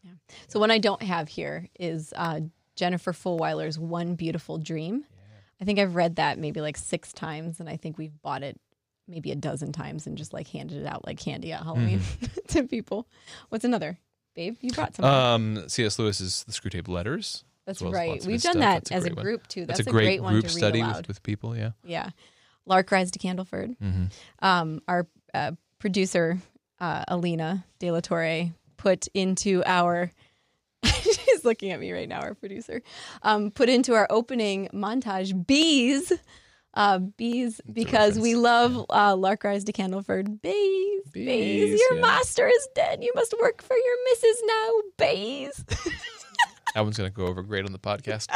Yeah. 0.04 0.12
So 0.48 0.60
one 0.60 0.72
I 0.72 0.78
don't 0.78 1.02
have 1.04 1.28
here 1.30 1.68
is 1.80 2.14
uh, 2.16 2.42
Jennifer 2.82 3.14
Fulwiler's 3.14 3.78
One 3.78 4.16
Beautiful 4.16 4.58
Dream. 4.58 5.06
I 5.62 5.66
think 5.66 5.78
I've 5.78 5.94
read 5.94 6.16
that 6.16 6.40
maybe 6.40 6.62
like 6.62 6.78
six 6.78 7.14
times, 7.14 7.60
and 7.60 7.70
I 7.70 7.78
think 7.78 8.00
we've 8.00 8.20
bought 8.24 8.42
it 8.42 8.60
maybe 9.08 9.32
a 9.32 9.36
dozen 9.36 9.72
times 9.72 10.08
and 10.08 10.18
just 10.18 10.34
like 10.34 10.48
handed 10.48 10.80
it 10.82 10.88
out 10.88 11.06
like 11.06 11.20
candy 11.20 11.52
at 11.52 11.62
Halloween 11.62 12.00
Mm-hmm. 12.00 12.40
to 12.48 12.64
people. 12.64 13.08
What's 13.50 13.64
another? 13.66 14.00
Babe, 14.34 14.56
you 14.62 14.72
brought 14.72 14.96
some. 14.96 15.06
Um, 15.06 15.70
C.S. 15.70 16.00
Lewis's 16.00 16.44
The 16.46 16.54
Screwtape 16.54 16.88
Letters. 16.88 17.44
That's 17.68 17.84
well 17.84 17.92
right. 17.92 18.26
We've 18.26 18.42
done 18.42 18.54
stuff. 18.54 18.62
that 18.64 18.86
That's 18.86 18.92
as 18.92 19.06
a 19.06 19.10
great 19.10 19.16
one. 19.18 19.26
group 19.26 19.48
too. 19.48 19.66
That's, 19.68 19.78
That's, 19.78 19.88
a 19.88 19.92
great, 19.92 20.24
one 20.24 20.34
group 20.34 20.46
to 20.46 20.50
read 20.56 20.58
study 20.58 20.82
with, 20.82 21.08
with 21.08 21.22
people. 21.22 21.56
Yeah. 21.56 21.74
Yeah. 21.84 22.10
Lark 22.66 22.90
Rise 22.90 23.12
to 23.12 23.20
Candleford. 23.20 23.78
Mm-hmm. 23.78 24.06
Um, 24.40 24.82
our 24.88 25.06
uh, 25.36 25.52
producer, 25.78 26.40
uh, 26.80 27.04
Alina 27.08 27.64
De 27.78 27.92
La 27.92 28.00
Torre, 28.00 28.50
put 28.78 29.08
into 29.14 29.62
our. 29.68 30.10
Looking 31.46 31.72
at 31.72 31.80
me 31.80 31.92
right 31.92 32.08
now, 32.08 32.22
our 32.22 32.34
producer. 32.34 32.82
Um, 33.24 33.52
put 33.52 33.70
into 33.70 33.94
our 33.94 34.08
opening 34.10 34.70
montage 34.74 35.46
bees. 35.48 36.12
Uh, 36.74 37.00
bees, 37.00 37.60
because 37.72 38.18
we 38.18 38.36
love 38.36 38.86
uh, 38.90 39.14
Lark 39.14 39.44
Rise 39.44 39.66
to 39.66 39.74
Candleford. 39.74 40.42
Bees, 40.42 41.02
bees, 41.12 41.26
Bees, 41.26 41.80
your 41.82 41.96
yeah. 41.96 42.02
master 42.02 42.48
is 42.48 42.68
dead. 42.74 43.04
You 43.04 43.12
must 43.14 43.36
work 43.42 43.62
for 43.62 43.76
your 43.76 43.96
missus 44.06 44.44
now. 44.48 44.72
Bees. 44.98 45.66
That 46.74 46.82
one's 46.82 46.98
going 46.98 47.10
to 47.10 47.16
go 47.16 47.26
over 47.26 47.44
great 47.44 47.66
on 47.66 47.72
the 47.72 47.80
podcast. 47.80 48.28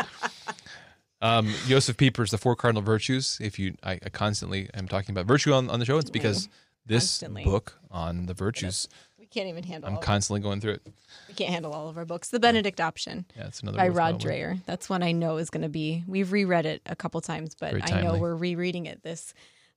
um, 1.22 1.54
Josef 1.68 1.96
Pieper's 1.98 2.32
The 2.32 2.38
Four 2.38 2.56
Cardinal 2.56 2.84
Virtues. 2.84 3.38
If 3.42 3.58
you, 3.60 3.76
I, 3.84 3.94
I 3.94 4.10
constantly 4.10 4.70
am 4.74 4.88
talking 4.88 5.14
about 5.14 5.26
virtue 5.26 5.54
on, 5.54 5.70
on 5.70 5.80
the 5.80 5.86
show. 5.86 5.98
It's 5.98 6.10
because 6.10 6.50
this 6.86 7.04
Constantly. 7.04 7.44
book 7.44 7.80
on 7.90 8.26
the 8.26 8.34
virtues, 8.34 8.88
can't 9.36 9.50
even 9.50 9.64
handle. 9.64 9.90
I'm 9.90 9.98
constantly 9.98 10.42
going 10.42 10.62
through 10.62 10.74
it. 10.74 10.88
we 11.28 11.34
can't 11.34 11.52
handle 11.52 11.74
all 11.74 11.90
of 11.90 11.98
our 11.98 12.06
books. 12.06 12.30
The 12.30 12.40
Benedict 12.40 12.80
Option. 12.80 13.26
Yeah, 13.36 13.48
it's 13.48 13.60
another 13.60 13.78
by 13.78 13.90
Rod 13.90 14.14
one. 14.14 14.22
Dreher. 14.22 14.66
That's 14.66 14.90
one 14.90 15.04
I 15.04 15.12
know 15.12 15.38
is 15.38 15.50
going 15.50 15.64
to 15.64 15.70
be. 15.70 16.04
We've 16.08 16.32
reread 16.32 16.66
it 16.66 16.82
a 16.86 16.96
couple 16.96 17.20
times, 17.22 17.54
but 17.54 17.92
I 17.92 18.02
know 18.02 18.18
we're 18.18 18.36
rereading 18.36 18.86
it 18.86 19.04
this 19.04 19.34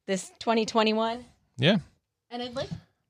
this 0.07 0.31
2021. 0.39 1.25
Yeah, 1.59 1.79
And 2.31 2.41
I'd 2.43 2.55
like 2.55 2.69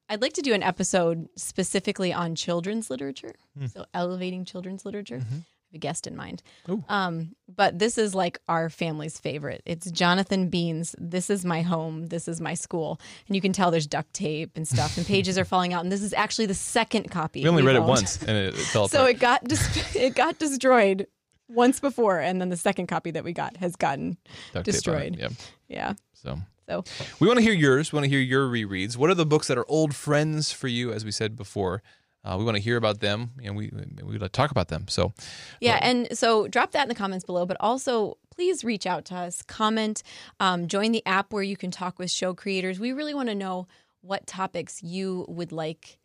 I'd 0.08 0.22
like 0.22 0.32
to 0.34 0.42
do 0.42 0.54
an 0.54 0.62
episode 0.62 1.28
specifically 1.36 2.12
on 2.14 2.34
children's 2.34 2.88
literature. 2.88 3.34
Hmm. 3.58 3.66
So 3.66 3.84
elevating 3.92 4.44
children's 4.46 4.84
literature. 4.86 5.18
Mm-hmm. 5.18 5.38
Have 5.68 5.74
a 5.74 5.78
guest 5.78 6.06
in 6.06 6.16
mind. 6.16 6.42
Ooh. 6.68 6.82
Um, 6.88 7.34
but 7.54 7.78
this 7.78 7.98
is 7.98 8.14
like 8.14 8.38
our 8.48 8.68
family's 8.70 9.18
favorite. 9.18 9.62
It's 9.66 9.90
Jonathan 9.90 10.48
Bean's 10.48 10.94
This 10.98 11.30
Is 11.30 11.44
My 11.44 11.62
Home, 11.62 12.06
This 12.06 12.28
Is 12.28 12.40
My 12.40 12.54
School. 12.54 13.00
And 13.26 13.34
you 13.36 13.40
can 13.42 13.52
tell 13.52 13.70
there's 13.70 13.86
duct 13.86 14.12
tape 14.14 14.50
and 14.56 14.66
stuff, 14.66 14.96
and 14.96 15.06
pages 15.06 15.38
are 15.38 15.44
falling 15.44 15.72
out. 15.74 15.82
And 15.82 15.92
this 15.92 16.02
is 16.02 16.12
actually 16.14 16.46
the 16.46 16.54
second 16.54 17.10
copy. 17.10 17.42
We 17.42 17.48
only 17.48 17.62
read 17.62 17.76
it 17.76 17.82
once, 17.82 18.20
and 18.22 18.30
it, 18.36 18.54
it 18.54 18.56
fell 18.56 18.88
So 18.88 18.98
apart. 19.00 19.10
it 19.10 19.18
got 19.20 19.44
dis- 19.44 19.94
it 19.96 20.14
got 20.14 20.38
destroyed 20.38 21.06
once 21.48 21.80
before, 21.80 22.18
and 22.18 22.40
then 22.40 22.48
the 22.48 22.56
second 22.56 22.86
copy 22.88 23.10
that 23.10 23.24
we 23.24 23.32
got 23.32 23.56
has 23.58 23.76
gotten 23.76 24.16
Duct 24.52 24.68
it, 24.68 24.72
destroyed. 24.72 25.16
Yeah. 25.18 25.28
yeah. 25.68 25.92
So 26.14 26.38
So 26.68 26.84
we 27.20 27.26
want 27.26 27.38
to 27.38 27.42
hear 27.44 27.54
yours. 27.54 27.92
We 27.92 27.96
want 27.96 28.04
to 28.04 28.10
hear 28.10 28.20
your 28.20 28.48
rereads. 28.48 28.96
What 28.96 29.08
are 29.10 29.14
the 29.14 29.24
books 29.26 29.48
that 29.48 29.56
are 29.58 29.64
old 29.68 29.94
friends 29.94 30.52
for 30.52 30.68
you? 30.68 30.92
As 30.92 31.04
we 31.04 31.10
said 31.10 31.36
before, 31.36 31.82
uh, 32.28 32.36
we 32.38 32.44
want 32.44 32.56
to 32.56 32.62
hear 32.62 32.76
about 32.76 33.00
them, 33.00 33.30
and 33.42 33.56
we 33.56 33.70
we 33.72 34.04
want 34.18 34.20
to 34.20 34.28
talk 34.28 34.50
about 34.50 34.68
them. 34.68 34.86
So 34.88 35.12
yeah, 35.60 35.78
and 35.82 36.08
so 36.16 36.46
drop 36.48 36.72
that 36.72 36.82
in 36.82 36.88
the 36.88 36.94
comments 36.94 37.24
below, 37.24 37.46
but 37.46 37.56
also 37.60 38.18
please 38.34 38.62
reach 38.64 38.86
out 38.86 39.04
to 39.06 39.14
us, 39.16 39.42
comment, 39.42 40.02
um, 40.38 40.68
join 40.68 40.92
the 40.92 41.04
app 41.06 41.32
where 41.32 41.42
you 41.42 41.56
can 41.56 41.70
talk 41.70 41.98
with 41.98 42.10
show 42.10 42.34
creators. 42.34 42.78
We 42.78 42.92
really 42.92 43.14
want 43.14 43.28
to 43.28 43.34
know 43.34 43.66
what 44.00 44.26
topics 44.28 44.80
you 44.82 45.24
would 45.28 45.50
like 45.50 45.98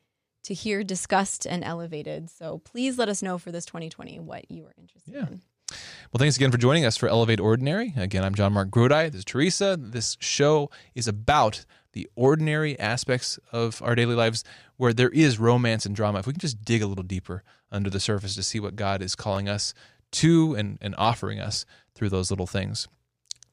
to 0.45 0.53
hear 0.53 0.83
discussed 0.83 1.45
and 1.45 1.63
elevated. 1.63 2.29
So 2.29 2.57
please 2.65 2.97
let 2.97 3.07
us 3.07 3.21
know 3.21 3.37
for 3.37 3.51
this 3.51 3.65
2020 3.65 4.19
what 4.19 4.49
you 4.49 4.65
are 4.65 4.73
interested 4.79 5.13
Yeah. 5.13 5.27
in. 5.27 5.41
Well, 6.11 6.19
thanks 6.19 6.35
again 6.35 6.51
for 6.51 6.57
joining 6.57 6.85
us 6.85 6.97
for 6.97 7.07
Elevate 7.07 7.39
Ordinary. 7.39 7.93
Again, 7.95 8.23
I'm 8.23 8.35
John 8.35 8.53
Mark 8.53 8.69
Grodi. 8.69 9.09
This 9.11 9.19
is 9.19 9.25
Teresa. 9.25 9.77
This 9.79 10.17
show 10.19 10.69
is 10.95 11.07
about 11.07 11.65
the 11.93 12.09
ordinary 12.15 12.77
aspects 12.79 13.39
of 13.51 13.81
our 13.81 13.95
daily 13.95 14.15
lives 14.15 14.43
where 14.77 14.93
there 14.93 15.09
is 15.09 15.39
romance 15.39 15.85
and 15.85 15.95
drama. 15.95 16.19
If 16.19 16.27
we 16.27 16.33
can 16.33 16.39
just 16.39 16.63
dig 16.63 16.81
a 16.81 16.87
little 16.87 17.03
deeper 17.03 17.43
under 17.71 17.89
the 17.89 17.99
surface 17.99 18.35
to 18.35 18.43
see 18.43 18.59
what 18.59 18.75
God 18.75 19.01
is 19.01 19.15
calling 19.15 19.47
us 19.47 19.73
to 20.11 20.55
and, 20.55 20.77
and 20.81 20.93
offering 20.97 21.39
us 21.39 21.65
through 21.95 22.09
those 22.09 22.29
little 22.29 22.47
things. 22.47 22.87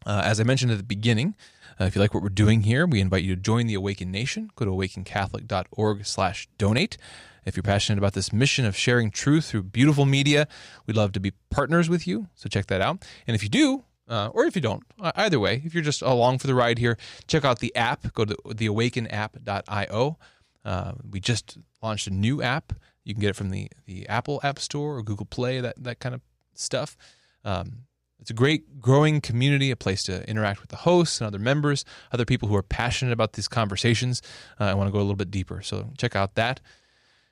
Uh, 0.06 0.22
as 0.24 0.40
I 0.40 0.44
mentioned 0.44 0.72
at 0.72 0.78
the 0.78 0.84
beginning, 0.84 1.34
uh, 1.78 1.84
if 1.84 1.94
you 1.94 2.00
like 2.00 2.14
what 2.14 2.22
we're 2.22 2.30
doing 2.30 2.62
here, 2.62 2.86
we 2.86 3.00
invite 3.00 3.22
you 3.22 3.34
to 3.34 3.40
join 3.40 3.66
the 3.66 3.74
Awaken 3.74 4.10
Nation. 4.10 4.50
Go 4.56 4.64
to 4.64 4.70
awakencatholic.org 4.70 6.06
slash 6.06 6.48
donate. 6.58 6.96
If 7.44 7.56
you're 7.56 7.62
passionate 7.62 7.98
about 7.98 8.12
this 8.12 8.32
mission 8.32 8.64
of 8.64 8.76
sharing 8.76 9.10
truth 9.10 9.46
through 9.46 9.64
beautiful 9.64 10.04
media, 10.04 10.46
we'd 10.86 10.96
love 10.96 11.12
to 11.12 11.20
be 11.20 11.32
partners 11.50 11.88
with 11.88 12.06
you. 12.06 12.28
So 12.34 12.48
check 12.48 12.66
that 12.66 12.80
out. 12.80 13.04
And 13.26 13.34
if 13.34 13.42
you 13.42 13.48
do, 13.48 13.84
uh, 14.10 14.28
or 14.34 14.44
if 14.44 14.56
you 14.56 14.60
don't, 14.60 14.82
uh, 15.00 15.12
either 15.14 15.38
way, 15.38 15.62
if 15.64 15.72
you're 15.72 15.82
just 15.82 16.02
along 16.02 16.38
for 16.38 16.46
the 16.46 16.54
ride 16.54 16.78
here, 16.78 16.98
check 17.28 17.44
out 17.44 17.60
the 17.60 17.74
app. 17.76 18.12
Go 18.12 18.24
to 18.24 18.34
theawakenapp.io. 18.34 20.18
Uh, 20.64 20.92
we 21.08 21.20
just 21.20 21.56
launched 21.82 22.06
a 22.08 22.10
new 22.10 22.42
app. 22.42 22.72
You 23.04 23.14
can 23.14 23.20
get 23.20 23.30
it 23.30 23.36
from 23.36 23.50
the, 23.50 23.70
the 23.86 24.08
Apple 24.08 24.40
App 24.42 24.58
Store 24.58 24.96
or 24.96 25.02
Google 25.02 25.26
Play, 25.26 25.60
that, 25.60 25.82
that 25.82 26.00
kind 26.00 26.14
of 26.14 26.20
stuff. 26.54 26.96
Um, 27.44 27.84
it's 28.20 28.30
a 28.30 28.34
great 28.34 28.80
growing 28.80 29.20
community, 29.20 29.70
a 29.70 29.76
place 29.76 30.02
to 30.04 30.28
interact 30.28 30.60
with 30.60 30.68
the 30.68 30.76
hosts 30.76 31.20
and 31.20 31.26
other 31.26 31.38
members, 31.38 31.84
other 32.12 32.26
people 32.26 32.48
who 32.48 32.56
are 32.56 32.62
passionate 32.62 33.12
about 33.12 33.32
these 33.32 33.48
conversations. 33.48 34.20
Uh, 34.58 34.64
I 34.64 34.74
want 34.74 34.88
to 34.88 34.92
go 34.92 34.98
a 34.98 35.00
little 35.00 35.16
bit 35.16 35.30
deeper. 35.30 35.62
So 35.62 35.90
check 35.96 36.14
out 36.14 36.34
that. 36.34 36.60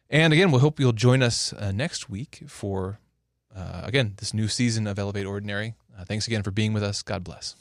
And 0.08 0.32
again, 0.32 0.50
we 0.50 0.60
hope 0.60 0.80
you'll 0.80 0.92
join 0.92 1.22
us 1.22 1.52
uh, 1.52 1.72
next 1.72 2.08
week 2.08 2.44
for, 2.46 3.00
uh, 3.54 3.82
again, 3.84 4.14
this 4.18 4.34
new 4.34 4.48
season 4.48 4.86
of 4.86 4.98
Elevate 4.98 5.26
Ordinary. 5.26 5.74
Uh, 5.98 6.04
thanks 6.04 6.26
again 6.26 6.42
for 6.42 6.50
being 6.50 6.72
with 6.72 6.82
us. 6.82 7.02
God 7.02 7.24
bless. 7.24 7.56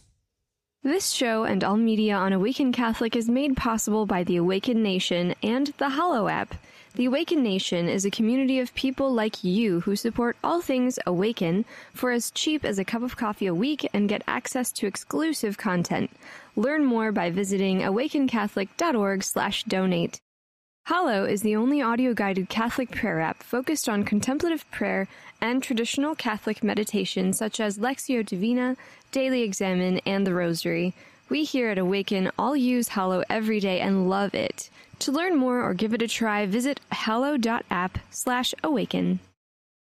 This 0.83 1.09
show 1.09 1.43
and 1.43 1.63
all 1.63 1.75
media 1.75 2.15
on 2.15 2.33
Awaken 2.33 2.71
Catholic 2.71 3.15
is 3.15 3.27
made 3.27 3.57
possible 3.57 4.05
by 4.05 4.23
the 4.23 4.38
Awaken 4.38 4.83
Nation 4.83 5.33
and 5.41 5.73
the 5.79 5.89
Hallow 5.89 6.27
app. 6.27 6.53
The 6.95 7.05
Awaken 7.05 7.41
Nation 7.43 7.89
is 7.89 8.05
a 8.05 8.09
community 8.09 8.59
of 8.59 8.73
people 8.73 9.13
like 9.13 9.43
you 9.43 9.81
who 9.81 9.95
support 9.95 10.38
all 10.43 10.61
things 10.61 10.97
Awaken 11.05 11.65
for 11.93 12.11
as 12.11 12.31
cheap 12.31 12.63
as 12.63 12.79
a 12.79 12.85
cup 12.85 13.03
of 13.03 13.17
coffee 13.17 13.47
a 13.47 13.53
week 13.53 13.88
and 13.93 14.09
get 14.09 14.23
access 14.27 14.71
to 14.73 14.88
exclusive 14.88 15.57
content. 15.57 16.11
Learn 16.55 16.85
more 16.85 17.11
by 17.11 17.31
visiting 17.31 17.81
awakencatholic.org/donate. 17.81 20.21
Hallow 20.88 21.25
is 21.25 21.41
the 21.41 21.57
only 21.57 21.81
audio 21.81 22.13
guided 22.13 22.47
Catholic 22.47 22.91
prayer 22.91 23.19
app 23.19 23.43
focused 23.43 23.89
on 23.89 24.05
contemplative 24.05 24.63
prayer 24.71 25.09
and 25.41 25.61
traditional 25.61 26.15
Catholic 26.15 26.63
meditation 26.63 27.33
such 27.33 27.59
as 27.59 27.77
Lectio 27.77 28.25
Divina, 28.25 28.77
Daily 29.11 29.41
Examen, 29.41 29.99
and 30.05 30.25
the 30.25 30.33
Rosary. 30.33 30.93
We 31.27 31.43
here 31.43 31.71
at 31.71 31.77
Awaken 31.77 32.31
all 32.39 32.55
use 32.55 32.88
Hallow 32.88 33.25
every 33.29 33.59
day 33.59 33.81
and 33.81 34.09
love 34.09 34.33
it. 34.33 34.69
To 34.99 35.11
learn 35.11 35.35
more 35.35 35.61
or 35.61 35.73
give 35.73 35.93
it 35.93 36.01
a 36.01 36.07
try, 36.07 36.45
visit 36.45 36.79
hallow.app 36.89 37.99
slash 38.09 38.55
awaken. 38.63 39.19